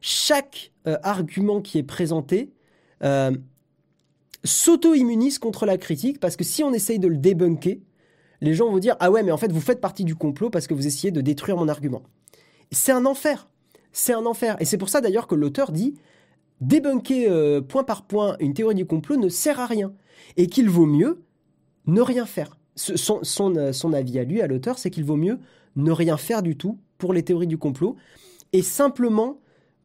[0.00, 2.50] Chaque euh, argument qui est présenté
[4.44, 7.80] s'auto-immunise contre la critique parce que si on essaye de le débunker,
[8.40, 10.66] les gens vont dire Ah ouais, mais en fait, vous faites partie du complot parce
[10.66, 12.02] que vous essayez de détruire mon argument.
[12.70, 13.48] C'est un enfer.
[13.92, 14.56] C'est un enfer.
[14.60, 15.94] Et c'est pour ça d'ailleurs que l'auteur dit
[16.60, 19.92] Débunker euh, point par point une théorie du complot ne sert à rien.
[20.36, 21.22] Et qu'il vaut mieux
[21.86, 22.56] ne rien faire.
[22.90, 25.38] Euh, son avis à lui, à l'auteur, c'est qu'il vaut mieux
[25.76, 27.96] ne rien faire du tout pour les théories du complot
[28.52, 29.40] et simplement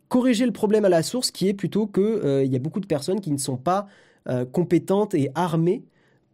[0.08, 2.88] corriger le problème à la source qui est plutôt qu'il euh, y a beaucoup de
[2.88, 3.88] personnes qui ne sont pas
[4.28, 5.84] euh, compétentes et armées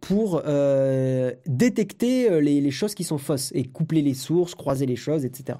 [0.00, 4.96] pour euh, détecter euh, les, choses qui sont fausses et coupler les sources, croiser les
[4.96, 5.58] choses, etc.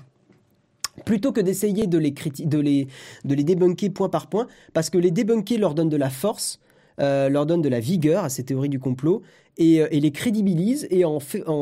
[1.05, 2.87] Plutôt que d'essayer de les,
[3.25, 6.61] débunker point par point, parce que les débunker leur donne de la force,
[7.01, 9.23] euh, leur donne de la vigueur à ces théories du complot,
[9.59, 11.19] et, les crédibilise et en,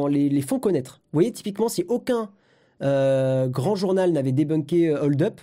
[0.09, 1.01] les, les, font connaître.
[1.13, 2.31] Vous voyez, typiquement, si aucun
[2.81, 5.41] grand journal n'avait débunké Hold Up,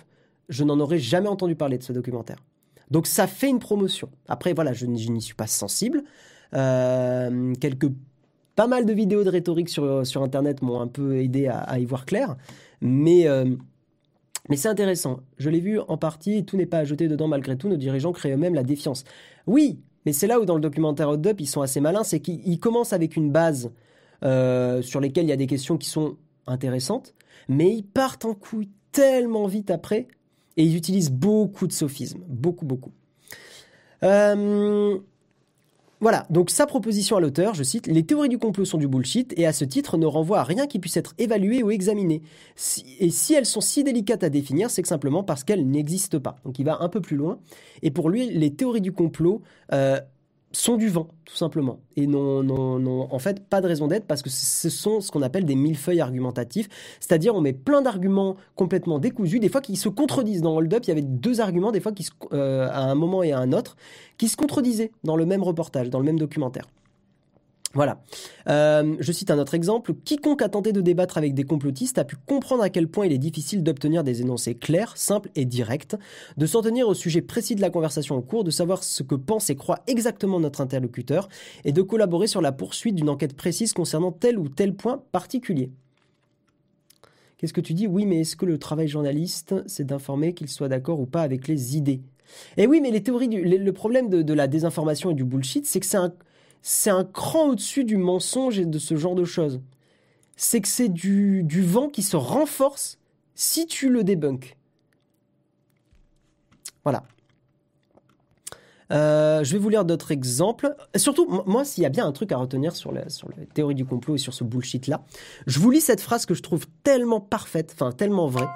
[0.48, 2.36] je n'en aurais jamais entendu parler de ce documentaire.
[2.92, 4.10] Donc ça fait une promotion.
[4.28, 6.04] Après, voilà, je, n'y suis pas sensible.
[6.52, 7.90] Euh, quelques,
[8.54, 11.86] pas mal de vidéos de rhétorique sur, sur Internet m'ont un peu aidé à, y
[11.86, 12.36] voir clair.
[12.82, 13.46] Mais, euh,
[14.50, 15.20] mais c'est intéressant.
[15.38, 17.70] Je l'ai vu en partie, tout n'est pas ajouté dedans malgré tout.
[17.70, 19.04] Nos dirigeants créent eux-mêmes la défiance.
[19.46, 22.04] Oui, mais c'est là où dans le documentaire Hot Up, ils sont assez malins.
[22.04, 23.72] C'est qu'ils commencent avec une base
[24.22, 27.14] euh, sur lesquelles il y a des questions qui sont intéressantes,
[27.48, 30.08] mais ils partent en couille tellement vite après
[30.56, 32.92] et ils utilisent beaucoup de sophismes, beaucoup, beaucoup.
[34.02, 34.98] Euh,
[36.02, 39.32] voilà, donc sa proposition à l'auteur, je cite, Les théories du complot sont du bullshit
[39.36, 42.22] et à ce titre ne renvoient à rien qui puisse être évalué ou examiné.
[42.98, 46.34] Et si elles sont si délicates à définir, c'est que simplement parce qu'elles n'existent pas.
[46.44, 47.38] Donc il va un peu plus loin.
[47.82, 49.42] Et pour lui, les théories du complot
[49.72, 50.00] euh,
[50.52, 51.80] sont du vent, tout simplement.
[51.96, 55.10] Et non, non, non, en fait, pas de raison d'être parce que ce sont ce
[55.10, 56.68] qu'on appelle des millefeuilles argumentatifs.
[57.00, 60.42] C'est-à-dire, on met plein d'arguments complètement décousus, des fois qui se contredisent.
[60.42, 63.22] Dans Hold Up, il y avait deux arguments, des fois qui euh, à un moment
[63.22, 63.76] et à un autre,
[64.18, 66.66] qui se contredisaient dans le même reportage, dans le même documentaire.
[67.74, 68.02] Voilà.
[68.48, 69.94] Euh, je cite un autre exemple.
[69.94, 73.12] Quiconque a tenté de débattre avec des complotistes a pu comprendre à quel point il
[73.12, 75.96] est difficile d'obtenir des énoncés clairs, simples et directs,
[76.36, 79.14] de s'en tenir au sujet précis de la conversation en cours, de savoir ce que
[79.14, 81.28] pense et croit exactement notre interlocuteur,
[81.64, 85.70] et de collaborer sur la poursuite d'une enquête précise concernant tel ou tel point particulier.
[87.38, 87.86] Qu'est-ce que tu dis?
[87.86, 91.48] Oui, mais est-ce que le travail journaliste, c'est d'informer qu'il soit d'accord ou pas avec
[91.48, 92.02] les idées?
[92.56, 95.80] Et oui, mais les théories du, le problème de la désinformation et du bullshit, c'est
[95.80, 96.12] que c'est un
[96.62, 99.60] c'est un cran au-dessus du mensonge et de ce genre de choses.
[100.36, 102.98] C'est que c'est du, vent qui se renforce
[103.34, 104.56] si tu le débunk.
[106.84, 107.02] Voilà.
[108.92, 110.74] Euh, je vais vous lire d'autres exemples.
[110.96, 113.04] surtout, moi, s'il y a bien un truc à retenir sur la,
[113.54, 115.04] théorie du complot et sur ce bullshit-là,
[115.46, 118.48] je vous lis cette phrase que je trouve tellement parfaite, enfin tellement vraie.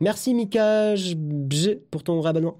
[0.00, 0.94] Merci Mika
[1.90, 2.58] pour ton rabonnement.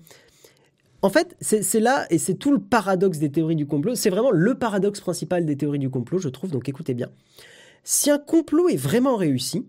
[1.03, 4.31] En fait, c'est là, et c'est tout le paradoxe des théories du complot, c'est vraiment
[4.31, 7.09] le paradoxe principal des théories du complot, je trouve, donc écoutez bien.
[7.85, 9.67] Si un complot est vraiment réussi,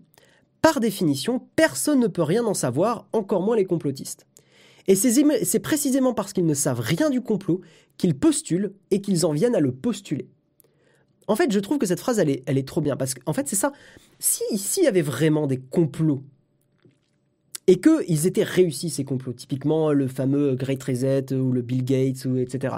[0.60, 4.26] par définition, personne ne peut rien en savoir, encore moins les complotistes.
[4.88, 7.60] Et c'est précisément parce qu'ils ne savent rien du complot
[7.96, 10.28] qu'ils postulent et qu'ils en viennent à le postuler.
[11.28, 13.56] En fait, je trouve que cette phrase, elle est, trop bien, parce qu'en fait, c'est
[13.56, 13.72] ça.
[14.18, 16.24] Si ici, il y avait vraiment des complots
[17.72, 22.26] et qu'ils étaient réussis ces complots, typiquement le fameux Great Reset ou le Bill Gates,
[22.26, 22.76] ou etc.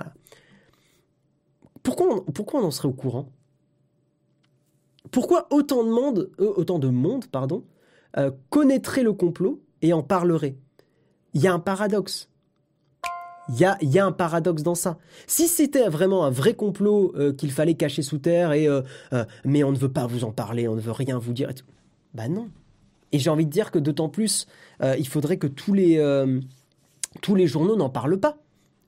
[1.82, 3.32] Pourquoi on, pourquoi on en serait au courant?
[5.10, 7.64] Pourquoi autant de monde, euh, autant de monde pardon,
[8.18, 10.54] euh, connaîtrait le complot et en parlerait?
[11.32, 12.28] Il y a un paradoxe.
[13.48, 14.98] Il y a, y a, un paradoxe dans ça.
[15.26, 18.68] Si c'était vraiment un vrai complot euh, qu'il fallait cacher sous terre et
[19.44, 21.50] mais on ne veut pas vous en parler, on ne veut rien vous dire,
[22.14, 22.48] bah non.
[23.14, 24.46] Et j'ai envie de dire que d'autant plus,
[24.82, 26.02] il faudrait que tous les
[27.22, 28.38] tous les journaux n'en parlent pas.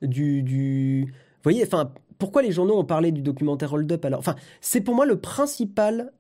[0.03, 1.05] Du, du...
[1.05, 4.19] Vous voyez, enfin, pourquoi les journaux ont parlé du documentaire Hold Up alors?
[4.19, 6.13] Enfin, c'est pour moi le principal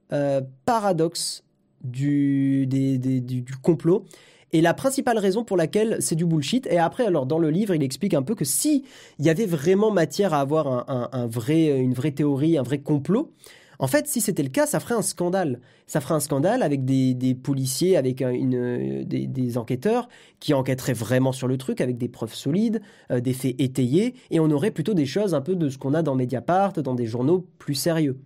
[0.65, 1.43] paradoxe
[1.83, 4.05] du, des, du complot
[4.53, 6.69] et la principale raison pour laquelle c'est du bullshit.
[6.69, 8.85] Et après, alors dans le livre, il explique un peu que si
[9.19, 13.33] il y avait vraiment matière à avoir un, vrai, une vraie théorie, un vrai complot,
[13.79, 15.61] en fait, si c'était le cas, ça ferait un scandale.
[15.87, 20.09] Ça ferait un scandale avec des, policiers, avec une, des, enquêteurs
[20.41, 22.81] qui enquêteraient vraiment sur le truc, avec des preuves solides,
[23.11, 25.95] euh, des faits étayés, et on aurait plutôt des choses un peu de ce qu'on
[25.95, 28.19] a dans Mediapart, dans des journaux plus sérieux.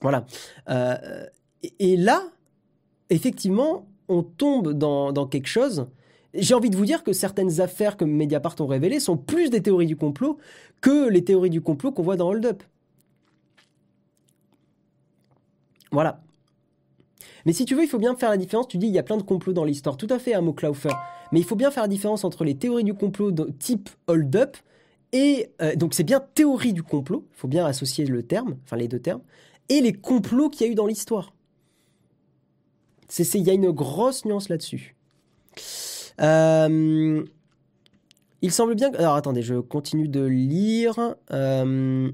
[0.00, 0.26] Voilà.
[0.68, 0.96] Euh,
[1.78, 2.22] et là,
[3.10, 5.86] effectivement, on tombe dans, quelque chose.
[6.34, 9.62] J'ai envie de vous dire que certaines affaires que Mediapart ont révélées sont plus des
[9.62, 10.38] théories du complot
[10.80, 12.62] que les théories du complot qu'on voit dans Hold Up.
[15.90, 16.22] Voilà.
[17.46, 18.68] Mais si tu veux, il faut bien faire la différence.
[18.68, 19.96] Tu dis il y a plein de complots dans l'histoire.
[19.96, 20.90] Tout à fait, un mot Klaufer.
[21.32, 24.34] Mais il faut bien faire la différence entre les théories du complot de type Hold
[24.36, 24.56] Up
[25.12, 27.26] et euh, donc c'est bien théorie du complot.
[27.32, 29.22] Il faut bien associer le terme, enfin les deux termes,
[29.68, 31.32] et les complots qu'il y a eu dans l'histoire.
[33.18, 34.94] Il y a une grosse nuance là-dessus.
[36.20, 37.24] Euh,
[38.42, 38.92] il semble bien.
[38.94, 41.16] Alors attendez, je continue de lire.
[41.32, 42.10] Euh,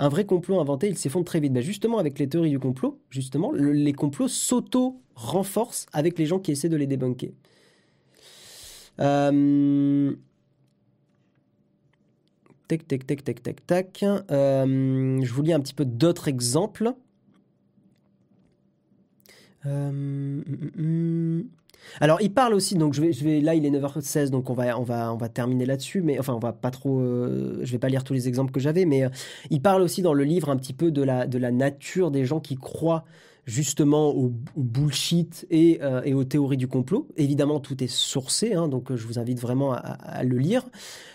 [0.00, 1.52] un vrai complot inventé, il s'effondre très vite.
[1.52, 6.52] Ben justement, avec les théories du complot, justement, les complots s'auto-renforcent avec les gens qui
[6.52, 7.32] essaient de les débunker.
[8.98, 10.16] Euh...
[12.66, 14.02] Tac, tac, tac, tac, tac, tac.
[14.02, 16.94] Euh, je vous lis un petit peu d'autres exemples.
[19.66, 20.44] Euh, mm,
[20.76, 21.48] mm, mm.
[22.00, 24.82] Alors, il parle aussi, donc je vais, là il est 9h16, donc on va, on
[24.82, 27.88] va, on va terminer là-dessus, mais enfin on va pas trop, euh, je vais pas
[27.88, 29.08] lire tous les exemples que j'avais, mais euh,
[29.50, 32.24] il parle aussi dans le livre un petit peu de la, de la nature des
[32.24, 33.04] gens qui croient
[33.46, 37.08] justement au, bullshit et, et, aux théories du complot.
[37.16, 40.62] Évidemment, tout est sourcé, hein, donc je vous invite vraiment à, le lire.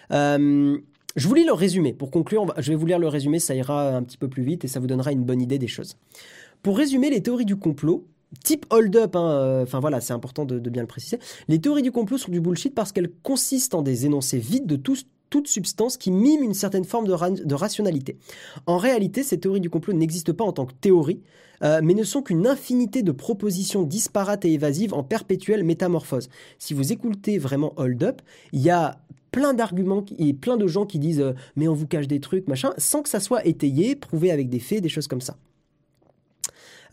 [0.10, 0.78] je
[1.18, 1.94] vous lis le résumé.
[1.94, 4.66] Pour conclure, je vais vous lire le résumé, ça ira un petit peu plus vite
[4.66, 5.96] et ça vous donnera une bonne idée des choses.
[6.62, 8.06] Pour résumer les théories du complot,
[8.44, 11.20] type hold-up, hein, euh, enfin voilà, c'est important de, bien le préciser.
[11.48, 14.76] Les théories du complot sont du bullshit parce qu'elles consistent en des énoncés vides de
[14.76, 18.18] toute substance qui mime une certaine forme de, rationalité.
[18.68, 21.22] En réalité, ces théories du complot n'existent pas en tant que théorie,
[21.64, 26.30] euh, mais ne sont qu'une infinité de propositions disparates et évasives en perpétuelle métamorphose.
[26.60, 28.22] Si vous écoutez vraiment Hold Up,
[28.54, 29.00] il y a
[29.32, 32.48] plein d'arguments et plein de gens qui disent euh, mais on vous cache des trucs,
[32.48, 35.36] machin, sans que ça soit étayé, prouvé avec des faits, des choses comme ça.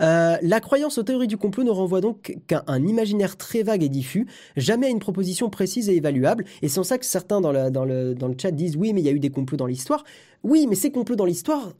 [0.01, 3.83] Euh, la croyance aux théories du complot ne renvoie donc qu'à un imaginaire très vague
[3.83, 6.45] et diffus, jamais à une proposition précise et évaluable.
[6.63, 8.93] Et c'est en ça que certains dans le, dans, le, dans le chat disent oui,
[8.93, 10.05] mais il y a eu des complots dans l'histoire.
[10.43, 11.73] Oui, mais ces complots dans l'histoire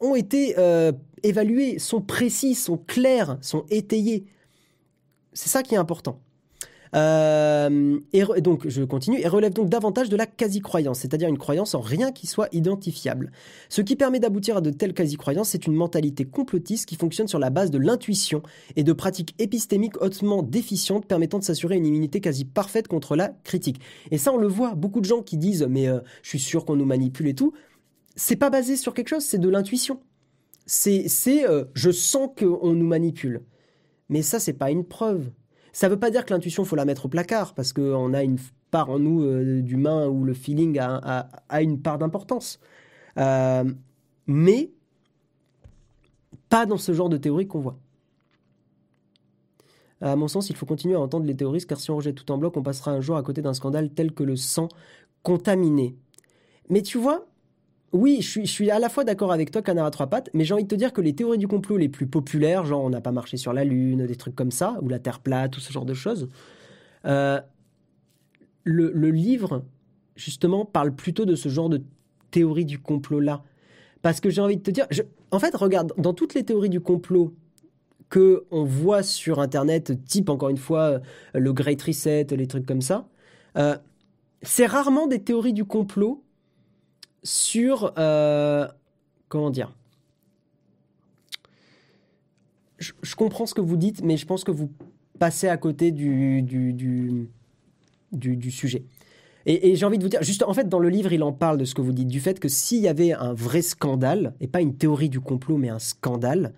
[0.00, 0.92] ont été euh,
[1.22, 4.26] évalués, sont précis, sont clairs, sont étayés.
[5.32, 6.20] C'est ça qui est important.
[6.94, 11.74] Euh, et donc, je continue, et relève donc davantage de la quasi-croyance, c'est-à-dire une croyance
[11.74, 13.30] en rien qui soit identifiable.
[13.68, 17.38] Ce qui permet d'aboutir à de telles quasi-croyances, c'est une mentalité complotiste qui fonctionne sur
[17.38, 18.42] la base de l'intuition
[18.76, 23.28] et de pratiques épistémiques hautement déficientes permettant de s'assurer une immunité quasi parfaite contre la
[23.44, 23.80] critique.
[24.10, 26.64] Et ça, on le voit, beaucoup de gens qui disent, mais euh, je suis sûr
[26.64, 27.52] qu'on nous manipule et tout.
[28.16, 30.00] C'est pas basé sur quelque chose, c'est de l'intuition.
[30.66, 31.08] C'est,
[31.48, 33.42] euh, je sens qu'on nous manipule.
[34.08, 35.30] Mais ça, c'est pas une preuve.
[35.72, 38.22] Ça ne veut pas dire que l'intuition, faut la mettre au placard, parce qu'on a
[38.22, 38.38] une
[38.70, 41.28] part en nous euh, d'humain où le feeling a,
[41.60, 42.58] une part d'importance.
[43.18, 43.64] Euh,
[44.26, 44.70] mais
[46.48, 47.78] pas dans ce genre de théorie qu'on voit.
[50.00, 52.30] À mon sens, il faut continuer à entendre les théoristes, car si on rejette tout
[52.30, 54.68] en bloc, on passera un jour à côté d'un scandale tel que le sang
[55.22, 55.96] contaminé.
[56.68, 57.26] Mais tu vois,
[57.92, 60.52] oui, je suis, à la fois d'accord avec toi, canard à trois pattes, mais j'ai
[60.52, 63.00] envie de te dire que les théories du complot les plus populaires, genre on n'a
[63.00, 65.72] pas marché sur la Lune, des trucs comme ça, ou la Terre plate, tout ce
[65.72, 66.28] genre de choses,
[67.06, 67.40] euh,
[68.64, 69.64] le, livre,
[70.16, 71.82] justement, parle plutôt de ce genre de
[72.30, 73.42] théorie du complot-là.
[74.02, 74.86] Parce que j'ai envie de te dire,
[75.30, 77.34] en fait, regarde, dans toutes les théories du complot
[78.10, 80.98] que on voit sur Internet, type encore une fois euh,
[81.34, 83.08] le Great Reset, les trucs comme ça,
[83.56, 83.76] euh,
[84.42, 86.22] c'est rarement des théories du complot
[87.22, 87.92] sur...
[87.98, 88.66] Euh,
[89.28, 89.72] comment dire
[92.78, 94.70] je, comprends ce que vous dites, mais je pense que vous
[95.18, 96.72] passez à côté du, du,
[98.12, 98.84] du, sujet.
[99.46, 101.58] Et, j'ai envie de vous dire, juste en fait, dans le livre, il en parle
[101.58, 104.46] de ce que vous dites, du fait que s'il y avait un vrai scandale, et
[104.46, 106.54] pas une théorie du complot, mais un scandale,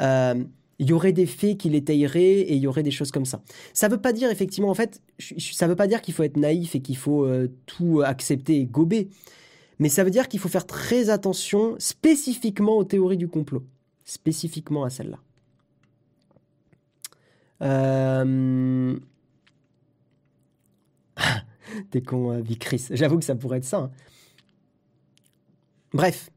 [0.00, 0.42] euh,
[0.78, 3.40] il y aurait des faits qui l'étayeraient et il y aurait des choses comme ça.
[3.72, 5.00] Ça veut pas dire effectivement, en fait,
[5.38, 8.64] ça veut pas dire qu'il faut être naïf et qu'il faut euh, tout accepter et
[8.64, 9.08] gober,
[9.82, 13.64] mais ça veut dire qu'il faut faire très attention spécifiquement aux théories du complot,
[14.04, 15.18] spécifiquement à celles-là.
[17.62, 18.96] Euh...
[21.90, 22.86] T'es con, euh, Chris.
[22.92, 23.78] J'avoue que ça pourrait être ça.
[23.78, 23.90] Hein.
[25.92, 26.30] Bref.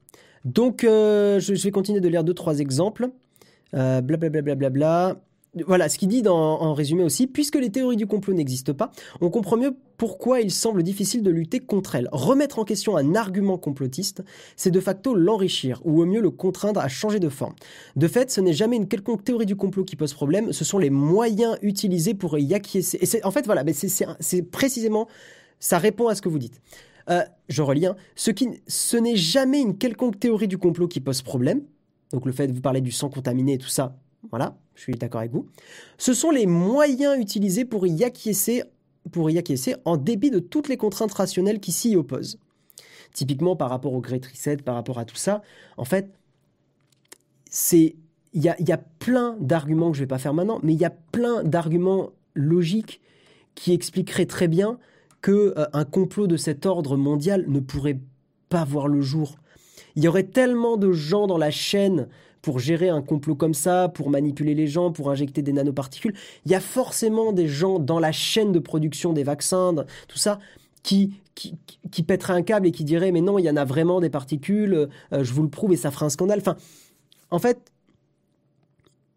[0.44, 3.10] Donc, euh, je, vais continuer de lire deux, trois exemples.
[3.72, 4.40] Blablabla.
[4.40, 5.22] Euh, bla, bla,
[5.66, 8.92] voilà, ce qu'il dit en résumé aussi, puisque les théories du complot n'existent pas,
[9.22, 12.10] on comprend mieux pourquoi il semble difficile de lutter contre elles.
[12.12, 14.24] Remettre en question un argument complotiste,
[14.56, 17.56] c'est de facto l'enrichir, ou au mieux le contraindre à changer de forme.
[17.96, 20.78] De fait, ce n'est jamais une quelconque théorie du complot qui pose problème, ce sont
[20.78, 23.00] les moyens utilisés pour y acquiescer.
[23.02, 25.08] Et en fait, voilà, c'est, précisément,
[25.60, 26.62] ça répond à ce que vous dites.
[27.10, 27.96] Euh, je relis, hein.
[28.16, 31.62] ce, qui, ce n'est jamais une quelconque théorie du complot qui pose problème,
[32.12, 33.96] donc le fait de vous parler du sang contaminé et tout ça,
[34.30, 35.48] voilà, je suis d'accord avec vous.
[35.98, 38.64] Ce sont les moyens utilisés pour y acquiescer,
[39.12, 42.40] pour y acquiescer en dépit de toutes les contraintes rationnelles qui s'y opposent.
[43.14, 45.42] Typiquement par rapport au Great Reset, par rapport à tout ça,
[45.78, 46.12] en fait,
[47.50, 47.96] c'est
[48.36, 50.90] il y a, plein d'arguments que je vais pas faire maintenant, mais il y a
[50.90, 53.00] plein d'arguments logiques
[53.56, 54.78] qui expliqueraient très bien
[55.22, 58.02] que euh, un complot de cet ordre mondial ne pourrait
[58.50, 59.38] pas voir le jour.
[59.96, 62.10] Il y aurait tellement de gens dans la chaîne
[62.46, 66.14] pour gérer un complot comme ça, pour manipuler les gens, pour injecter des nanoparticules.
[66.46, 69.74] Il y a forcément des gens dans la chaîne de production des vaccins,
[70.08, 70.38] tout ça,
[70.84, 71.58] qui, qui,
[71.90, 74.12] qui pèteraient un câble et qui diraient mais non, il y en a vraiment des
[74.12, 76.38] particules, euh, je vous le prouve et ça fera un scandale.
[76.38, 76.56] Enfin,
[77.32, 77.58] en fait,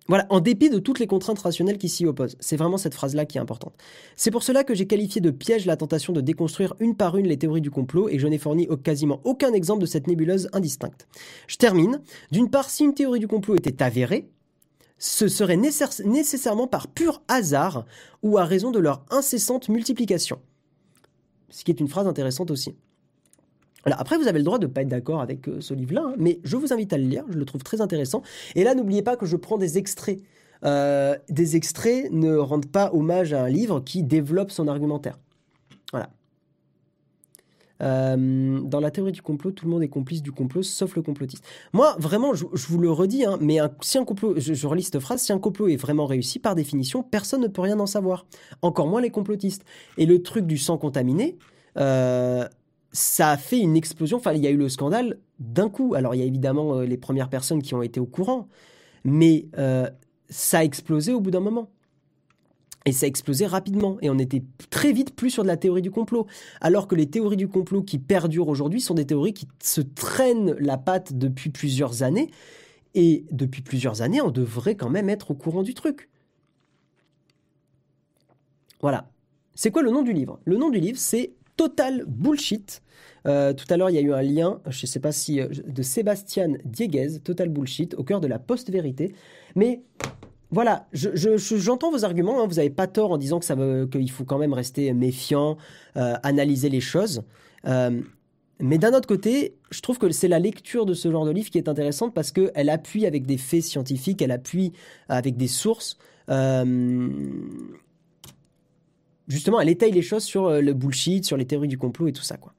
[0.08, 2.36] voilà, en dépit de toutes les contraintes rationnelles qui s'y opposent.
[2.40, 3.74] C'est vraiment cette phrase-là qui est importante.
[4.16, 7.26] C'est pour cela que j'ai qualifié de piège la tentation de déconstruire une par une
[7.26, 11.06] les théories du complot et je n'ai fourni quasiment aucun exemple de cette nébuleuse indistincte.
[11.46, 12.00] Je termine.
[12.32, 14.30] D'une part, si une théorie du complot était avérée,
[14.96, 17.84] ce serait nécessairement par pur hasard
[18.22, 20.40] ou à raison de leur incessante multiplication.
[21.50, 22.74] Ce qui est une phrase intéressante aussi
[23.84, 26.14] après, vous avez le droit de ne pas être d'accord avec euh, ce livre-là, hein,
[26.18, 28.22] mais je vous invite à le lire, je le trouve très intéressant.
[28.54, 30.20] Et là, n'oubliez pas que je prends des extraits.
[30.64, 35.18] Euh, des extraits ne rendent pas hommage à un livre qui développe son argumentaire.
[35.92, 36.10] Voilà.
[37.80, 41.02] Euh, dans la théorie du complot, tout le monde est complice du complot, sauf le
[41.02, 41.44] complotiste.
[41.72, 45.22] Moi, vraiment, je, vous le redis, hein, mais si un complot, je, relis cette phrase,
[45.22, 48.26] si un complot est vraiment réussi, par définition, personne ne peut rien en savoir.
[48.62, 49.64] Encore moins les complotistes.
[49.96, 51.38] Et le truc du sang contaminé,
[52.92, 54.18] ça a fait une explosion.
[54.18, 55.94] Enfin, il y a eu le scandale d'un coup.
[55.94, 58.48] Alors, il y a évidemment euh, les premières personnes qui ont été au courant,
[59.04, 59.88] mais euh,
[60.28, 61.70] ça a explosé au bout d'un moment.
[62.86, 63.98] Et ça a explosé rapidement.
[64.00, 66.26] Et on était très vite plus sur de la théorie du complot.
[66.60, 70.56] Alors que les théories du complot qui perdurent aujourd'hui sont des théories qui se traînent
[70.58, 72.30] la patte depuis plusieurs années.
[72.94, 76.08] Et depuis plusieurs années, on devrait quand même être au courant du truc.
[78.80, 79.10] Voilà.
[79.54, 80.40] C'est quoi le nom du livre?
[80.44, 82.82] Le nom du livre, c'est total bullshit.
[83.26, 85.40] Euh, tout à l'heure, il y a eu un lien, je ne sais pas si,
[85.40, 89.12] euh, de Sébastien Dieguez, total bullshit, au cœur de la post-vérité.
[89.56, 89.82] Mais
[90.50, 92.46] voilà, j'entends vos arguments, hein.
[92.46, 95.58] vous n'avez pas tort en disant qu'il faut quand même rester méfiant,
[95.96, 97.22] euh, analyser les choses.
[97.64, 101.50] mais d'un autre côté, je trouve que c'est la lecture de ce genre de livre
[101.50, 104.72] qui est intéressante parce qu'elle appuie avec des faits scientifiques, elle appuie
[105.08, 105.98] avec des sources
[109.28, 112.12] justement, elle étaye les choses sur euh, le bullshit, sur les théories du complot et
[112.12, 112.54] tout ça, quoi.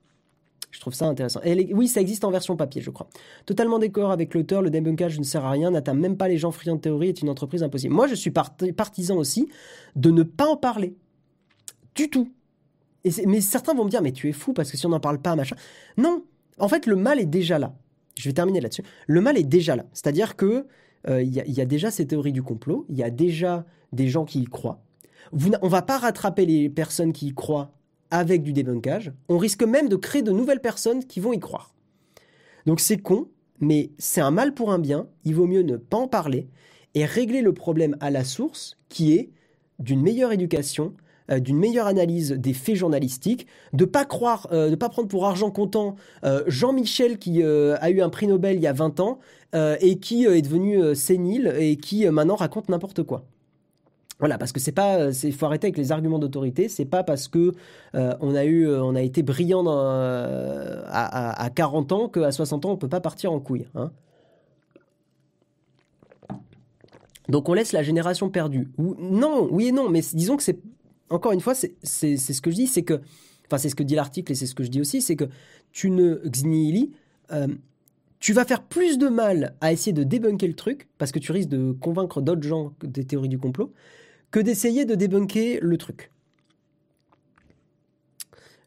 [0.72, 1.42] Je trouve ça intéressant.
[1.72, 3.10] Oui, ça existe en version papier, je crois.
[3.46, 6.52] Totalement d'accord avec l'auteur, le debunkage ne sert à rien, n'atteint même pas les gens
[6.52, 7.94] friands de théorie, est une entreprise impossible.
[7.94, 9.50] Moi, je suis partisan aussi
[9.96, 10.96] de ne pas en parler.
[11.96, 12.32] Du tout.
[13.26, 15.20] Mais certains vont me dire, mais tu es fou parce que si on n'en parle
[15.20, 15.56] pas, machin.
[15.98, 16.24] Non.
[16.60, 17.74] En fait, le mal est déjà là.
[18.18, 18.84] Je vais terminer là-dessus.
[19.08, 19.86] Le mal est déjà là.
[19.94, 20.68] C'est-à-dire que
[21.08, 24.26] euh, il y, a déjà ces théories du complot, il y a déjà des gens
[24.26, 24.84] qui y croient.
[25.32, 27.72] Vous, on va pas rattraper les personnes qui y croient
[28.12, 29.12] avec du débunkage.
[29.28, 31.74] On risque même de créer de nouvelles personnes qui vont y croire.
[32.66, 33.28] Donc c'est con,
[33.60, 35.08] mais c'est un mal pour un bien.
[35.26, 36.48] Il vaut mieux ne pas en parler
[36.96, 39.30] et régler le problème à la source, qui est
[39.78, 40.94] d'une meilleure éducation,
[41.32, 45.26] euh, d'une meilleure analyse des faits journalistiques, de pas croire, euh, de pas prendre pour
[45.26, 49.20] argent comptant euh, Jean-Michel qui a eu un prix Nobel il y a 20 ans
[49.54, 53.26] et qui est devenu sénile et qui maintenant raconte n'importe quoi.
[54.20, 56.68] Voilà, parce que c'est pas, il faut arrêter avec les arguments d'autorité.
[56.68, 57.54] C'est pas parce que
[57.96, 62.32] euh, on a eu, euh, on a été brillant euh, à, à, 40 ans qu'à
[62.32, 63.68] 60 ans on peut pas partir en couille.
[63.76, 63.92] Hein.
[67.30, 68.70] Donc on laisse la génération perdue.
[68.78, 70.60] Non, oui et non, mais disons que c'est
[71.10, 73.02] encore une fois, c'est ce que je dis, c'est que,
[73.48, 75.26] enfin c'est ce que dit l'article et c'est ce que je dis aussi, c'est que
[75.72, 76.92] tu ne xnihili,
[78.20, 81.32] tu vas faire plus de mal à essayer de débunker le truc, parce que tu
[81.32, 83.72] risques de convaincre d'autres gens des théories du complot,
[84.32, 86.12] que d'essayer de débunker le truc.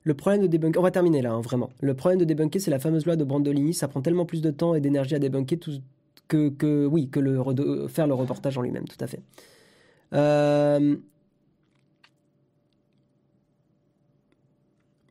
[0.05, 1.71] Le problème de débunker, on va terminer là, hein, vraiment.
[1.81, 3.73] Le problème de débunker, c'est la fameuse loi de Brandolini.
[3.73, 5.79] Ça prend tellement plus de temps et d'énergie à débunker tout,
[6.27, 9.21] que, que, oui, que le, faire le reportage en lui-même, tout à fait.
[10.13, 10.97] Euh,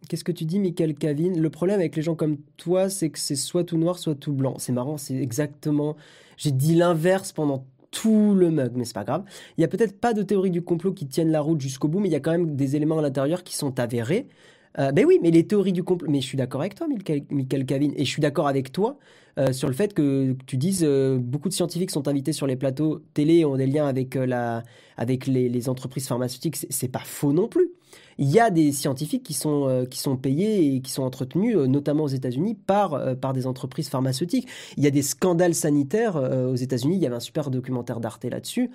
[0.09, 1.33] Qu'est-ce que tu dis, Michael Cavin?
[1.37, 4.33] Le problème avec les gens comme toi, c'est que c'est soit tout noir, soit tout
[4.33, 4.55] blanc.
[4.57, 5.95] C'est marrant, c'est exactement.
[6.35, 9.23] J'ai dit l'inverse pendant tout le mug, mais c'est pas grave.
[9.57, 11.99] Il y a peut-être pas de théorie du complot qui tienne la route jusqu'au bout,
[11.99, 14.27] mais il y a quand même des éléments à l'intérieur qui sont avérés.
[14.79, 16.09] Euh, ben oui, mais les théories du complot.
[16.09, 18.97] Mais je suis d'accord avec toi, Michael, Cavin, et je suis d'accord avec toi
[19.37, 22.55] euh, sur le fait que tu dises euh, beaucoup de scientifiques sont invités sur les
[22.55, 24.63] plateaux télé ont des liens avec la
[24.97, 26.57] avec les, les entreprises pharmaceutiques.
[26.69, 27.71] C'est pas faux non plus
[28.17, 31.55] il y a des scientifiques qui sont, euh, qui sont payés et qui sont entretenus,
[31.55, 34.47] euh, notamment aux États-Unis, par, euh, par des entreprises pharmaceutiques.
[34.77, 36.95] Il y a des scandales sanitaires aux États-Unis.
[36.95, 38.69] Il y avait un super documentaire d'Arte là-dessus,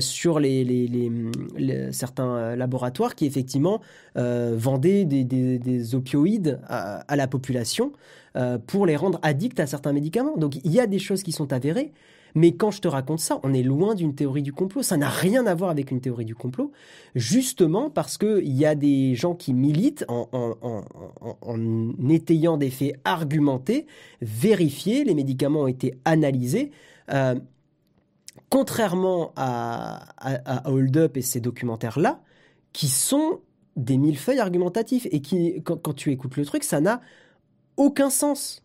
[0.00, 3.80] sur les, les, certains laboratoires qui, effectivement,
[4.16, 7.92] vendaient des, des, opioïdes à, à, la population
[8.66, 10.36] pour les rendre addicts à certains médicaments.
[10.36, 11.92] Donc il y a des choses qui sont avérées.
[12.34, 14.82] Mais quand je te raconte ça, on est loin d'une théorie du complot.
[14.82, 16.72] Ça n'a rien à voir avec une théorie du complot,
[17.14, 20.28] justement parce qu'il y a des gens qui militent en,
[22.08, 23.86] étayant des faits argumentés,
[24.20, 26.70] vérifiés, les médicaments ont été analysés.
[27.12, 27.34] Euh,
[28.50, 30.04] contrairement à,
[30.64, 32.20] Hold Up et ces documentaires-là,
[32.72, 33.40] qui sont
[33.76, 37.00] des millefeuilles argumentatifs et qui, quand tu écoutes le truc, ça n'a
[37.76, 38.62] aucun sens.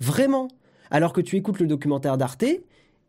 [0.00, 0.48] Vraiment.
[0.90, 2.44] Alors que tu écoutes le documentaire d'Arte,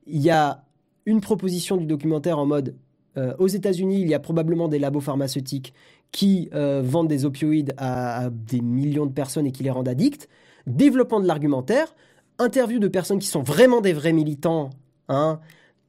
[0.07, 0.63] il y a
[1.05, 2.75] une proposition du documentaire en mode
[3.17, 5.73] euh, aux États-Unis, il y a probablement des labos pharmaceutiques
[6.11, 10.29] qui euh, vendent des opioïdes à, des millions de personnes et qui les rendent addicts.
[10.67, 11.93] Développement de l'argumentaire,
[12.39, 14.69] interview de personnes qui sont vraiment des vrais militants,
[15.09, 15.39] hein,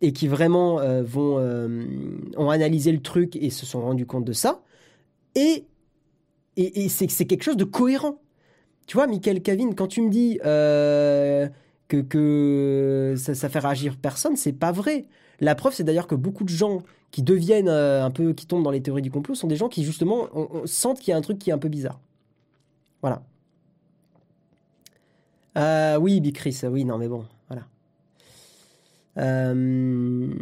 [0.00, 1.38] et qui vraiment euh, vont
[2.36, 4.62] ont analysé le truc et se sont rendus compte de ça.
[5.34, 5.66] Et,
[6.56, 8.20] et, et c'est quelque chose de cohérent.
[8.86, 10.38] Tu vois, Michael Cavin, quand tu me dis
[11.88, 15.06] que, que ça, ça fait réagir personne, c'est pas vrai.
[15.40, 18.64] La preuve, c'est d'ailleurs que beaucoup de gens qui deviennent euh, un peu, qui tombent
[18.64, 20.28] dans les théories du complot, sont des gens qui justement
[20.64, 22.00] sentent qu'il y a un truc qui est un peu bizarre.
[23.02, 23.22] Voilà.
[25.56, 27.62] Euh, oui, Bicris, oui, non, mais bon, voilà.
[29.18, 30.34] Euh,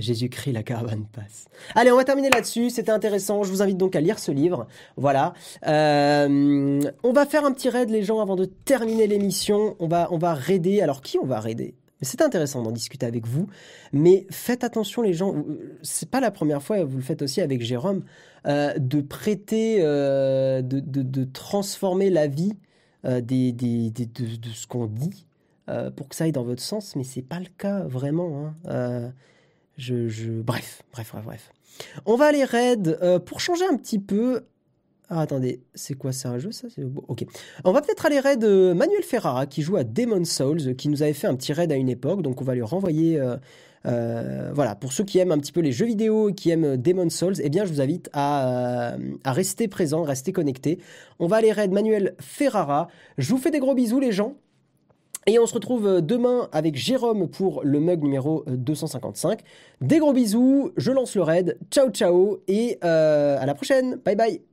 [0.00, 1.46] Jésus-Christ, la caravane passe.
[1.74, 2.70] Allez, on va terminer là-dessus.
[2.70, 3.42] C'était intéressant.
[3.42, 4.66] Je vous invite donc à lire ce livre.
[4.96, 5.34] Voilà.
[5.66, 9.76] Euh, on va faire un petit raid, les gens, avant de terminer l'émission.
[9.78, 10.80] On va, on va raider.
[10.80, 11.74] Alors, qui on va raider?
[12.00, 13.48] C'est intéressant d'en discuter avec vous,
[13.92, 15.34] mais faites attention les gens.
[15.82, 18.04] C'est pas la première fois, vous le faites aussi avec Jérôme,
[18.46, 22.52] euh, de prêter, euh, de, transformer la vie
[23.02, 25.26] de, ce qu'on dit
[25.96, 28.54] pour que ça aille dans votre sens, mais c'est pas le cas vraiment.
[28.66, 29.12] Hein.
[29.78, 31.52] Je, Bref, bref, bref, bref.
[32.04, 34.42] On va aller raid euh, pour changer un petit peu.
[35.08, 36.66] Ah, attendez, c'est quoi C'est un jeu ça?
[37.06, 37.24] Ok.
[37.64, 41.02] On va peut-être aller raid euh, Manuel Ferrara qui joue à Demon Souls, qui nous
[41.02, 43.18] avait fait un petit raid à une époque, donc on va lui renvoyer.
[43.86, 46.76] Euh, voilà, pour ceux qui aiment un petit peu les jeux vidéo et qui aiment
[46.76, 50.80] Demon Souls, eh bien je vous invite à, à rester présent, rester connecté.
[51.20, 52.88] On va aller raid Manuel Ferrara.
[53.16, 54.34] Je vous fais des gros bisous les gens.
[55.28, 59.40] Et on se retrouve euh, demain avec Jérôme pour le mug numéro 255.
[59.40, 59.44] Euh,
[59.82, 61.58] Des gros bisous, je lance le raid.
[61.70, 63.96] Ciao ciao et euh, à la prochaine.
[63.96, 64.47] Bye bye.